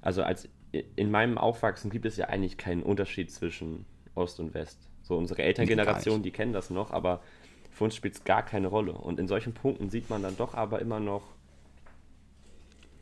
Also 0.00 0.22
als 0.22 0.48
in 0.96 1.10
meinem 1.10 1.38
Aufwachsen 1.38 1.90
gibt 1.90 2.04
es 2.06 2.16
ja 2.16 2.26
eigentlich 2.26 2.58
keinen 2.58 2.82
Unterschied 2.82 3.30
zwischen 3.32 3.86
Ost 4.14 4.38
und 4.40 4.54
West. 4.54 4.87
So 5.08 5.16
unsere 5.16 5.42
Elterngeneration, 5.42 6.22
die 6.22 6.30
kennen 6.30 6.52
das 6.52 6.68
noch, 6.68 6.90
aber 6.90 7.22
für 7.70 7.84
uns 7.84 7.96
spielt 7.96 8.14
es 8.14 8.24
gar 8.24 8.44
keine 8.44 8.66
Rolle. 8.66 8.92
Und 8.92 9.18
in 9.18 9.26
solchen 9.26 9.54
Punkten 9.54 9.88
sieht 9.88 10.10
man 10.10 10.22
dann 10.22 10.36
doch 10.36 10.52
aber 10.54 10.80
immer 10.80 11.00
noch 11.00 11.22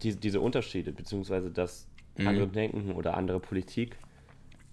die, 0.03 0.15
diese 0.15 0.41
Unterschiede, 0.41 0.93
beziehungsweise 0.93 1.51
das 1.51 1.89
Mhm. 2.17 2.29
andere 2.29 2.49
Denken 2.49 2.93
oder 2.93 3.17
andere 3.17 3.41
Politik. 3.41 3.97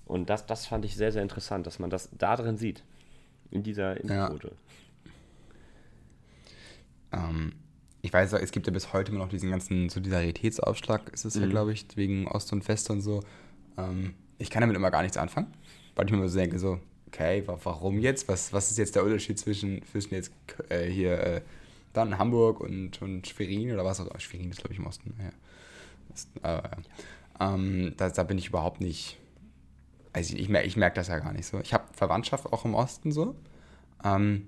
Und 0.05 0.29
das, 0.29 0.45
das 0.45 0.67
fand 0.67 0.85
ich 0.85 0.95
sehr, 0.95 1.11
sehr 1.11 1.23
interessant, 1.23 1.65
dass 1.65 1.79
man 1.79 1.89
das 1.89 2.09
da 2.17 2.35
drin 2.35 2.55
sieht. 2.57 2.83
In 3.49 3.63
dieser 3.63 4.01
Ja. 4.05 4.27
Impfquote. 4.27 4.51
Ähm, 7.11 7.53
ich 8.01 8.13
weiß, 8.13 8.33
es 8.33 8.51
gibt 8.51 8.67
ja 8.67 8.73
bis 8.73 8.93
heute 8.93 9.11
immer 9.11 9.19
noch 9.21 9.29
diesen 9.29 9.49
ganzen 9.49 9.89
Solidaritätsaufschlag, 9.89 11.09
ist 11.13 11.25
es 11.25 11.35
ja, 11.35 11.45
Mhm. 11.45 11.49
glaube 11.49 11.73
ich, 11.73 11.85
wegen 11.95 12.27
Ost 12.27 12.53
und 12.53 12.67
West 12.67 12.89
und 12.91 13.01
so. 13.01 13.21
Ähm, 13.77 14.13
ich 14.37 14.49
kann 14.49 14.61
damit 14.61 14.75
immer 14.75 14.91
gar 14.91 15.01
nichts 15.01 15.17
anfangen, 15.17 15.51
weil 15.95 16.05
ich 16.05 16.11
mir 16.11 16.17
immer 16.19 16.29
so 16.29 16.37
denke, 16.37 16.59
so, 16.59 16.79
okay, 17.13 17.47
wa- 17.47 17.59
warum 17.63 17.99
jetzt? 17.99 18.27
Was, 18.27 18.51
was 18.53 18.71
ist 18.71 18.77
jetzt 18.77 18.95
der 18.95 19.03
Unterschied 19.03 19.37
zwischen, 19.39 19.83
zwischen 19.85 20.15
jetzt 20.15 20.31
äh, 20.69 20.85
hier 20.89 21.19
äh, 21.19 21.41
dann 21.93 22.17
Hamburg 22.17 22.59
und, 22.59 23.01
und 23.01 23.27
Schwerin 23.27 23.71
oder 23.71 23.85
was 23.85 23.99
auch 23.99 24.07
immer? 24.07 24.19
Schwerin 24.19 24.49
ist, 24.49 24.59
glaube 24.59 24.73
ich, 24.73 24.79
im 24.79 24.87
Osten. 24.87 25.13
Ja. 25.19 25.31
Das, 26.09 26.27
äh, 26.43 26.69
ähm, 27.39 27.93
da, 27.97 28.09
da 28.09 28.23
bin 28.23 28.37
ich 28.37 28.47
überhaupt 28.47 28.81
nicht. 28.81 29.17
Also 30.11 30.35
ich, 30.35 30.41
ich 30.41 30.49
merke 30.49 30.67
ich 30.67 30.77
merk 30.77 30.95
das 30.95 31.07
ja 31.07 31.19
gar 31.19 31.33
nicht 31.33 31.45
so. 31.45 31.59
Ich 31.59 31.73
habe 31.73 31.85
Verwandtschaft 31.93 32.51
auch 32.51 32.65
im 32.65 32.75
Osten 32.75 33.11
so. 33.11 33.35
Ähm, 34.03 34.47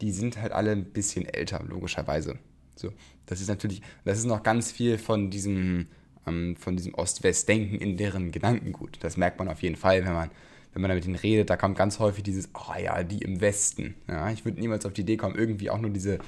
die 0.00 0.12
sind 0.12 0.40
halt 0.40 0.52
alle 0.52 0.72
ein 0.72 0.84
bisschen 0.84 1.26
älter, 1.26 1.62
logischerweise. 1.66 2.38
So, 2.74 2.92
das 3.26 3.40
ist 3.42 3.48
natürlich, 3.48 3.82
das 4.04 4.18
ist 4.18 4.24
noch 4.24 4.42
ganz 4.42 4.72
viel 4.72 4.96
von 4.96 5.30
diesem, 5.30 5.88
ähm, 6.26 6.56
von 6.56 6.76
diesem 6.76 6.94
Ost-West-Denken 6.94 7.76
in 7.76 7.98
deren 7.98 8.32
Gedankengut. 8.32 8.98
Das 9.02 9.18
merkt 9.18 9.38
man 9.38 9.48
auf 9.48 9.62
jeden 9.62 9.76
Fall, 9.76 10.04
wenn 10.04 10.14
man, 10.14 10.30
wenn 10.72 10.82
man 10.82 10.88
da 10.88 10.94
mit 10.94 11.04
ihnen 11.04 11.16
redet. 11.16 11.50
Da 11.50 11.56
kommt 11.56 11.76
ganz 11.76 11.98
häufig 11.98 12.22
dieses, 12.22 12.48
oh 12.54 12.78
ja, 12.78 13.02
die 13.02 13.18
im 13.18 13.40
Westen. 13.40 13.94
Ja, 14.08 14.30
ich 14.30 14.44
würde 14.44 14.60
niemals 14.60 14.86
auf 14.86 14.92
die 14.92 15.02
Idee 15.02 15.16
kommen, 15.16 15.36
irgendwie 15.36 15.70
auch 15.70 15.78
nur 15.78 15.90
diese, 15.90 16.18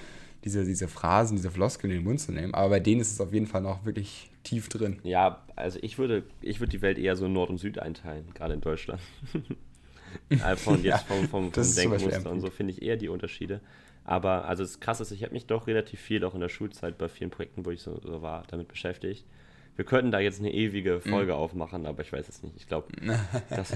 diese, 0.45 0.65
diese 0.65 0.89
Phrasen, 0.89 1.37
diese 1.37 1.51
Floskeln 1.51 1.93
in 1.93 1.99
den 1.99 2.05
Mund 2.05 2.21
zu 2.21 2.33
nehmen. 2.33 2.55
Aber 2.55 2.71
bei 2.71 2.81
denen 2.81 3.01
ist 3.01 3.13
es 3.13 3.21
auf 3.21 3.33
jeden 3.33 3.47
Fall 3.47 3.63
noch 3.63 3.85
wirklich 3.85 4.31
tief 4.43 4.69
drin. 4.69 4.99
Ja, 5.05 5.43
also 5.57 5.79
ich 5.83 5.99
würde, 5.99 6.25
ich 6.41 6.61
würde 6.61 6.71
die 6.71 6.83
Welt 6.83 6.99
eher 6.99 7.17
so 7.17 7.27
in 7.27 7.33
Nord 7.33 7.51
und 7.51 7.59
Süd 7.59 7.79
einteilen, 7.79 8.25
gerade 8.35 8.55
in 8.55 8.61
Deutschland. 8.61 9.01
Äh, 10.29 10.57
von 10.57 10.83
jetzt 10.85 11.05
vom, 11.05 11.27
vom, 11.27 11.51
vom 11.51 11.75
Denkmuster 11.75 12.31
und 12.31 12.41
so 12.43 12.51
finde 12.51 12.75
ich 12.75 12.83
eher 12.83 12.99
die 12.99 13.09
Unterschiede. 13.09 13.63
Aber 14.05 14.47
also 14.47 14.63
das 14.63 14.81
krasse 14.81 15.05
ist, 15.05 15.13
ich 15.13 15.23
habe 15.23 15.33
mich 15.33 15.47
doch 15.47 15.67
relativ 15.67 16.01
viel 16.01 16.25
auch 16.25 16.35
in 16.35 16.41
der 16.41 16.49
Schulzeit 16.49 16.99
bei 16.99 17.09
vielen 17.09 17.31
Projekten, 17.31 17.65
wo 17.65 17.71
ich 17.71 17.81
so, 17.81 18.01
so 18.01 18.21
war, 18.21 18.45
damit 18.49 18.69
beschäftigt. 18.69 19.25
Wir 19.75 19.87
könnten 19.87 20.11
da 20.11 20.21
jetzt 20.21 20.39
eine 20.39 20.53
ewige 20.53 21.01
Mhm. 21.05 21.09
Folge 21.11 21.35
aufmachen, 21.35 21.87
aber 21.87 22.03
ich 22.03 22.13
weiß 22.13 22.29
es 22.29 22.43
nicht. 22.43 22.55
Ich 22.59 22.69
glaube, 22.69 22.89
das, 23.51 23.73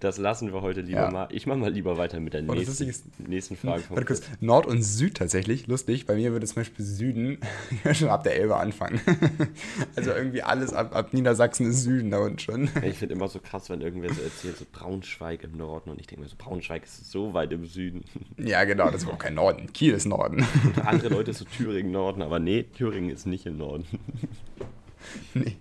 das 0.00 0.18
lassen 0.18 0.52
wir 0.52 0.62
heute 0.62 0.80
lieber 0.80 1.02
Ja. 1.02 1.10
mal. 1.12 1.28
Ich 1.30 1.46
mache 1.46 1.58
mal 1.58 1.72
lieber 1.72 1.96
weiter 1.96 2.18
mit 2.18 2.32
der 2.34 2.40
Und 2.40 2.48
das 2.48 2.56
nächsten, 2.80 2.86
Lustige 2.86 3.30
nächsten 3.30 3.56
Frage. 3.56 3.84
Warte 3.88 4.04
kurz, 4.04 4.22
Nord 4.40 4.66
und 4.66 4.82
Süd 4.82 5.16
tatsächlich, 5.16 5.68
lustig. 5.68 6.06
Bei 6.06 6.16
mir 6.16 6.32
würde 6.32 6.44
zum 6.46 6.56
Beispiel 6.56 6.84
Süden 6.84 7.38
schon 7.92 8.08
ab 8.08 8.24
der 8.24 8.36
Elbe 8.36 8.56
anfangen. 8.56 9.00
also 9.96 10.10
irgendwie 10.10 10.42
alles 10.42 10.72
ab, 10.72 10.94
ab 10.94 11.14
Niedersachsen 11.14 11.70
ist 11.70 11.84
Süden 11.84 12.10
da 12.10 12.18
unten 12.18 12.40
schon. 12.40 12.68
Ich 12.82 12.98
finde 12.98 13.14
immer 13.14 13.28
so 13.28 13.38
krass, 13.38 13.70
wenn 13.70 13.80
irgendwer 13.82 14.12
so 14.12 14.20
erzählt, 14.22 14.56
so 14.56 14.64
Braunschweig 14.72 15.44
im 15.44 15.56
Norden 15.56 15.90
und 15.90 16.00
ich 16.00 16.08
denke 16.08 16.22
mir 16.24 16.28
so, 16.28 16.34
Braunschweig 16.36 16.82
ist 16.82 17.10
so 17.12 17.32
weit 17.32 17.52
im 17.52 17.64
Süden. 17.66 18.02
Ja, 18.38 18.64
genau, 18.64 18.90
das 18.90 19.04
ist 19.04 19.08
auch 19.08 19.18
kein 19.18 19.34
Norden. 19.34 19.72
Kiel 19.72 19.94
ist 19.94 20.06
Norden. 20.06 20.44
Und 20.64 20.84
andere 20.84 21.10
Leute 21.14 21.32
so 21.32 21.44
Thüringen 21.44 21.92
Norden, 21.92 22.22
aber 22.22 22.40
nee, 22.40 22.64
Thüringen 22.64 23.10
ist 23.10 23.24
nicht 23.26 23.46
im 23.46 23.56
Norden. 23.56 23.84
nee. 25.34 25.56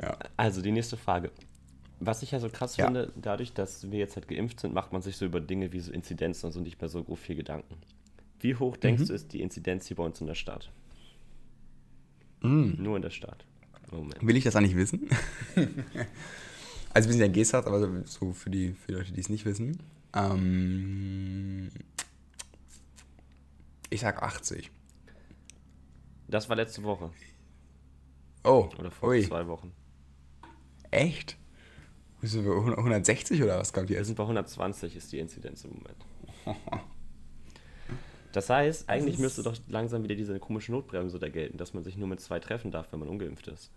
Ja. 0.00 0.18
Also 0.36 0.62
die 0.62 0.72
nächste 0.72 0.96
Frage. 0.96 1.30
Was 2.00 2.22
ich 2.22 2.30
ja 2.32 2.40
so 2.40 2.48
krass 2.48 2.76
Ja. 2.76 2.86
finde, 2.86 3.12
dadurch, 3.16 3.52
dass 3.52 3.90
wir 3.90 3.98
jetzt 3.98 4.16
halt 4.16 4.28
geimpft 4.28 4.60
sind, 4.60 4.74
macht 4.74 4.92
man 4.92 5.00
sich 5.02 5.16
so 5.16 5.24
über 5.24 5.40
Dinge 5.40 5.72
wie 5.72 5.80
so 5.80 5.92
Inzidenzen 5.92 6.46
und 6.46 6.52
so 6.52 6.60
nicht 6.60 6.80
mehr 6.80 6.88
so 6.88 7.02
grob 7.04 7.18
viel 7.18 7.36
Gedanken. 7.36 7.76
Wie 8.40 8.54
hoch 8.56 8.76
denkst 8.76 9.02
Mhm. 9.02 9.06
du 9.06 9.12
ist 9.14 9.32
die 9.32 9.40
Inzidenz 9.40 9.86
hier 9.86 9.96
bei 9.96 10.04
uns 10.04 10.20
in 10.20 10.26
der 10.26 10.34
Stadt? 10.34 10.70
Mm. 12.42 12.82
Nur 12.82 12.96
in 12.96 13.02
der 13.02 13.10
Stadt. 13.10 13.46
Moment. 13.90 14.26
Will 14.26 14.36
ich 14.36 14.44
das 14.44 14.56
eigentlich 14.56 14.76
wissen? 14.76 15.08
also 16.92 17.08
wir 17.08 17.12
sind 17.12 17.20
ja 17.20 17.28
Geesthacht, 17.28 17.66
aber 17.66 17.80
so- 17.80 18.02
so 18.04 18.32
für 18.32 18.50
die, 18.50 18.72
für 18.72 18.88
die 18.88 18.92
Leute, 18.94 19.12
die 19.12 19.20
es 19.20 19.28
nicht 19.28 19.44
wissen. 19.46 19.78
Ähm, 20.14 21.68
ich 23.90 24.00
sag 24.00 24.22
80. 24.22 24.70
Das 26.28 26.48
war 26.48 26.56
letzte 26.56 26.82
Woche. 26.82 27.10
Oh, 28.44 28.68
Oder 28.78 28.90
vor 28.90 29.08
ui, 29.10 29.22
zwei 29.26 29.46
Wochen. 29.46 29.72
echt? 30.90 31.36
Sind 32.22 32.44
wir, 32.46 32.52
160 32.52 33.42
oder 33.42 33.58
was 33.58 33.72
kommt 33.72 33.88
Wir 33.90 33.96
jetzt? 33.98 34.06
sind 34.06 34.16
bei 34.16 34.22
120 34.22 34.96
ist 34.96 35.12
die 35.12 35.18
Inzidenz 35.18 35.64
im 35.64 35.72
Moment. 35.72 36.06
Das 38.32 38.50
heißt, 38.50 38.88
eigentlich 38.88 39.14
ist- 39.14 39.20
müsste 39.20 39.42
doch 39.44 39.54
langsam 39.68 40.02
wieder 40.02 40.16
diese 40.16 40.38
komische 40.40 40.72
Notbremse 40.72 41.20
da 41.20 41.28
gelten, 41.28 41.56
dass 41.56 41.72
man 41.72 41.84
sich 41.84 41.96
nur 41.96 42.08
mit 42.08 42.20
zwei 42.20 42.40
treffen 42.40 42.72
darf, 42.72 42.90
wenn 42.92 42.98
man 42.98 43.08
ungeimpft 43.08 43.46
ist. 43.46 43.70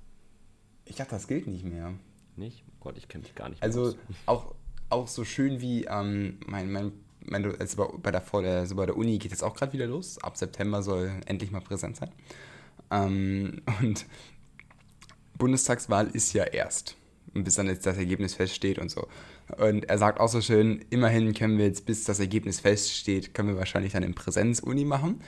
Ich 0.86 0.96
dachte, 0.96 1.12
das 1.12 1.28
gilt 1.28 1.46
nicht 1.46 1.64
mehr. 1.64 1.94
Nicht? 2.36 2.64
Oh 2.68 2.74
Gott, 2.80 2.98
ich 2.98 3.08
kenne 3.08 3.22
mich 3.24 3.36
gar 3.36 3.50
nicht 3.50 3.62
Also 3.62 3.90
aus. 3.90 3.96
auch, 4.26 4.56
auch 4.90 5.08
so 5.08 5.24
schön 5.26 5.62
wie 5.62 5.86
ähm, 5.86 6.40
mein, 6.48 6.72
mein, 6.72 6.92
mein 7.26 7.46
also 7.60 7.88
bei, 8.02 8.10
der, 8.12 8.22
vor 8.22 8.42
der, 8.42 8.60
also 8.62 8.76
bei 8.76 8.88
der 8.88 8.98
Uni 8.98 9.20
geht 9.20 9.30
jetzt 9.30 9.44
auch 9.44 9.54
gerade 9.54 9.74
wieder 9.74 9.86
los. 9.86 10.18
Ab 10.24 10.38
September 10.38 10.82
soll 10.82 11.12
endlich 11.28 11.52
mal 11.52 11.62
präsent 11.62 11.98
sein. 11.98 12.10
Ähm, 12.90 13.62
und 13.82 14.08
Bundestagswahl 15.38 16.08
ist 16.08 16.34
ja 16.34 16.44
erst. 16.44 16.96
Und 17.34 17.44
bis 17.44 17.56
dann 17.56 17.68
jetzt 17.68 17.86
das 17.86 17.98
Ergebnis 17.98 18.34
feststeht 18.34 18.80
und 18.80 18.90
so. 18.90 19.08
Und 19.58 19.90
er 19.90 19.98
sagt 19.98 20.20
auch 20.20 20.30
so 20.30 20.42
schön, 20.42 20.84
immerhin 20.90 21.34
können 21.34 21.58
wir 21.58 21.66
jetzt, 21.66 21.86
bis 21.86 22.04
das 22.04 22.20
Ergebnis 22.20 22.60
feststeht, 22.60 23.34
können 23.34 23.50
wir 23.50 23.58
wahrscheinlich 23.58 23.94
dann 23.94 24.04
in 24.04 24.16
Präsenz-Uni 24.16 24.86
machen. 24.86 25.22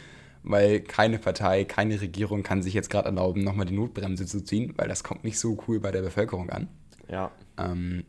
Weil 0.44 0.80
keine 0.80 1.20
Partei, 1.20 1.66
keine 1.66 2.00
Regierung 2.00 2.44
kann 2.44 2.64
sich 2.64 2.74
jetzt 2.74 2.90
gerade 2.90 3.08
erlauben, 3.08 3.44
nochmal 3.44 3.66
die 3.66 3.76
Notbremse 3.76 4.26
zu 4.26 4.44
ziehen, 4.44 4.74
weil 4.78 4.88
das 4.88 5.04
kommt 5.04 5.26
nicht 5.26 5.38
so 5.38 5.58
cool 5.68 5.82
bei 5.82 5.92
der 5.92 6.02
Bevölkerung 6.02 6.50
an 6.50 6.70
Ja, 7.10 7.32
ähm, 7.58 8.06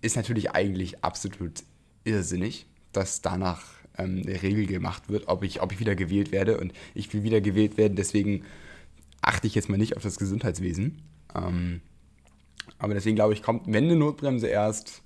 ist 0.00 0.16
natürlich 0.16 0.52
eigentlich 0.52 1.02
absolut 1.04 1.64
irrsinnig, 2.04 2.66
dass 2.92 3.20
danach 3.20 3.64
ähm, 3.98 4.22
eine 4.24 4.42
Regel 4.42 4.66
gemacht 4.66 5.08
wird, 5.08 5.28
ob 5.28 5.42
ich, 5.42 5.60
ob 5.60 5.72
ich 5.72 5.80
wieder 5.80 5.94
gewählt 5.94 6.32
werde. 6.32 6.58
Und 6.58 6.72
ich 6.94 7.12
will 7.12 7.24
wieder 7.24 7.40
gewählt 7.40 7.76
werden, 7.76 7.96
deswegen 7.96 8.44
achte 9.20 9.46
ich 9.46 9.54
jetzt 9.54 9.68
mal 9.68 9.76
nicht 9.76 9.96
auf 9.96 10.02
das 10.02 10.18
Gesundheitswesen. 10.18 11.02
Ähm, 11.34 11.80
aber 12.78 12.94
deswegen 12.94 13.16
glaube 13.16 13.32
ich, 13.32 13.42
kommt, 13.42 13.66
wenn 13.66 13.84
eine 13.84 13.96
Notbremse 13.96 14.46
erst, 14.46 15.02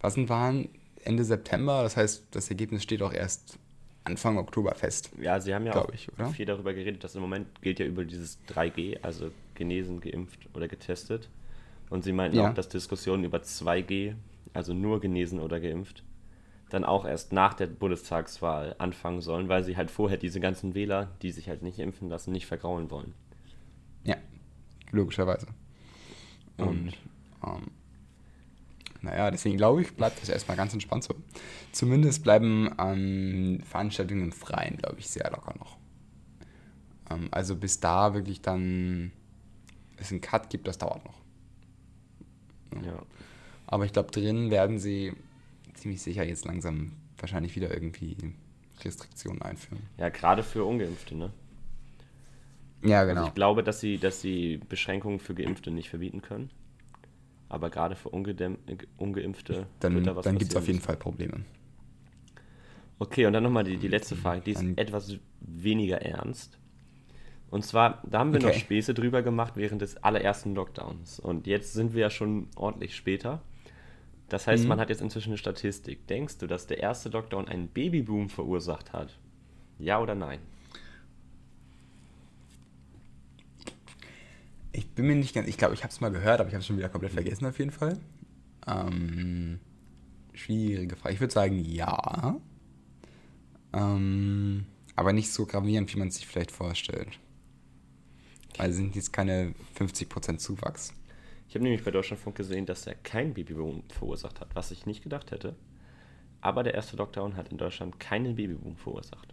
was 0.00 0.14
sind 0.14 0.28
waren, 0.28 0.68
Ende 1.04 1.24
September, 1.24 1.82
das 1.82 1.96
heißt, 1.96 2.26
das 2.30 2.48
Ergebnis 2.50 2.82
steht 2.82 3.02
auch 3.02 3.12
erst 3.12 3.58
Anfang 4.04 4.36
Oktober 4.38 4.74
fest. 4.74 5.10
Ja, 5.20 5.40
sie 5.40 5.54
haben 5.54 5.66
ja 5.66 5.76
auch 5.76 5.88
ich, 5.92 6.08
viel 6.34 6.46
darüber 6.46 6.74
geredet, 6.74 7.04
dass 7.04 7.14
im 7.14 7.22
Moment 7.22 7.62
gilt 7.62 7.78
ja 7.78 7.86
über 7.86 8.04
dieses 8.04 8.38
3G, 8.48 8.98
also 9.02 9.30
genesen, 9.54 10.00
geimpft 10.00 10.48
oder 10.54 10.68
getestet. 10.68 11.28
Und 11.90 12.04
sie 12.04 12.12
meinten 12.12 12.38
Ja. 12.38 12.50
auch, 12.50 12.54
dass 12.54 12.68
Diskussionen 12.68 13.24
über 13.24 13.38
2G, 13.42 14.14
also 14.52 14.74
nur 14.74 15.00
genesen 15.00 15.40
oder 15.40 15.60
geimpft, 15.60 16.02
dann 16.70 16.84
auch 16.84 17.04
erst 17.04 17.32
nach 17.32 17.54
der 17.54 17.66
Bundestagswahl 17.66 18.74
anfangen 18.78 19.20
sollen, 19.20 19.48
weil 19.48 19.62
sie 19.64 19.76
halt 19.76 19.90
vorher 19.90 20.18
diese 20.18 20.40
ganzen 20.40 20.74
Wähler, 20.74 21.12
die 21.22 21.30
sich 21.30 21.48
halt 21.48 21.62
nicht 21.62 21.78
impfen 21.78 22.08
lassen, 22.08 22.32
nicht 22.32 22.46
vergraulen 22.46 22.90
wollen. 22.90 23.14
Logischerweise. 24.94 25.48
Und 26.56 26.92
ähm, 27.44 27.70
naja, 29.02 29.30
deswegen 29.30 29.56
glaube 29.56 29.82
ich, 29.82 29.94
bleibt 29.94 30.22
das 30.22 30.28
erstmal 30.28 30.56
ganz 30.56 30.72
entspannt 30.72 31.04
so. 31.04 31.14
Zumindest 31.72 32.22
bleiben 32.22 32.70
ähm, 32.78 33.60
Veranstaltungen 33.68 34.22
im 34.22 34.32
Freien, 34.32 34.76
glaube 34.78 35.00
ich, 35.00 35.08
sehr 35.08 35.30
locker 35.30 35.54
noch. 35.58 35.76
Ähm, 37.10 37.28
also 37.32 37.56
bis 37.56 37.80
da 37.80 38.14
wirklich 38.14 38.40
dann 38.40 39.12
es 39.96 40.10
einen 40.10 40.20
Cut 40.20 40.48
gibt, 40.48 40.66
das 40.68 40.78
dauert 40.78 41.04
noch. 41.04 41.20
Ja. 42.84 43.02
Aber 43.66 43.84
ich 43.84 43.92
glaube, 43.92 44.10
drin 44.10 44.50
werden 44.50 44.78
sie 44.78 45.12
ziemlich 45.74 46.02
sicher 46.02 46.24
jetzt 46.24 46.44
langsam 46.44 46.92
wahrscheinlich 47.18 47.56
wieder 47.56 47.72
irgendwie 47.72 48.16
Restriktionen 48.82 49.42
einführen. 49.42 49.82
Ja, 49.98 50.08
gerade 50.08 50.42
für 50.42 50.64
Ungeimpfte, 50.64 51.16
ne? 51.16 51.32
Ja, 52.84 53.00
Also 53.00 53.24
ich 53.26 53.34
glaube, 53.34 53.62
dass 53.62 53.80
sie, 53.80 53.98
dass 53.98 54.20
sie 54.20 54.58
Beschränkungen 54.68 55.18
für 55.18 55.34
Geimpfte 55.34 55.70
nicht 55.70 55.88
verbieten 55.90 56.22
können. 56.22 56.50
Aber 57.48 57.70
gerade 57.70 57.94
für 57.94 58.08
Ungedämm- 58.10 58.58
äh, 58.66 58.76
Ungeimpfte 58.98 59.66
dann 59.80 60.02
da 60.02 60.12
dann 60.14 60.38
gibt 60.38 60.50
es 60.52 60.56
auf 60.56 60.66
jeden. 60.66 60.80
Fall 60.80 60.96
Probleme. 60.96 61.44
Okay, 62.98 63.26
und 63.26 63.32
dann 63.32 63.42
nochmal 63.42 63.64
die, 63.64 63.76
die 63.76 63.88
letzte 63.88 64.16
Frage, 64.16 64.40
die 64.40 64.52
ist 64.52 64.60
Dann- 64.60 64.76
etwas 64.78 65.16
weniger 65.40 66.00
ernst. 66.02 66.58
Und 67.50 67.64
zwar, 67.64 68.02
da 68.08 68.18
haben 68.20 68.32
wir 68.32 68.40
noch 68.40 68.48
Okay. 68.48 68.58
Späße 68.58 68.94
drüber 68.94 69.22
gemacht 69.22 69.52
während 69.56 69.82
des 69.82 69.96
allerersten 70.02 70.54
Lockdowns. 70.54 71.20
Und 71.20 71.46
jetzt 71.46 71.72
sind 71.74 71.94
wir 71.94 72.00
ja 72.02 72.10
schon 72.10 72.48
ordentlich 72.56 72.96
später. 72.96 73.42
Das 74.28 74.46
heißt, 74.46 74.64
Mhm. 74.64 74.70
man 74.70 74.80
hat 74.80 74.88
jetzt 74.88 75.02
inzwischen 75.02 75.30
eine 75.30 75.38
Statistik. 75.38 76.06
Denkst 76.08 76.38
du, 76.38 76.46
dass 76.46 76.66
der 76.66 76.78
erste 76.78 77.10
Lockdown 77.10 77.46
einen 77.46 77.68
Babyboom 77.68 78.28
verursacht 78.28 78.92
hat? 78.92 79.18
Ja 79.78 80.00
oder 80.00 80.14
nein? 80.14 80.40
Bin 84.94 85.06
mir 85.06 85.16
nicht 85.16 85.34
ganz, 85.34 85.48
ich 85.48 85.58
glaube, 85.58 85.74
ich 85.74 85.82
habe 85.82 85.92
es 85.92 86.00
mal 86.00 86.10
gehört, 86.10 86.40
aber 86.40 86.48
ich 86.48 86.54
habe 86.54 86.60
es 86.60 86.66
schon 86.66 86.76
wieder 86.76 86.88
komplett 86.88 87.12
vergessen 87.12 87.46
auf 87.46 87.58
jeden 87.58 87.70
Fall. 87.70 87.98
Ähm, 88.66 89.60
schwierige 90.32 90.96
Frage. 90.96 91.14
Ich 91.14 91.20
würde 91.20 91.32
sagen, 91.32 91.58
ja. 91.64 92.40
Ähm, 93.72 94.66
aber 94.96 95.12
nicht 95.12 95.32
so 95.32 95.46
gravierend, 95.46 95.92
wie 95.92 95.98
man 95.98 96.08
es 96.08 96.16
sich 96.16 96.26
vielleicht 96.26 96.50
vorstellt. 96.50 97.18
Weil 98.56 98.70
es 98.70 98.76
sind 98.76 98.94
jetzt 98.94 99.12
keine 99.12 99.54
50% 99.76 100.38
Zuwachs. 100.38 100.92
Ich 101.48 101.54
habe 101.54 101.64
nämlich 101.64 101.84
bei 101.84 101.90
Deutschlandfunk 101.90 102.36
gesehen, 102.36 102.66
dass 102.66 102.86
er 102.86 102.94
keinen 102.94 103.34
Babyboom 103.34 103.82
verursacht 103.88 104.40
hat, 104.40 104.54
was 104.54 104.70
ich 104.70 104.86
nicht 104.86 105.02
gedacht 105.02 105.30
hätte. 105.30 105.56
Aber 106.40 106.62
der 106.62 106.74
erste 106.74 106.96
Lockdown 106.96 107.36
hat 107.36 107.48
in 107.48 107.58
Deutschland 107.58 107.98
keinen 107.98 108.36
Babyboom 108.36 108.76
verursacht. 108.76 109.32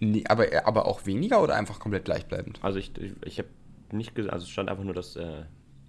Nee, 0.00 0.24
aber, 0.28 0.46
aber 0.64 0.86
auch 0.86 1.06
weniger 1.06 1.42
oder 1.42 1.56
einfach 1.56 1.80
komplett 1.80 2.04
gleichbleibend? 2.04 2.62
Also 2.62 2.78
ich, 2.78 2.96
ich, 2.98 3.12
ich 3.24 3.38
habe 3.38 3.48
nicht 3.92 4.14
gesagt, 4.14 4.32
also 4.32 4.44
es 4.44 4.50
stand 4.50 4.68
einfach 4.68 4.84
nur, 4.84 4.94
dass 4.94 5.16
äh, 5.16 5.44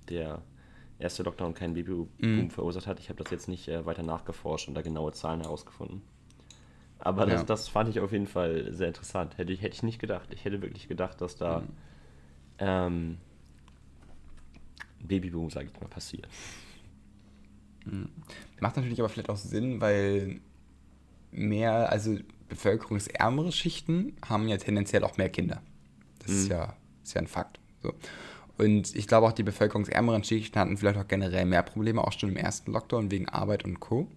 der 0.10 0.42
erste 1.00 1.24
Lockdown 1.24 1.54
keinen 1.54 1.74
Babyboom 1.74 2.10
Mhm. 2.20 2.50
verursacht 2.50 2.88
hat. 2.88 3.00
Ich 3.00 3.10
habe 3.10 3.22
das 3.24 3.32
jetzt 3.32 3.48
nicht 3.48 3.68
äh, 3.68 3.86
weiter 3.86 4.04
nachgeforscht 4.04 4.68
und 4.68 4.74
da 4.76 4.82
genaue 4.82 5.12
Zahlen 5.14 5.42
herausgefunden. 5.42 6.02
Aber 7.00 7.26
Ja. 7.28 7.36
das, 7.36 7.46
das 7.46 7.68
fand 7.70 7.90
ich 7.90 8.00
auf 8.02 8.12
jeden 8.12 8.28
Fall 8.28 8.74
sehr 8.74 8.90
interessant. 8.90 9.38
Hätte 9.38 9.54
ich, 9.54 9.62
hätte 9.62 9.76
ich 9.76 9.84
nicht 9.84 10.00
gedacht. 10.00 10.30
Ich 10.34 10.44
hätte 10.44 10.62
wirklich 10.62 10.88
gedacht, 10.90 11.22
dass 11.22 11.36
da 11.38 11.62
Mhm. 11.62 11.68
ähm, 12.60 13.18
ein 15.00 15.08
Babyboom, 15.08 15.50
sage 15.50 15.70
ich 15.74 15.80
mal, 15.80 15.88
passiert. 15.88 16.28
Macht 18.60 18.76
natürlich 18.76 19.00
aber 19.00 19.10
vielleicht 19.10 19.30
auch 19.30 19.38
Sinn, 19.38 19.80
weil 19.82 20.42
mehr, 21.32 21.90
also 21.92 22.18
bevölkerungsärmere 22.50 23.52
Schichten 23.52 24.18
haben 24.28 24.48
ja 24.48 24.58
tendenziell 24.58 25.04
auch 25.04 25.18
mehr 25.18 25.30
Kinder. 25.30 25.62
Das 26.20 26.32
ist, 26.32 26.50
ja, 26.50 26.76
ist 27.04 27.14
ja 27.14 27.22
ein 27.22 27.28
Fakt. 27.28 27.60
So. 27.82 27.94
Und 28.58 28.94
ich 28.94 29.08
glaube 29.08 29.28
auch, 29.28 29.32
die 29.32 29.44
bevölkerungsärmeren 29.44 30.24
Schichten 30.24 30.60
hatten 30.60 30.78
vielleicht 30.78 30.98
auch 30.98 31.08
generell 31.08 31.46
mehr 31.46 31.63
Probleme, 31.63 32.04
auch 32.04 32.12
schon 32.12 32.30
im 32.30 32.38
ersten 32.38 32.74
Lockdown 32.74 33.10
wegen 33.10 33.30
Arbeit 33.30 33.63
und 33.63 33.80
Co. 33.80 34.08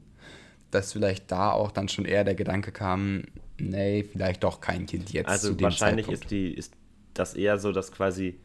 Dass 0.72 0.92
vielleicht 0.92 1.30
da 1.30 1.52
auch 1.52 1.70
dann 1.70 1.88
schon 1.88 2.06
eher 2.06 2.24
der 2.24 2.34
Gedanke 2.34 2.72
kam, 2.72 3.24
nee, 3.58 4.02
vielleicht 4.02 4.42
doch 4.42 4.60
kein 4.60 4.86
Kind 4.86 5.12
jetzt. 5.12 5.26
zu 5.26 5.32
Also 5.32 5.60
wahrscheinlich 5.60 6.06
Zeitpunkt. 6.06 6.24
ist, 6.24 6.30
die, 6.30 6.48
ist 6.48 6.74
das 7.14 7.34
eher 7.34 7.58
so, 7.58 7.72
dass 7.72 7.92
quasi 7.92 8.38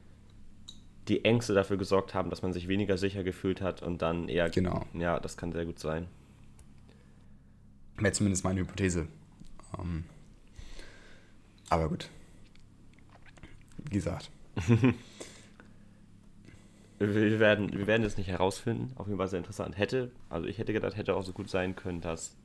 die 1.08 1.24
Ängste 1.26 1.54
dafür 1.54 1.78
gesorgt 1.78 2.14
haben, 2.14 2.30
dass 2.30 2.42
man 2.42 2.54
sich 2.54 2.68
weniger 2.68 2.98
sicher 2.98 3.24
gefühlt 3.24 3.62
hat 3.62 3.82
und 3.82 4.02
dann 4.02 4.30
eher. 4.30 4.50
Genau. 4.50 4.86
Ja, 4.94 5.20
das 5.20 5.38
kann 5.38 5.52
sehr 5.52 5.66
gut 5.66 5.80
sein. 5.80 6.08
Wäre 7.98 8.14
zumindest 8.14 8.44
meine 8.44 8.60
Hypothese. 8.60 9.08
Ähm, 9.80 10.04
aber 11.70 11.90
gut. 11.90 12.10
Wie 13.78 13.96
gesagt. 13.96 14.30
Wir 17.00 17.40
werden, 17.40 17.72
wir 17.78 17.86
werden 17.86 18.04
es 18.04 18.18
nicht 18.18 18.28
herausfinden. 18.28 18.92
Auf 18.96 19.06
jeden 19.06 19.20
Fall 19.20 19.28
sehr 19.28 19.38
interessant. 19.38 19.78
Hätte, 19.78 20.10
also 20.30 20.48
ich 20.48 20.58
hätte 20.58 20.74
gedacht, 20.74 20.98
hätte 20.98 21.16
auch 21.16 21.24
so 21.24 21.32
gut 21.32 21.48
sein 21.48 21.76
können, 21.76 22.02
dass, 22.02 22.36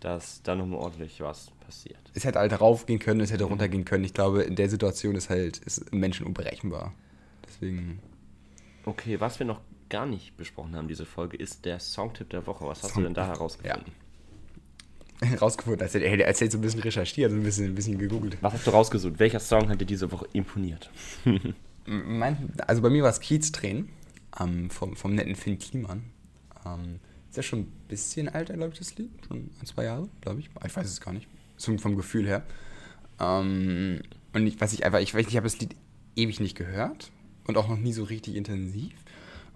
dass 0.00 0.42
da 0.42 0.54
nochmal 0.54 0.80
ordentlich 0.80 1.20
was 1.22 1.50
passiert. 1.64 1.98
Es 2.12 2.24
hätte 2.26 2.40
halt 2.40 2.60
raufgehen 2.60 2.98
können, 2.98 3.20
es 3.20 3.32
hätte 3.32 3.44
runtergehen 3.44 3.86
können. 3.86 4.04
Ich 4.04 4.12
glaube, 4.12 4.42
in 4.42 4.54
der 4.54 4.68
Situation 4.68 5.14
ist 5.14 5.30
halt 5.30 5.58
ist 5.58 5.94
Menschen 5.94 6.26
unberechenbar. 6.26 6.92
Deswegen. 7.48 8.00
Okay, 8.84 9.18
was 9.20 9.38
wir 9.38 9.46
noch 9.46 9.62
gar 9.88 10.04
nicht 10.04 10.36
besprochen 10.36 10.76
haben, 10.76 10.88
diese 10.88 11.06
Folge, 11.06 11.38
ist 11.38 11.64
der 11.64 11.80
Songtipp 11.80 12.28
der 12.28 12.46
Woche. 12.46 12.66
Was 12.66 12.82
hast 12.82 12.90
du 12.90 12.94
Song- 12.96 13.04
denn 13.04 13.14
da 13.14 13.26
herausgefunden? 13.28 13.92
rausgefunden, 15.40 15.82
als 15.82 15.94
hätte 15.94 16.04
er 16.04 16.26
erzählt, 16.26 16.52
so 16.52 16.58
ein 16.58 16.60
bisschen 16.60 16.80
recherchiert, 16.80 17.30
so 17.30 17.36
ein 17.36 17.42
bisschen, 17.42 17.66
ein 17.66 17.74
bisschen 17.74 17.98
gegoogelt. 17.98 18.36
Was 18.40 18.54
hast 18.54 18.66
du 18.66 18.70
rausgesucht? 18.70 19.18
Welcher 19.18 19.40
Song 19.40 19.68
hat 19.68 19.80
dir 19.80 19.86
diese 19.86 20.10
Woche 20.10 20.26
imponiert? 20.32 20.90
Mein, 21.86 22.50
also 22.66 22.82
bei 22.82 22.90
mir 22.90 23.02
war 23.02 23.10
es 23.10 23.20
Kieztränen 23.20 23.90
ähm, 24.40 24.70
vom, 24.70 24.96
vom 24.96 25.14
netten 25.14 25.36
Finn 25.36 25.58
Kliman. 25.58 26.04
Ähm, 26.66 27.00
ist 27.28 27.36
ja 27.36 27.42
schon 27.42 27.60
ein 27.60 27.72
bisschen 27.88 28.28
alter, 28.28 28.54
glaube 28.54 28.72
ich, 28.72 28.78
das 28.78 28.96
Lied. 28.96 29.10
Schon 29.26 29.50
ein, 29.60 29.66
zwei 29.66 29.84
Jahre, 29.84 30.08
glaube 30.20 30.40
ich. 30.40 30.50
Ich 30.64 30.76
weiß 30.76 30.86
es 30.86 31.00
gar 31.00 31.12
nicht. 31.12 31.28
So 31.56 31.76
vom 31.78 31.96
Gefühl 31.96 32.26
her. 32.26 32.42
Ähm, 33.20 34.00
und 34.32 34.46
ich, 34.46 34.60
was 34.60 34.72
ich 34.72 34.84
einfach, 34.84 35.00
ich 35.00 35.14
weiß 35.14 35.26
nicht, 35.26 35.30
ich 35.30 35.36
habe 35.36 35.46
das 35.46 35.58
Lied 35.60 35.76
ewig 36.16 36.40
nicht 36.40 36.56
gehört 36.56 37.10
und 37.46 37.56
auch 37.56 37.68
noch 37.68 37.78
nie 37.78 37.92
so 37.92 38.04
richtig 38.04 38.36
intensiv. 38.36 38.92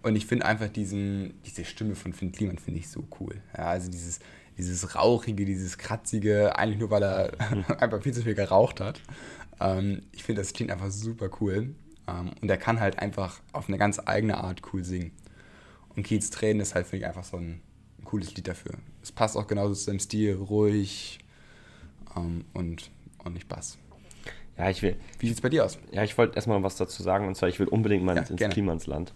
Und 0.03 0.17
ich 0.17 0.27
finde 0.27 0.47
einfach 0.47 0.69
diesen, 0.69 1.35
diese 1.45 1.65
Stimme 1.65 1.95
von 1.95 2.13
Finn 2.13 2.33
Kliman 2.33 2.59
finde 2.59 2.81
ich 2.81 2.89
so 2.89 3.07
cool. 3.21 3.41
Ja, 3.57 3.67
also 3.67 3.91
dieses, 3.91 4.21
dieses 4.59 4.95
Rauchige, 4.95 5.45
dieses 5.45 5.79
Kratzige, 5.79 6.57
eigentlich 6.59 6.79
nur, 6.79 6.91
weil 6.91 7.03
er 7.03 7.33
einfach 7.81 8.03
viel 8.03 8.13
zu 8.13 8.23
viel 8.23 8.35
geraucht 8.35 8.81
hat. 8.81 9.01
Ähm, 9.61 10.03
ich 10.13 10.25
finde, 10.25 10.43
das 10.43 10.53
klingt 10.53 10.71
einfach 10.71 10.91
super 10.91 11.31
cool. 11.41 11.75
Ähm, 12.07 12.31
und 12.41 12.49
er 12.51 12.57
kann 12.59 12.81
halt 12.81 12.99
einfach 12.99 13.41
auf 13.53 13.69
eine 13.69 13.79
ganz 13.79 14.01
eigene 14.05 14.39
Art 14.39 14.63
cool 14.73 14.85
singen. 14.85 15.13
Und 15.97 16.03
Kiez 16.05 16.31
Tränen 16.31 16.61
ist 16.61 16.75
halt, 16.75 16.87
finde 16.87 17.05
ich, 17.05 17.07
einfach 17.09 17.25
so 17.25 17.37
ein, 17.39 17.61
ein 17.99 18.05
cooles 18.05 18.35
Lied 18.37 18.47
dafür. 18.49 18.73
Es 19.03 19.11
passt 19.13 19.37
auch 19.37 19.47
genauso 19.47 19.75
zu 19.75 19.85
seinem 19.85 19.99
Stil, 20.01 20.35
ruhig 20.35 21.19
ähm, 22.17 22.45
und, 22.55 22.91
nicht 23.33 23.49
Bass. 23.49 23.77
Ja, 24.57 24.71
ich 24.71 24.81
will, 24.81 24.97
Wie 25.19 25.29
sieht's 25.29 25.41
bei 25.43 25.51
dir 25.51 25.65
aus? 25.67 25.79
Ja, 25.93 26.03
ich 26.03 26.17
wollte 26.17 26.35
erstmal 26.37 26.63
was 26.63 26.77
dazu 26.77 27.03
sagen, 27.03 27.29
und 27.29 27.35
zwar, 27.37 27.49
ich 27.51 27.61
will 27.61 27.69
unbedingt 27.69 28.05
mal 28.05 28.17
Ja, 28.17 28.23
ins 28.23 28.37
gerne. 28.37 28.55
Klimansland. 28.55 29.13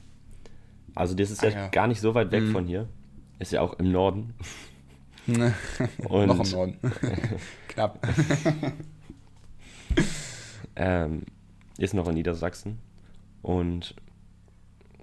Also, 0.94 1.14
das 1.14 1.31
ist 1.31 1.42
Ah, 1.42 1.48
ja, 1.48 1.52
ja. 1.55 1.68
gar 1.68 1.87
nicht 1.87 2.00
so 2.00 2.14
weit 2.14 2.31
weg 2.31 2.42
Mhm. 2.42 2.52
von 2.52 2.66
hier. 2.66 2.88
Ist 3.38 3.52
ja 3.52 3.62
auch 3.62 3.72
im 3.78 3.90
Norden. 3.90 4.35
Und- 5.26 6.26
Noch 6.26 6.44
im 6.44 6.50
Norden. 6.50 6.78
Knapp. 7.68 8.06
Ähm, 10.74 11.22
ist 11.78 11.92
noch 11.94 12.08
in 12.08 12.14
Niedersachsen. 12.14 12.78
Und 13.42 13.94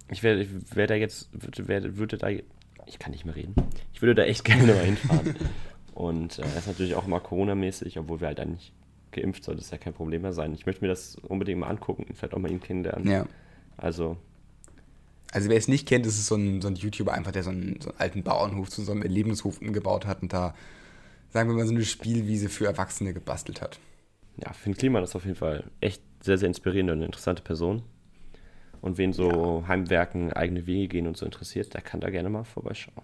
ich 0.10 0.24
werde, 0.24 0.42
ich 0.42 0.76
werde 0.76 0.94
da 0.94 0.98
jetzt, 1.00 1.30
würde, 1.32 1.98
würde 1.98 2.18
da, 2.18 2.30
ich 2.30 2.98
kann 3.00 3.12
nicht 3.12 3.26
mehr 3.26 3.36
reden. 3.36 3.54
Ich 3.94 4.02
würde 4.02 4.16
da 4.16 4.24
echt 4.24 4.44
gerne 4.46 4.74
mal 4.74 4.84
hinfahren. 4.84 5.36
Und 5.94 6.40
äh, 6.40 6.44
das 6.44 6.58
ist 6.58 6.68
natürlich 6.68 6.96
auch 6.96 7.06
mal 7.06 7.20
Corona-mäßig, 7.20 8.00
obwohl 8.00 8.20
wir 8.22 8.28
halt 8.30 8.40
eigentlich 8.40 8.74
geimpft 9.12 9.44
sollte 9.44 9.62
es 9.62 9.70
ja 9.72 9.78
kein 9.78 9.94
Problem 9.94 10.22
mehr 10.22 10.34
sein. 10.34 10.54
Ich 10.54 10.66
möchte 10.66 10.82
mir 10.84 10.88
das 10.90 11.16
unbedingt 11.16 11.60
mal 11.60 11.68
angucken 11.68 12.04
und 12.08 12.16
vielleicht 12.18 12.34
auch 12.34 12.40
mal 12.40 12.52
ihn 12.52 12.62
kennenlernen. 12.62 13.08
Ja. 13.10 13.26
Also, 13.78 14.18
Also 15.32 15.50
wer 15.50 15.58
es 15.58 15.68
nicht 15.68 15.88
kennt, 15.88 16.06
ist 16.06 16.26
so 16.26 16.36
ein, 16.36 16.62
so 16.62 16.68
ein 16.68 16.76
YouTuber 16.76 17.14
einfach, 17.14 17.32
der 17.32 17.44
so 17.44 17.52
einen, 17.52 17.80
so 17.82 17.90
einen 17.90 18.00
alten 18.00 18.24
Bauernhof 18.24 18.70
zu 18.70 18.82
so 18.84 18.92
einem 18.92 19.04
Erlebnishof 19.04 19.62
umgebaut 19.62 20.06
hat 20.08 20.22
und 20.24 20.34
da, 20.34 20.56
sagen 21.30 21.50
wir 21.50 21.56
mal, 21.56 21.68
so 21.68 21.74
eine 21.74 21.86
Spielwiese 21.86 22.50
für 22.50 22.66
Erwachsene 22.66 23.14
gebastelt 23.14 23.62
hat. 23.62 23.80
ja, 24.44 24.52
Finn 24.54 24.76
Kliman 24.76 25.04
ist 25.04 25.16
auf 25.16 25.26
jeden 25.26 25.38
Fall 25.38 25.66
echt 25.82 26.02
sehr, 26.22 26.38
sehr 26.38 26.48
inspirierende 26.48 26.94
und 26.94 27.00
eine 27.00 27.06
interessante 27.06 27.44
Person. 27.44 27.84
Und 28.82 28.98
wen 28.98 29.12
so 29.14 29.66
Heimwerken, 29.68 30.32
eigene 30.34 30.66
Wege 30.66 30.88
gehen 30.88 31.06
und 31.08 31.18
so 31.18 31.26
interessiert, 31.26 31.74
der 31.74 31.82
kann 31.82 32.00
da 32.00 32.10
gerne 32.10 32.30
mal 32.30 32.44
vorbeischauen. 32.46 33.04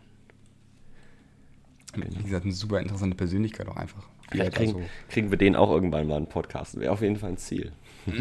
Wie 1.95 2.23
gesagt, 2.23 2.43
eine 2.45 2.53
super 2.53 2.79
interessante 2.81 3.15
Persönlichkeit 3.15 3.67
auch 3.67 3.75
einfach. 3.77 4.03
Vielleicht 4.31 4.55
kriegen, 4.55 4.71
so- 4.71 4.81
kriegen 5.09 5.31
wir 5.31 5.37
den 5.37 5.55
auch 5.55 5.69
irgendwann 5.71 6.07
mal 6.07 6.15
einen 6.17 6.27
Podcast. 6.27 6.79
Wäre 6.79 6.91
auf 6.91 7.01
jeden 7.01 7.15
Fall 7.17 7.29
ein 7.31 7.37
Ziel. 7.37 7.71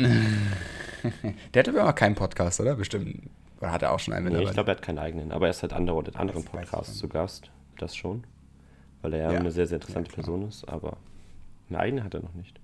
Der 1.55 1.61
hat 1.61 1.69
aber 1.69 1.89
auch 1.89 1.95
keinen 1.95 2.15
Podcast, 2.15 2.61
oder? 2.61 2.75
Bestimmt. 2.77 3.23
Oder 3.61 3.73
hat 3.73 3.83
er 3.83 3.93
auch 3.93 3.99
schon 3.99 4.15
einen 4.15 4.33
Nee, 4.33 4.43
ich 4.43 4.51
glaube, 4.53 4.71
er 4.71 4.77
hat 4.77 4.83
keinen 4.83 4.99
eigenen, 4.99 5.33
aber 5.33 5.47
er 5.47 5.51
ist 5.51 5.63
halt 5.63 5.73
andauernd 5.73 6.09
in 6.09 6.17
anderen 6.17 6.45
Podcasts 6.45 6.99
zu 6.99 7.09
Gast. 7.09 7.51
Das 7.79 7.95
schon. 7.97 8.25
Weil 9.03 9.15
er 9.15 9.33
ja, 9.33 9.39
eine 9.39 9.51
sehr, 9.51 9.67
sehr 9.67 9.77
interessante 9.77 10.11
Ja. 10.11 10.15
Person 10.17 10.49
ist, 10.49 10.69
aber 10.69 10.97
eine 11.69 11.79
eigene 11.79 12.05
hat 12.05 12.15
er 12.15 12.21
noch 12.23 12.35
nicht. 12.35 12.61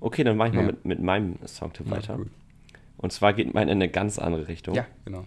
Okay, 0.00 0.24
dann 0.24 0.36
mache 0.36 0.48
ich 0.48 0.54
mal 0.54 0.60
Ja. 0.62 0.66
mit, 0.68 0.84
mit 0.84 1.00
meinem 1.02 1.38
Songtipp 1.46 1.90
weiter. 1.90 2.16
gut. 2.16 2.30
Und 2.98 3.12
zwar 3.12 3.32
geht 3.32 3.52
mein 3.54 3.68
in 3.68 3.78
eine 3.78 3.88
ganz 3.88 4.18
andere 4.18 4.48
Richtung. 4.48 4.74
Ja, 4.74 4.86
genau. 5.04 5.24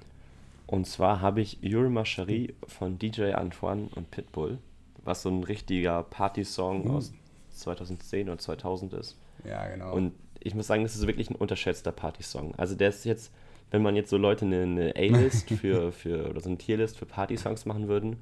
Und 0.65 0.85
zwar 0.87 1.21
habe 1.21 1.41
ich 1.41 1.59
Yuri 1.61 2.03
Cherie 2.03 2.53
von 2.67 2.99
DJ 2.99 3.33
Antoine 3.33 3.89
und 3.95 4.11
Pitbull, 4.11 4.57
was 5.03 5.21
so 5.21 5.29
ein 5.29 5.43
richtiger 5.43 6.03
Party-Song 6.03 6.85
Uh. 6.87 6.93
aus 6.97 7.13
2010 7.51 8.29
und 8.29 8.41
2000 8.41 8.93
ist. 8.93 9.17
Ja, 9.45 9.67
genau. 9.67 9.93
Und 9.93 10.13
ich 10.39 10.53
muss 10.55 10.67
sagen, 10.67 10.83
das 10.83 10.95
ist 10.95 11.07
wirklich 11.07 11.29
ein 11.29 11.35
unterschätzter 11.35 11.91
Party-Song. 11.91 12.53
Also 12.55 12.75
der 12.75 12.89
ist 12.89 13.05
jetzt, 13.05 13.31
wenn 13.71 13.81
man 13.81 13.95
jetzt 13.95 14.09
so 14.09 14.17
Leute 14.17 14.45
eine, 14.45 14.61
eine 14.61 14.93
A-List 14.95 15.49
für, 15.61 15.91
für, 15.91 16.29
oder 16.29 16.39
so 16.39 16.49
eine 16.49 16.57
Tierlist 16.57 16.97
für 16.97 17.05
Party-Songs 17.05 17.65
machen 17.65 17.87
würden, 17.87 18.17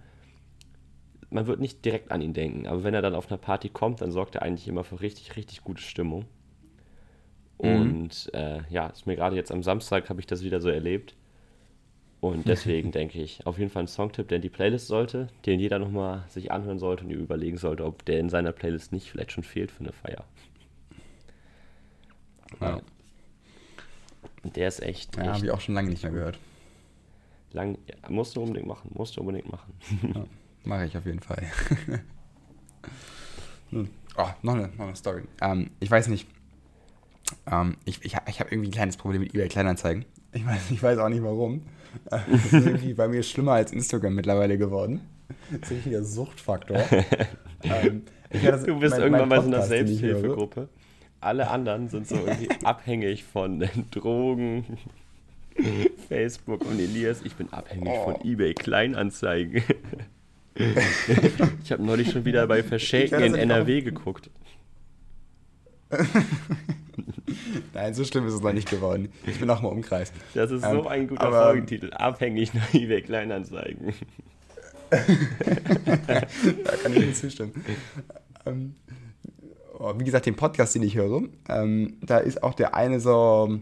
man 1.30 1.48
wird 1.48 1.60
nicht 1.60 1.84
direkt 1.84 2.12
an 2.12 2.22
ihn 2.22 2.34
denken. 2.34 2.68
Aber 2.68 2.84
wenn 2.84 2.94
er 2.94 3.02
dann 3.02 3.16
auf 3.16 3.30
einer 3.30 3.38
Party 3.38 3.70
kommt, 3.70 4.02
dann 4.02 4.12
sorgt 4.12 4.36
er 4.36 4.42
eigentlich 4.42 4.68
immer 4.68 4.84
für 4.84 5.02
richtig, 5.02 5.36
richtig 5.36 5.64
gute 5.64 5.82
Stimmung. 5.82 6.26
Und 7.58 8.30
äh, 8.34 8.62
ja, 8.70 8.88
ist 8.88 9.08
mir 9.08 9.16
gerade 9.16 9.36
jetzt 9.36 9.52
am 9.52 9.64
Samstag 9.64 10.10
habe 10.10 10.20
ich 10.20 10.28
das 10.28 10.44
wieder 10.44 10.62
so 10.62 10.70
erlebt. 10.70 11.16
Und 12.22 12.48
deswegen 12.48 12.92
denke 12.92 13.22
ich, 13.22 13.46
auf 13.46 13.60
jeden 13.60 13.70
Fall 13.70 13.84
ein 13.84 13.88
Songtipp, 13.88 14.28
der 14.28 14.38
in 14.38 14.42
die 14.42 14.50
Playlist 14.50 14.88
sollte, 14.88 15.28
den 15.46 15.60
jeder 15.60 15.80
nochmal 15.80 16.24
sich 16.28 16.52
anhören 16.52 16.80
sollte 16.80 17.04
und 17.06 17.12
überlegen 17.12 17.58
sollte, 17.58 17.86
ob 17.86 18.06
der 18.06 18.20
in 18.20 18.30
seiner 18.30 18.52
Playlist 18.52 18.92
nicht 18.92 19.10
vielleicht 19.10 19.32
schon 19.32 19.44
fehlt 19.44 19.72
für 19.72 19.82
eine 19.82 19.94
Feier. 19.94 20.26
Ja, 22.62 22.82
der 24.54 24.68
ist 24.68 24.82
echt, 24.82 25.16
ja 25.18 25.34
habe 25.34 25.46
ich 25.46 25.52
auch 25.52 25.62
schon 25.62 25.76
lange 25.76 25.90
nicht 25.90 26.04
mehr 26.04 26.12
gehört. 26.12 26.40
lang. 27.52 27.78
Ja, 27.88 28.10
musst 28.10 28.36
du 28.36 28.42
unbedingt 28.44 28.68
machen. 28.68 28.92
Musst 28.94 29.16
du 29.18 29.22
unbedingt 29.22 29.52
machen. 29.52 29.74
Mache 30.64 30.86
ich 30.86 30.98
auf 30.98 31.06
jeden 31.06 31.20
Fall. 31.22 31.44
oh, 33.74 33.84
noch 34.42 34.54
eine, 34.54 34.68
noch 34.78 34.86
eine 34.88 34.96
Story. 34.96 35.24
Ähm, 35.42 35.72
ich 35.80 35.90
weiß 35.92 36.08
nicht. 36.08 36.28
Ähm, 37.52 37.78
ich 37.86 38.04
ich, 38.04 38.16
ich 38.28 38.40
habe 38.40 38.52
irgendwie 38.52 38.70
ein 38.70 38.74
kleines 38.74 38.98
Problem 38.98 39.22
mit 39.22 39.34
eBay 39.34 39.48
Kleinanzeigen. 39.48 40.06
Ich 40.32 40.46
weiß, 40.46 40.72
ich 40.72 40.82
weiß 40.84 40.98
auch 41.00 41.10
nicht 41.10 41.24
warum. 41.24 41.62
Das 42.10 42.28
ist 42.28 42.52
irgendwie 42.52 42.94
bei 42.94 43.08
mir 43.08 43.24
schlimmer 43.24 43.54
als 43.54 43.72
Instagram 43.72 44.16
mittlerweile 44.16 44.58
geworden. 44.58 45.00
Das 45.50 45.72
ist 45.72 45.86
ein 45.88 46.04
Suchtfaktor. 46.04 46.78
ähm, 47.64 48.04
das- 48.44 48.64
Du 48.66 48.78
bist 48.78 48.92
mein- 48.96 49.02
irgendwann 49.02 49.30
mein 49.30 49.30
bei 49.30 49.36
so 49.42 49.48
einer 49.48 49.58
ich 49.60 49.62
höre. 49.62 49.68
Selbsthilfegruppe. 49.68 50.70
Alle 51.26 51.50
anderen 51.50 51.90
sind 51.90 52.08
so 52.08 52.16
irgendwie 52.16 52.50
abhängig 52.64 53.24
von 53.24 53.60
Drogen, 53.92 54.78
Facebook 56.08 56.62
und 56.66 56.80
Elias. 56.80 57.22
Ich 57.24 57.34
bin 57.36 57.52
abhängig 57.52 57.90
Oh. 57.90 58.12
von 58.12 58.22
eBay 58.26 58.54
Kleinanzeigen. 58.54 59.64
ich 61.64 61.72
habe 61.72 61.84
neulich 61.84 62.12
schon 62.12 62.26
wieder 62.26 62.46
bei 62.48 62.62
höre 62.64 63.20
in 63.22 63.36
NRW 63.36 63.82
geguckt. 63.82 64.30
Nein, 67.74 67.94
so 67.94 68.04
schlimm 68.06 68.28
ist 68.28 68.34
es 68.34 68.42
noch 68.42 68.54
nicht 68.54 68.70
geworden. 68.70 69.10
Ich 69.28 69.40
bin 69.40 69.50
auch 69.50 69.62
mal 69.62 69.70
Umkreis. 69.70 70.12
Das 70.34 70.52
ist 70.52 70.64
Ähm, 70.64 70.72
so 70.84 70.88
ein 70.88 71.08
guter 71.08 71.22
aber- 71.24 71.44
Folgentitel. 71.46 71.92
Abhängig 71.94 72.54
nach 72.54 72.74
eBay 72.74 73.02
Kleinanzeigen. 73.02 73.94
Da 74.90 75.00
kann 76.84 76.94
ich 76.94 77.00
nicht 77.06 77.18
zustimmen. 77.18 77.52
Ähm, 78.46 78.76
wie 79.98 80.04
gesagt, 80.04 80.26
den 80.26 80.36
Podcast, 80.36 80.76
den 80.76 80.84
ich 80.84 80.96
höre, 80.96 81.24
ähm, 81.50 81.98
da 82.02 82.18
ist 82.18 82.44
auch 82.44 82.54
der 82.54 82.76
eine 82.76 83.00
so, 83.00 83.60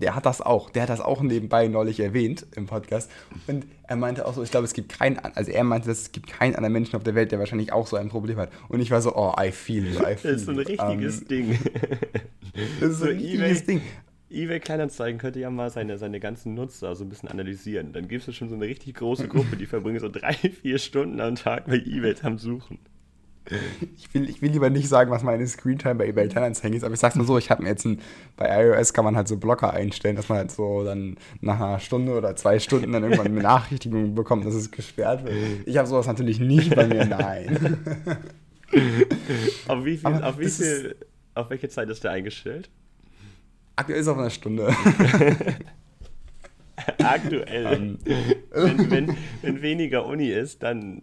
der 0.00 0.14
hat 0.14 0.26
das 0.26 0.40
auch, 0.40 0.70
der 0.70 0.82
hat 0.82 0.88
das 0.90 1.00
auch 1.00 1.22
nebenbei 1.22 1.68
neulich 1.68 2.00
erwähnt 2.00 2.46
im 2.56 2.66
Podcast. 2.66 3.10
Und 3.46 3.66
er 3.86 3.96
meinte 3.96 4.26
auch 4.26 4.34
so, 4.34 4.42
ich 4.42 4.50
glaube, 4.50 4.64
es 4.64 4.72
gibt 4.72 4.98
keinen, 4.98 5.18
also 5.18 5.50
er 5.50 5.64
meinte, 5.64 5.88
dass 5.88 6.00
es 6.02 6.12
gibt 6.12 6.28
keinen 6.28 6.54
anderen 6.54 6.72
Menschen 6.72 6.96
auf 6.96 7.02
der 7.02 7.14
Welt, 7.14 7.32
der 7.32 7.38
wahrscheinlich 7.38 7.72
auch 7.72 7.86
so 7.86 7.96
ein 7.96 8.08
Problem 8.08 8.38
hat. 8.38 8.50
Und 8.68 8.80
ich 8.80 8.90
war 8.90 9.00
so, 9.02 9.14
oh, 9.14 9.34
I 9.38 9.50
feel 9.52 9.86
it, 9.86 10.00
I 10.00 10.16
feel 10.16 10.32
Das 10.32 10.40
ist 10.40 10.44
so 10.46 10.52
ein 10.52 10.58
richtiges 10.58 11.20
Ähm, 11.22 11.28
Ding. 11.28 11.58
das 12.80 12.90
ist 12.90 12.98
so 12.98 13.04
ein 13.06 13.16
richtiges 13.16 13.64
Ding. 13.66 13.82
eBay 14.30 14.60
Kleinanzeigen 14.60 15.18
könnte 15.18 15.40
ja 15.40 15.50
mal 15.50 15.68
seine, 15.68 15.98
seine 15.98 16.20
ganzen 16.20 16.54
Nutzer 16.54 16.96
so 16.96 17.04
ein 17.04 17.10
bisschen 17.10 17.28
analysieren. 17.28 17.92
Dann 17.92 18.08
gibt 18.08 18.26
es 18.26 18.34
schon 18.34 18.48
so 18.48 18.54
eine 18.54 18.64
richtig 18.64 18.94
große 18.94 19.28
Gruppe, 19.28 19.56
die 19.56 19.66
verbringen 19.66 20.00
so 20.00 20.08
drei, 20.08 20.32
vier 20.62 20.78
Stunden 20.78 21.20
am 21.20 21.34
Tag 21.34 21.66
bei 21.66 21.76
eBay 21.76 22.14
am 22.22 22.38
Suchen. 22.38 22.78
Ich 23.96 24.14
will, 24.14 24.30
ich 24.30 24.40
will 24.40 24.50
lieber 24.52 24.70
nicht 24.70 24.88
sagen, 24.88 25.10
was 25.10 25.22
meine 25.24 25.44
Screentime 25.46 25.96
bei 25.96 26.06
eBay 26.06 26.28
Kleinanzeigen 26.28 26.76
ist, 26.76 26.84
aber 26.84 26.94
ich 26.94 27.00
sag's 27.00 27.16
mal 27.16 27.26
so, 27.26 27.38
ich 27.38 27.50
habe 27.50 27.62
mir 27.64 27.70
jetzt 27.70 27.84
ein, 27.84 27.98
bei 28.36 28.46
iOS 28.64 28.92
kann 28.92 29.04
man 29.04 29.16
halt 29.16 29.26
so 29.26 29.36
Blocker 29.36 29.72
einstellen, 29.72 30.14
dass 30.14 30.28
man 30.28 30.38
halt 30.38 30.52
so 30.52 30.84
dann 30.84 31.16
nach 31.40 31.56
einer 31.60 31.80
Stunde 31.80 32.12
oder 32.16 32.36
zwei 32.36 32.60
Stunden 32.60 32.92
dann 32.92 33.02
irgendwann 33.02 33.26
eine 33.26 33.34
Benachrichtigung 33.34 34.14
bekommt, 34.14 34.46
dass 34.46 34.54
es 34.54 34.70
gesperrt 34.70 35.24
wird. 35.24 35.34
Ich 35.66 35.76
habe 35.76 35.88
sowas 35.88 36.06
natürlich 36.06 36.38
nicht 36.38 36.74
bei 36.74 36.86
mir, 36.86 37.04
nein. 37.04 37.78
Auf 39.68 39.84
wie 39.84 39.96
viel, 39.98 40.06
Aber 40.06 40.26
auf 40.28 40.38
wie 40.38 40.44
das 40.44 40.60
ist- 40.60 40.80
viel, 40.80 40.96
auf 41.34 41.50
welche 41.50 41.68
Zeit 41.68 41.88
ist 41.90 42.04
der 42.04 42.12
eingestellt? 42.12 42.70
Aktuell 43.76 43.98
ist 44.00 44.06
es 44.06 44.12
auf 44.12 44.18
einer 44.18 44.30
Stunde. 44.30 44.68
Aktuell. 46.98 47.66
Ähm. 47.66 47.98
wenn, 48.52 48.90
wenn, 48.90 49.16
wenn 49.42 49.62
weniger 49.62 50.06
Uni 50.06 50.28
ist, 50.30 50.62
dann, 50.62 51.00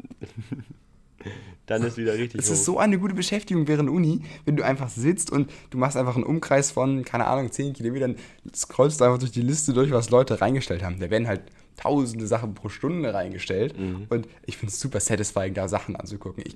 dann 1.65 1.83
ist 1.83 1.97
wieder 1.97 2.13
richtig 2.17 2.39
Es 2.41 2.49
ist 2.49 2.65
so 2.65 2.79
eine 2.79 2.97
gute 2.97 3.13
Beschäftigung 3.13 3.67
während 3.67 3.89
Uni, 3.89 4.21
wenn 4.45 4.55
du 4.55 4.63
einfach 4.63 4.89
sitzt 4.89 5.31
und 5.31 5.51
du 5.69 5.77
machst 5.77 5.97
einfach 5.97 6.15
einen 6.15 6.23
Umkreis 6.23 6.71
von, 6.71 7.03
keine 7.05 7.27
Ahnung, 7.27 7.51
10 7.51 7.73
Kilometern, 7.73 8.15
scrollst 8.55 8.99
du 8.99 9.05
einfach 9.05 9.19
durch 9.19 9.31
die 9.31 9.41
Liste 9.41 9.73
durch, 9.73 9.91
was 9.91 10.09
Leute 10.09 10.41
reingestellt 10.41 10.83
haben. 10.83 10.99
Da 10.99 11.09
werden 11.09 11.27
halt 11.27 11.41
tausende 11.77 12.27
Sachen 12.27 12.55
pro 12.55 12.69
Stunde 12.69 13.13
reingestellt 13.13 13.75
und 14.09 14.27
ich 14.45 14.57
finde 14.57 14.71
es 14.73 14.79
super 14.79 14.99
satisfying, 14.99 15.53
da 15.53 15.67
Sachen 15.67 15.95
anzugucken. 15.95 16.43
Ich 16.45 16.55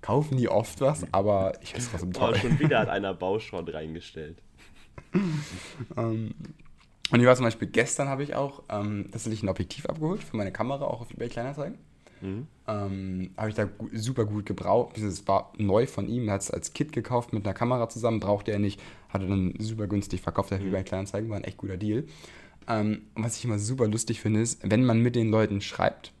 kaufe 0.00 0.34
nie 0.34 0.48
oft 0.48 0.80
was, 0.80 1.04
aber 1.12 1.52
ich 1.62 1.70
finde 1.70 1.84
es 1.84 1.90
trotzdem 1.90 2.10
Oh, 2.16 2.18
toll. 2.18 2.36
schon 2.36 2.58
wieder 2.58 2.80
hat 2.80 2.88
einer 2.90 3.14
Bauschrott 3.14 3.72
reingestellt. 3.72 4.38
Ähm, 5.96 6.34
und 7.10 7.20
ich 7.20 7.26
war 7.26 7.36
zum 7.36 7.44
Beispiel, 7.44 7.68
gestern 7.68 8.08
habe 8.08 8.22
ich 8.22 8.34
auch 8.34 8.62
ähm, 8.70 9.08
tatsächlich 9.12 9.42
ein 9.42 9.48
Objektiv 9.48 9.86
abgeholt 9.86 10.22
für 10.22 10.36
meine 10.36 10.52
Kamera, 10.52 10.84
auch 10.86 11.02
auf 11.02 11.10
eBay 11.12 11.28
Kleinanzeigen. 11.28 11.78
Ähm, 12.66 13.30
habe 13.36 13.48
ich 13.50 13.54
da 13.54 13.68
super 13.92 14.24
gut 14.24 14.46
gebraucht. 14.46 14.96
Es 14.98 15.26
war 15.28 15.52
neu 15.58 15.86
von 15.86 16.08
ihm, 16.08 16.28
er 16.28 16.34
hat 16.34 16.42
es 16.42 16.50
als 16.50 16.72
Kit 16.72 16.92
gekauft 16.92 17.32
mit 17.32 17.44
einer 17.44 17.54
Kamera 17.54 17.88
zusammen, 17.88 18.20
brauchte 18.20 18.52
er 18.52 18.58
nicht, 18.58 18.80
hat 19.08 19.22
er 19.22 19.28
dann 19.28 19.54
super 19.58 19.86
günstig 19.86 20.22
verkauft, 20.22 20.52
auf 20.52 20.60
eBay 20.60 20.84
Kleinanzeigen, 20.84 21.28
war 21.28 21.36
ein 21.36 21.44
echt 21.44 21.58
guter 21.58 21.76
Deal. 21.76 22.04
Ähm, 22.66 23.02
was 23.14 23.36
ich 23.36 23.44
immer 23.44 23.58
super 23.58 23.86
lustig 23.86 24.20
finde, 24.20 24.40
ist, 24.40 24.60
wenn 24.62 24.84
man 24.84 25.00
mit 25.00 25.16
den 25.16 25.30
Leuten 25.30 25.60
schreibt, 25.60 26.12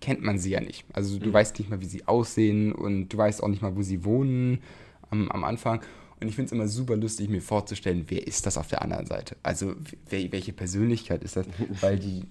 kennt 0.00 0.22
man 0.22 0.38
sie 0.38 0.50
ja 0.50 0.60
nicht. 0.60 0.84
Also 0.92 1.18
du 1.18 1.32
weißt 1.32 1.58
nicht 1.58 1.70
mal, 1.70 1.80
wie 1.80 1.86
sie 1.86 2.06
aussehen 2.06 2.72
und 2.72 3.08
du 3.08 3.16
weißt 3.16 3.42
auch 3.42 3.48
nicht 3.48 3.62
mal, 3.62 3.76
wo 3.76 3.82
sie 3.82 4.04
wohnen 4.04 4.60
am, 5.10 5.30
am 5.30 5.44
Anfang. 5.44 5.80
Und 6.20 6.28
ich 6.28 6.36
finde 6.36 6.46
es 6.46 6.52
immer 6.52 6.68
super 6.68 6.96
lustig, 6.96 7.28
mir 7.28 7.42
vorzustellen, 7.42 8.04
wer 8.08 8.26
ist 8.26 8.46
das 8.46 8.56
auf 8.56 8.68
der 8.68 8.82
anderen 8.82 9.06
Seite? 9.06 9.36
Also 9.42 9.74
welche 10.08 10.52
Persönlichkeit 10.52 11.22
ist 11.24 11.36
das? 11.36 11.46
Weil 11.80 11.98
die, 11.98 12.24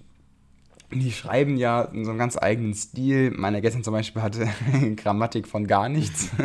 die 1.00 1.12
schreiben 1.12 1.56
ja 1.56 1.82
in 1.82 2.04
so 2.04 2.10
einem 2.10 2.18
ganz 2.18 2.36
eigenen 2.36 2.74
Stil. 2.74 3.30
Meiner 3.30 3.60
gestern 3.60 3.84
zum 3.84 3.92
Beispiel 3.92 4.22
hatte 4.22 4.48
Grammatik 4.96 5.48
von 5.48 5.66
gar 5.66 5.88
nichts. 5.88 6.30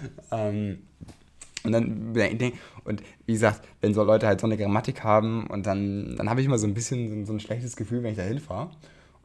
ähm, 0.32 0.78
und 1.62 1.72
dann 1.72 2.14
und 2.84 3.02
wie 3.26 3.32
gesagt, 3.32 3.66
wenn 3.80 3.92
so 3.92 4.02
Leute 4.02 4.26
halt 4.26 4.40
so 4.40 4.46
eine 4.46 4.56
Grammatik 4.56 5.04
haben 5.04 5.46
und 5.46 5.66
dann, 5.66 6.16
dann 6.16 6.30
habe 6.30 6.40
ich 6.40 6.46
immer 6.46 6.58
so 6.58 6.66
ein 6.66 6.74
bisschen 6.74 7.08
so, 7.08 7.26
so 7.26 7.32
ein 7.34 7.40
schlechtes 7.40 7.76
Gefühl, 7.76 8.02
wenn 8.02 8.12
ich 8.12 8.16
da 8.16 8.24
hinfahre. 8.24 8.70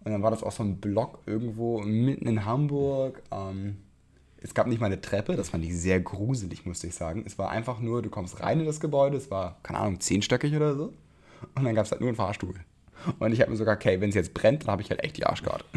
Und 0.04 0.12
dann 0.12 0.22
war 0.22 0.32
das 0.32 0.44
auch 0.44 0.52
so 0.52 0.62
ein 0.62 0.78
Block 0.78 1.20
irgendwo 1.26 1.82
mitten 1.82 2.28
in 2.28 2.46
Hamburg. 2.46 3.24
Ähm, 3.32 3.78
es 4.38 4.54
gab 4.54 4.68
nicht 4.68 4.80
mal 4.80 4.88
eine 4.88 5.02
Treppe, 5.02 5.36
das 5.36 5.50
fand 5.50 5.64
ich 5.64 5.76
sehr 5.76 6.00
gruselig, 6.00 6.66
musste 6.66 6.88
ich 6.88 6.96
sagen. 6.96 7.24
Es 7.26 7.40
war 7.40 7.50
einfach 7.50 7.80
nur, 7.80 8.02
du 8.02 8.10
kommst 8.10 8.42
rein 8.42 8.60
in 8.60 8.66
das 8.66 8.80
Gebäude, 8.80 9.18
es 9.18 9.32
war, 9.32 9.58
keine 9.64 9.80
Ahnung, 9.80 10.00
zehnstöckig 10.00 10.56
oder 10.56 10.76
so. 10.76 10.94
Und 11.56 11.64
dann 11.64 11.74
gab 11.74 11.86
es 11.86 11.92
halt 11.92 12.02
nur 12.02 12.10
einen 12.10 12.18
Fahrstuhl. 12.18 12.54
Und 13.20 13.34
ich 13.34 13.42
habe 13.42 13.52
mir 13.52 13.58
sogar, 13.58 13.76
okay, 13.76 14.00
wenn 14.02 14.10
es 14.10 14.16
jetzt 14.16 14.34
brennt, 14.34 14.64
dann 14.64 14.72
habe 14.72 14.82
ich 14.82 14.90
halt 14.90 15.04
echt 15.04 15.18
die 15.18 15.26
Arschkarte. 15.26 15.66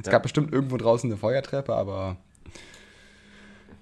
Es 0.00 0.06
Ja. 0.06 0.12
gab 0.12 0.22
bestimmt 0.22 0.54
irgendwo 0.54 0.78
draußen 0.78 1.10
eine 1.10 1.18
Feuertreppe, 1.18 1.74
aber 1.74 2.16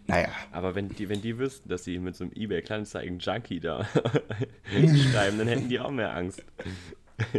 naja. 0.09 0.29
Aber 0.51 0.75
wenn 0.75 0.89
die, 0.89 1.09
wenn 1.09 1.23
die 1.23 1.39
wüssten, 1.39 1.69
dass 1.69 1.85
sie 1.85 2.01
mit 2.01 2.17
so 2.17 2.25
einem 2.25 2.33
eBay 2.35 2.63
Kleinanzeigen 2.63 3.21
Junkie 3.21 3.61
da 3.61 3.85
schreiben, 5.13 5.39
dann 5.39 5.47
hätten 5.47 5.69
die 5.69 5.79
auch 5.79 5.93
mehr 5.93 6.13
Angst. 6.17 6.43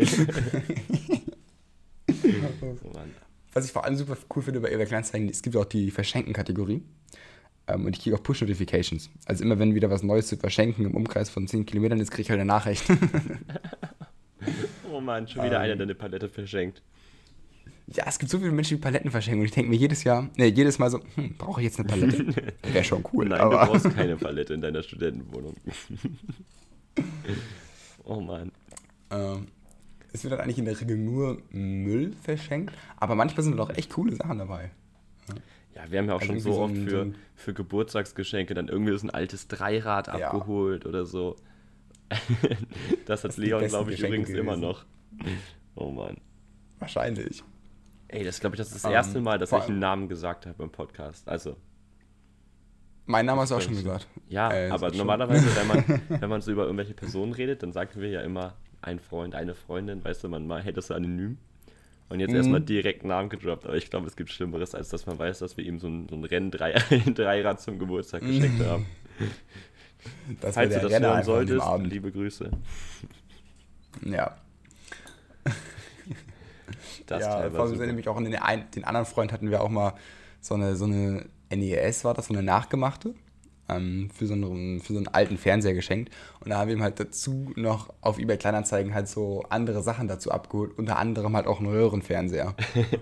So, 0.03 0.23
Mann. 2.93 3.11
Was 3.53 3.65
ich 3.65 3.71
vor 3.73 3.83
allem 3.83 3.97
super 3.97 4.15
cool 4.35 4.41
finde 4.41 4.61
bei 4.61 4.71
eBay 4.71 4.85
Kleinanzeigen, 4.85 5.27
es 5.27 5.41
gibt 5.41 5.57
auch 5.57 5.65
die 5.65 5.91
Verschenken-Kategorie. 5.91 6.81
Ähm, 7.67 7.85
und 7.85 7.97
ich 7.97 8.01
kriege 8.03 8.15
auch 8.15 8.23
Push-Notifications. 8.23 9.09
Also 9.25 9.43
immer 9.43 9.59
wenn 9.59 9.75
wieder 9.75 9.89
was 9.89 10.01
Neues 10.03 10.27
zu 10.27 10.37
verschenken 10.37 10.85
im 10.85 10.95
Umkreis 10.95 11.29
von 11.29 11.45
10 11.47 11.65
Kilometern 11.65 11.99
ist, 11.99 12.11
kriege 12.11 12.21
ich 12.21 12.29
halt 12.29 12.39
eine 12.39 12.47
Nachricht. 12.47 12.85
Oh 14.91 14.99
Mann, 15.01 15.27
schon 15.27 15.43
wieder 15.43 15.57
Ähm. 15.57 15.61
einer, 15.63 15.75
der 15.75 15.83
eine 15.85 15.95
Palette 15.95 16.29
verschenkt. 16.29 16.81
ja, 17.87 18.05
es 18.07 18.17
gibt 18.19 18.31
so 18.31 18.39
viele 18.39 18.51
Menschen, 18.51 18.77
die 18.77 18.81
Paletten 18.81 19.11
verschenken. 19.11 19.41
Und 19.41 19.45
ich 19.45 19.51
denke 19.51 19.69
mir 19.69 19.75
jedes 19.77 20.03
Jahr, 20.03 20.29
nee, 20.37 20.47
jedes 20.47 20.79
Mal 20.79 20.89
so, 20.89 20.99
hm, 21.15 21.35
brauche 21.37 21.61
ich 21.61 21.65
jetzt 21.65 21.79
eine 21.79 21.87
Palette? 21.89 22.53
Wäre 22.73 22.83
schon 22.83 23.03
cool. 23.13 23.27
Nein, 23.27 23.39
aber 23.41 23.59
du 23.65 23.71
brauchst 23.71 23.95
keine 23.95 24.15
Palette 24.17 24.53
in 24.53 24.61
deiner 24.61 24.81
Studentenwohnung. 24.83 25.55
oh 28.03 28.19
Mann. 28.19 28.51
ähm, 29.09 29.47
es 30.13 30.23
wird 30.23 30.31
halt 30.31 30.41
eigentlich 30.43 30.57
in 30.59 30.65
der 30.65 30.79
Regel 30.79 30.97
nur 30.97 31.41
Müll 31.51 32.13
verschenkt. 32.21 32.73
Aber 32.97 33.15
manchmal 33.15 33.43
sind 33.43 33.55
da 33.57 33.63
auch 33.63 33.69
echt 33.69 33.91
coole 33.91 34.13
Sachen 34.15 34.39
dabei. 34.39 34.71
Ja, 35.73 35.89
wir 35.89 35.99
haben 35.99 36.07
ja 36.07 36.15
auch 36.15 36.19
Also 36.21 36.33
schon 36.33 36.41
so 36.41 36.59
oft 36.59 36.75
für, 36.75 37.13
für 37.35 37.53
Geburtstagsgeschenke 37.53 38.53
dann 38.53 38.67
irgendwie 38.67 38.97
so 38.97 39.07
ein 39.07 39.09
altes 39.09 39.47
Dreirad 39.47 40.07
Ja. 40.07 40.13
abgeholt 40.31 40.85
oder 40.85 41.05
so. 41.05 41.37
das 43.05 43.23
hat 43.23 43.35
die 43.37 43.41
Leon, 43.41 43.67
glaube 43.67 43.91
ich, 43.91 43.97
Geschenke 43.97 44.17
übrigens 44.21 44.29
immer 44.39 44.55
gewesen. 44.57 44.61
noch. 44.61 44.85
Oh 45.75 45.89
Mann. 45.91 46.17
Wahrscheinlich. 46.79 47.43
Ey, 48.07 48.23
das 48.23 48.39
glaube 48.39 48.55
ich, 48.55 48.57
das 48.57 48.67
ist 48.69 48.83
das 48.83 48.85
Ähm, 48.85 48.91
erste 48.95 49.19
Mal, 49.21 49.37
dass 49.37 49.51
ich 49.51 49.63
einen 49.63 49.79
Namen 49.79 50.07
gesagt 50.09 50.45
habe 50.45 50.61
im 50.63 50.69
Podcast. 50.71 51.27
Also, 51.29 51.55
Mein 53.05 53.25
Name 53.25 53.41
hast 53.41 53.51
du 53.51 53.55
auch 53.55 53.61
schon 53.61 53.75
gesagt. 53.75 54.07
ja, 54.29 54.51
Äh, 54.51 54.69
aber 54.69 54.91
normalerweise, 54.91 55.45
wenn 55.55 55.67
man, 55.67 56.01
wenn 56.21 56.29
man 56.29 56.41
so 56.41 56.51
über 56.51 56.63
irgendwelche 56.65 56.93
Personen 56.93 57.33
redet, 57.33 57.63
dann 57.63 57.71
sagen 57.71 58.01
wir 58.01 58.09
ja 58.09 58.21
immer 58.21 58.55
ein 58.81 58.99
Freund, 58.99 59.35
eine 59.35 59.53
Freundin, 59.55 60.03
weißt 60.03 60.23
du, 60.23 60.29
man 60.29 60.47
mal 60.47 60.61
hält 60.61 60.77
das 60.77 60.91
anonym. 60.91 61.37
Und 62.09 62.19
jetzt 62.19 62.31
Mhm. 62.31 62.35
erstmal 62.37 62.61
direkt 62.61 63.05
Namen 63.05 63.29
gedroppt, 63.29 63.65
aber 63.65 63.75
ich 63.77 63.89
glaube, 63.89 64.05
es 64.07 64.17
gibt 64.17 64.29
Schlimmeres, 64.31 64.75
als 64.75 64.89
dass 64.89 65.05
man 65.05 65.17
weiß, 65.17 65.39
dass 65.39 65.55
wir 65.55 65.63
ihm 65.65 65.79
so 65.79 65.87
ein, 65.87 66.09
so 66.09 66.15
ein 66.15 66.23
Renn-Dreirad 66.25 67.61
zum 67.61 67.79
Geburtstag 67.79 68.21
geschenkt 68.21 68.59
Mhm. 68.59 68.65
haben. 68.65 68.85
Das 70.39 70.55
Falls 70.55 70.73
du 70.73 70.81
das 70.81 70.91
Renner 70.91 71.09
hören 71.15 71.23
solltest, 71.23 71.61
Abend. 71.61 71.87
liebe 71.91 72.11
Grüße. 72.11 72.51
Ja. 74.05 74.35
Das 77.07 77.21
ja, 77.21 77.49
vor 77.49 77.65
allem 77.65 77.77
nämlich 77.77 78.07
auch 78.07 78.17
in 78.17 78.25
den, 78.25 78.35
ein, 78.35 78.69
den 78.71 78.85
anderen 78.85 79.05
Freund 79.05 79.31
hatten 79.33 79.49
wir 79.51 79.61
auch 79.61 79.69
mal 79.69 79.93
so 80.39 80.55
eine, 80.55 80.75
so 80.75 80.85
eine 80.85 81.25
NES, 81.49 82.05
war 82.05 82.13
das, 82.13 82.27
so 82.27 82.33
eine 82.33 82.43
nachgemachte. 82.43 83.13
ähm, 83.71 84.09
für, 84.13 84.27
so 84.27 84.33
einen, 84.33 84.81
für 84.81 84.93
so 84.93 84.99
einen 84.99 85.07
alten 85.07 85.37
Fernseher 85.37 85.73
geschenkt. 85.73 86.13
Und 86.39 86.49
da 86.49 86.57
haben 86.59 86.67
wir 86.67 86.75
ihm 86.75 86.83
halt 86.83 86.99
dazu 86.99 87.51
noch 87.55 87.93
auf 88.01 88.19
eBay 88.19 88.37
Kleinanzeigen 88.37 88.93
halt 88.93 89.07
so 89.07 89.43
andere 89.49 89.81
Sachen 89.81 90.07
dazu 90.07 90.31
abgeholt. 90.31 90.77
Unter 90.77 90.97
anderem 90.97 91.35
halt 91.35 91.47
auch 91.47 91.59
einen 91.59 91.69
Röhrenfernseher. 91.69 92.55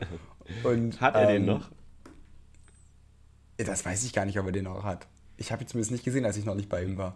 Und, 0.63 0.99
Hat 1.01 1.15
er 1.15 1.27
den 1.27 1.43
ähm, 1.43 1.45
noch? 1.45 1.69
Das 3.57 3.85
weiß 3.85 4.03
ich 4.03 4.13
gar 4.13 4.25
nicht, 4.25 4.39
ob 4.39 4.45
er 4.45 4.51
den 4.51 4.63
noch 4.63 4.83
hat. 4.83 5.07
Ich 5.39 5.51
habe 5.51 5.63
ihn 5.63 5.67
zumindest 5.67 5.91
nicht 5.91 6.03
gesehen, 6.03 6.25
als 6.25 6.37
ich 6.37 6.45
noch 6.45 6.55
nicht 6.55 6.69
bei 6.69 6.83
ihm 6.83 6.97
war. 6.97 7.15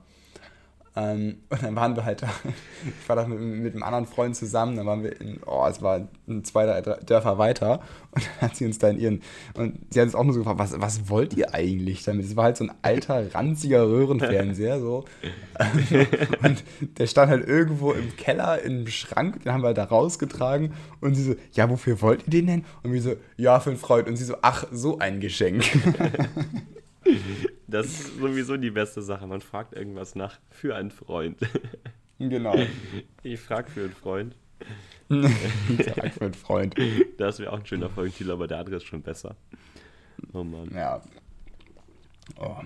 Ähm, 0.96 1.38
und 1.50 1.64
dann 1.64 1.76
waren 1.76 1.96
wir 1.96 2.06
halt 2.06 2.22
da, 2.22 2.30
ich 3.02 3.10
war 3.10 3.16
da 3.16 3.26
mit, 3.26 3.40
mit 3.40 3.74
einem 3.74 3.82
anderen 3.82 4.06
Freund 4.06 4.36
zusammen, 4.36 4.78
dann 4.78 4.86
waren 4.86 5.02
wir 5.02 5.20
in, 5.20 5.40
oh, 5.46 5.66
es 5.68 5.82
war 5.82 6.08
ein, 6.28 6.44
zwei, 6.44 6.68
drei 6.68 6.82
Dörfer 6.82 7.40
weiter 7.40 7.82
und 8.12 8.24
dann 8.24 8.50
hat 8.50 8.56
sie 8.56 8.66
uns 8.68 8.78
da 8.78 8.90
in 8.90 9.00
ihren, 9.00 9.22
und 9.56 9.80
sie 9.90 10.00
hat 10.00 10.06
uns 10.06 10.16
auch 10.16 10.24
nur 10.24 10.34
so 10.34 10.42
gefragt, 10.42 10.60
was, 10.60 10.80
was 10.80 11.10
wollt 11.10 11.34
ihr 11.34 11.52
eigentlich 11.56 12.04
damit? 12.04 12.26
Es 12.26 12.36
war 12.36 12.44
halt 12.44 12.58
so 12.58 12.66
ein 12.66 12.72
alter, 12.84 13.34
ranziger 13.34 13.88
Röhrenfernseher, 13.88 14.80
so. 14.80 15.06
und 16.44 16.64
der 17.00 17.08
stand 17.08 17.32
halt 17.32 17.48
irgendwo 17.48 17.94
im 17.94 18.16
Keller, 18.16 18.62
im 18.62 18.86
Schrank, 18.86 19.42
den 19.42 19.52
haben 19.52 19.62
wir 19.62 19.68
halt 19.68 19.80
da 19.80 19.86
rausgetragen 19.86 20.74
und 21.02 21.16
sie 21.16 21.24
so, 21.24 21.36
ja, 21.54 21.72
wofür 21.72 22.02
wollt 22.02 22.28
ihr 22.28 22.32
den 22.32 22.48
denn? 22.48 22.66
Und 22.84 22.94
wir 22.94 23.02
so, 23.02 23.16
ja, 23.36 23.60
für 23.60 23.72
einen 23.72 23.80
Freund. 23.80 24.08
Und 24.08 24.18
sie 24.18 24.26
so, 24.26 24.36
ach, 24.44 24.66
so 24.72 25.00
ein 25.00 25.20
Geschenk. 25.20 25.64
Das 27.68 27.88
ist 27.88 28.18
sowieso 28.18 28.58
die 28.58 28.72
beste 28.72 29.02
Sache. 29.02 29.26
Man 29.26 29.42
fragt 29.42 29.74
irgendwas 29.74 30.16
nach 30.16 30.39
für 30.50 30.76
einen 30.76 30.92
Freund. 30.92 31.39
genau. 32.20 32.56
Ich 33.24 33.39
frage 33.39 33.72
für 33.72 33.82
einen 33.82 33.94
Freund. 33.94 34.36
Sag 35.10 36.13
für 36.13 36.26
einen 36.26 36.34
Freund. 36.34 36.76
Das 37.18 37.39
wäre 37.39 37.52
auch 37.52 37.60
ein 37.60 37.66
schöner 37.66 37.89
Folgentitel, 37.89 38.32
aber 38.32 38.48
der 38.48 38.60
andere 38.60 38.78
ist 38.78 38.86
schon 38.86 39.02
besser. 39.02 39.36
Oh 40.34 40.44
Mann. 40.44 40.72
Ja. 40.74 41.02
Oh. 42.39 42.58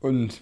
Und 0.00 0.40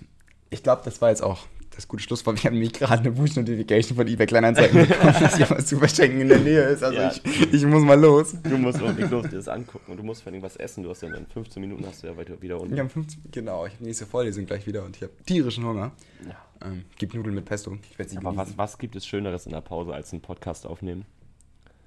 ich 0.50 0.62
glaube, 0.62 0.82
das 0.84 1.00
war 1.00 1.10
jetzt 1.10 1.22
auch 1.22 1.46
das 1.78 1.86
gute 1.88 2.02
Schlusswort. 2.02 2.42
Wir 2.42 2.48
haben 2.48 2.54
nämlich 2.54 2.72
gerade 2.72 3.02
eine 3.02 3.12
Push-Notification 3.12 3.96
von 3.96 4.06
eBay 4.08 4.26
Kleinanzeigen 4.26 4.76
bekommen, 4.88 5.14
dass 5.20 5.36
hier 5.36 5.48
was 5.48 5.66
zu 5.66 5.78
verschenken 5.78 6.20
in 6.22 6.28
der 6.28 6.40
Nähe 6.40 6.62
ist. 6.64 6.82
Also 6.82 6.98
Ja. 6.98 7.10
ich, 7.12 7.52
ich 7.54 7.64
muss 7.66 7.82
mal 7.84 7.98
los. 7.98 8.34
Du 8.42 8.58
musst 8.58 8.82
unbedingt 8.82 9.10
los 9.12 9.22
dir 9.28 9.36
das 9.36 9.46
angucken 9.48 9.92
und 9.92 9.96
du 9.96 10.02
musst 10.02 10.22
vor 10.22 10.32
allem 10.32 10.42
was 10.42 10.56
essen. 10.56 10.82
Du 10.82 10.90
hast 10.90 11.02
ja 11.02 11.08
in 11.14 11.26
15 11.26 11.60
Minuten 11.60 11.86
hast 11.86 12.02
du 12.02 12.08
ja 12.08 12.16
weiter 12.16 12.40
wieder 12.42 12.60
unten. 12.60 12.76
Haben 12.78 12.90
15, 12.90 13.22
genau, 13.30 13.64
ich 13.66 13.72
habe 13.74 13.78
die 13.84 13.86
nächste 13.86 14.06
Vorlesung 14.06 14.44
gleich 14.44 14.66
wieder 14.66 14.84
und 14.84 14.96
ich 14.96 15.02
habe 15.02 15.12
tierischen 15.24 15.64
Hunger. 15.64 15.92
Ja. 16.28 16.66
Ähm, 16.68 16.84
gibt 16.98 17.14
Nudeln 17.14 17.36
mit 17.36 17.44
Pesto. 17.44 17.78
Ich 17.90 17.96
werde 17.98 18.10
sie 18.10 18.16
Aber 18.18 18.30
was, 18.30 18.34
genießen. 18.36 18.58
was 18.58 18.78
gibt 18.78 18.96
es 18.96 19.06
Schöneres 19.06 19.46
in 19.46 19.52
der 19.52 19.60
Pause 19.60 19.94
als 19.94 20.12
einen 20.12 20.20
Podcast 20.20 20.66
aufnehmen? 20.66 21.04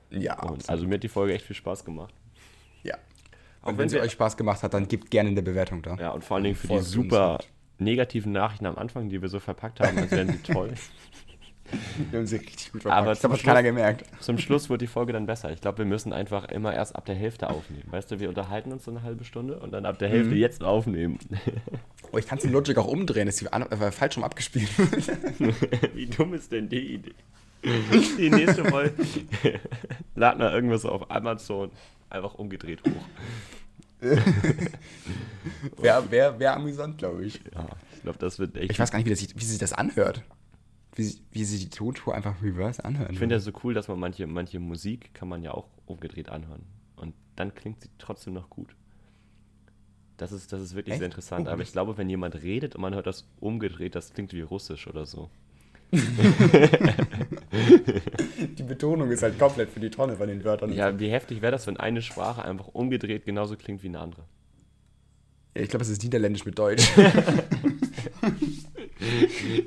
Ja, 0.09 0.41
Und 0.43 0.69
also 0.69 0.87
mir 0.87 0.95
hat 0.95 1.03
die 1.03 1.09
Folge 1.09 1.33
echt 1.33 1.45
viel 1.45 1.55
Spaß 1.55 1.83
gemacht. 1.85 2.13
ja. 2.83 2.95
Auch 3.61 3.67
Und 3.67 3.73
wenn 3.73 3.83
wenn 3.83 3.89
sie 3.89 3.99
euch 3.99 4.13
Spaß 4.13 4.37
gemacht 4.37 4.63
hat, 4.63 4.73
dann 4.73 4.87
gebt 4.87 5.11
gerne 5.11 5.29
eine 5.29 5.41
Bewertung 5.43 5.81
da. 5.83 5.95
Ja, 5.95 6.11
und 6.11 6.23
vor 6.23 6.35
allen 6.37 6.45
Dingen 6.45 6.55
für 6.55 6.67
die 6.67 6.79
super 6.79 7.31
halt. 7.33 7.47
Negativen 7.81 8.31
Nachrichten 8.31 8.65
am 8.65 8.77
Anfang, 8.77 9.09
die 9.09 9.21
wir 9.21 9.29
so 9.29 9.39
verpackt 9.39 9.79
haben, 9.79 9.97
als 9.97 10.11
wären 10.11 10.29
sie 10.29 10.37
toll. 10.53 10.73
Wir 12.09 12.19
haben 12.19 12.25
sie 12.25 12.37
richtig 12.37 12.71
gut 12.71 12.85
Aber 12.85 12.93
verpackt. 12.93 13.15
Ich 13.15 13.21
zum 13.21 13.31
glaube, 13.31 13.43
keiner 13.43 13.63
gemerkt. 13.63 14.05
Zum 14.19 14.37
Schluss 14.37 14.69
wird 14.69 14.81
die 14.81 14.87
Folge 14.87 15.13
dann 15.13 15.25
besser. 15.25 15.51
Ich 15.51 15.61
glaube, 15.61 15.79
wir 15.79 15.85
müssen 15.85 16.11
einfach 16.11 16.45
immer 16.45 16.73
erst 16.73 16.95
ab 16.95 17.05
der 17.05 17.15
Hälfte 17.15 17.49
aufnehmen. 17.49 17.85
Weißt 17.87 18.11
du, 18.11 18.19
wir 18.19 18.29
unterhalten 18.29 18.71
uns 18.71 18.83
so 18.83 18.91
eine 18.91 19.03
halbe 19.03 19.23
Stunde 19.23 19.57
und 19.59 19.71
dann 19.71 19.85
ab 19.85 19.99
der 19.99 20.09
Hälfte 20.09 20.35
jetzt 20.35 20.63
aufnehmen. 20.63 21.17
Oh, 22.11 22.17
ich 22.17 22.27
kann 22.27 22.37
es 22.37 22.43
in 22.43 22.51
Logic 22.51 22.77
auch 22.77 22.87
umdrehen, 22.87 23.27
ist 23.27 23.39
die 23.39 23.45
äh, 23.45 23.91
falsch 23.91 24.17
rum 24.17 24.25
abgespielt. 24.25 24.69
Wie 25.93 26.07
dumm 26.07 26.33
ist 26.33 26.51
denn 26.51 26.67
die 26.67 26.95
Idee? 26.95 27.13
Die 28.17 28.29
nächste 28.29 28.65
Folge 28.65 28.93
lad 30.15 30.39
mal 30.39 30.51
irgendwas 30.51 30.85
auf 30.85 31.09
Amazon 31.11 31.71
einfach 32.09 32.33
umgedreht 32.35 32.81
hoch. 32.83 33.05
Wäre 35.77 36.09
wär, 36.11 36.39
wär 36.39 36.55
amüsant, 36.55 36.97
glaube 36.97 37.23
ich. 37.25 37.39
Ja, 37.53 37.67
ich 37.95 38.01
glaube, 38.01 38.17
das 38.19 38.39
wird 38.39 38.57
echt. 38.57 38.71
Ich 38.71 38.79
weiß 38.79 38.91
gar 38.91 38.97
nicht, 38.97 39.05
wie, 39.05 39.11
das, 39.11 39.19
sich- 39.19 39.35
wie 39.35 39.43
sich 39.43 39.59
das 39.59 39.73
anhört. 39.73 40.23
Wie, 40.95 41.03
sie- 41.03 41.21
wie 41.31 41.43
sich 41.45 41.61
die 41.61 41.69
Tonspur 41.69 42.15
einfach 42.15 42.41
reverse 42.41 42.83
anhören. 42.83 43.11
Ich 43.13 43.19
finde 43.19 43.35
das 43.35 43.43
so 43.43 43.51
cool, 43.63 43.73
dass 43.73 43.87
man 43.87 43.99
manche, 43.99 44.25
manche 44.27 44.59
Musik 44.59 45.13
kann 45.13 45.27
man 45.29 45.43
ja 45.43 45.51
auch 45.51 45.67
umgedreht 45.85 46.29
anhören. 46.29 46.63
Und 46.95 47.13
dann 47.35 47.53
klingt 47.55 47.81
sie 47.81 47.89
trotzdem 47.97 48.33
noch 48.33 48.49
gut. 48.49 48.75
Das 50.17 50.31
ist, 50.31 50.51
das 50.51 50.61
ist 50.61 50.75
wirklich 50.75 50.93
Echt? 50.93 50.99
sehr 50.99 51.07
interessant. 51.07 51.47
Oh, 51.47 51.51
Aber 51.51 51.61
ich 51.63 51.71
glaube, 51.71 51.97
wenn 51.97 52.09
jemand 52.09 52.35
redet 52.43 52.75
und 52.75 52.81
man 52.81 52.93
hört 52.93 53.07
das 53.07 53.27
umgedreht, 53.39 53.95
das 53.95 54.13
klingt 54.13 54.33
wie 54.33 54.41
Russisch 54.41 54.87
oder 54.87 55.05
so. 55.05 55.29
die 57.51 58.63
Betonung 58.63 59.11
ist 59.11 59.23
halt 59.23 59.37
komplett 59.37 59.69
für 59.71 59.79
die 59.79 59.89
Tonne 59.89 60.15
von 60.15 60.27
den 60.27 60.43
Wörtern. 60.43 60.71
Ja, 60.71 60.97
wie 60.99 61.09
heftig 61.09 61.41
wäre 61.41 61.51
das, 61.51 61.67
wenn 61.67 61.77
eine 61.77 62.01
Sprache 62.01 62.43
einfach 62.43 62.67
umgedreht 62.67 63.25
genauso 63.25 63.55
klingt 63.57 63.83
wie 63.83 63.87
eine 63.87 63.99
andere? 63.99 64.23
Ja, 65.55 65.61
ich 65.63 65.69
glaube, 65.69 65.83
es 65.83 65.89
ist 65.89 66.03
Niederländisch 66.03 66.45
mit 66.45 66.57
Deutsch. 66.57 66.89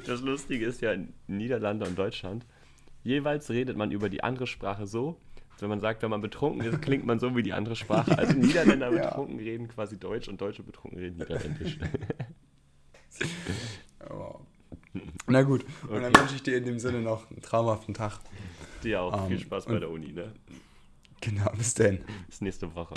Das 0.07 0.21
Lustige 0.21 0.65
ist 0.67 0.81
ja, 0.81 0.93
in 0.93 1.13
Niederlande 1.27 1.87
und 1.87 1.99
Deutschland, 1.99 2.47
jeweils 3.03 3.51
redet 3.51 3.77
man 3.77 3.91
über 3.91 4.09
die 4.09 4.23
andere 4.23 4.47
Sprache 4.47 4.87
so, 4.87 5.17
wenn 5.61 5.69
man 5.69 5.81
sagt, 5.81 6.03
wenn 6.03 6.11
man 6.11 6.21
betrunken 6.21 6.61
ist, 6.67 6.81
klingt 6.83 7.05
man 7.05 7.19
so 7.19 7.35
wie 7.37 7.43
die 7.43 7.53
andere 7.53 7.75
Sprache. 7.75 8.17
Also 8.17 8.35
Niederländer 8.35 8.93
Ja. 8.95 9.09
betrunken 9.09 9.39
reden 9.39 9.69
quasi 9.69 9.99
Deutsch 9.99 10.29
und 10.29 10.41
Deutsche 10.41 10.63
betrunken 10.63 10.99
reden 11.01 11.17
Niederländisch. 11.19 11.79
Oh. 14.11 14.41
Na 15.27 15.43
gut, 15.43 15.65
und 15.89 16.01
dann 16.03 16.05
Okay. 16.13 16.21
wünsche 16.21 16.35
ich 16.37 16.43
dir 16.43 16.57
in 16.57 16.65
dem 16.65 16.79
Sinne 16.79 17.01
noch 17.01 17.31
einen 17.31 17.41
traumhaften 17.43 17.95
Tag. 17.95 18.21
Dir 18.83 19.03
auch 19.03 19.23
Ähm, 19.23 19.29
viel 19.29 19.39
Spaß 19.41 19.67
bei 19.67 19.79
der 19.79 19.91
Uni, 19.91 20.13
ne? 20.13 20.33
Genau, 21.21 21.51
bis 21.57 21.75
denn. 21.75 22.05
Bis 22.29 22.41
nächste 22.41 22.75
Woche. 22.75 22.95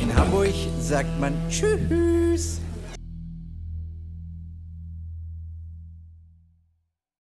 In 0.00 0.14
Hamburg 0.14 0.54
sagt 0.80 1.18
man 1.20 1.34
Tschüss. 1.48 2.60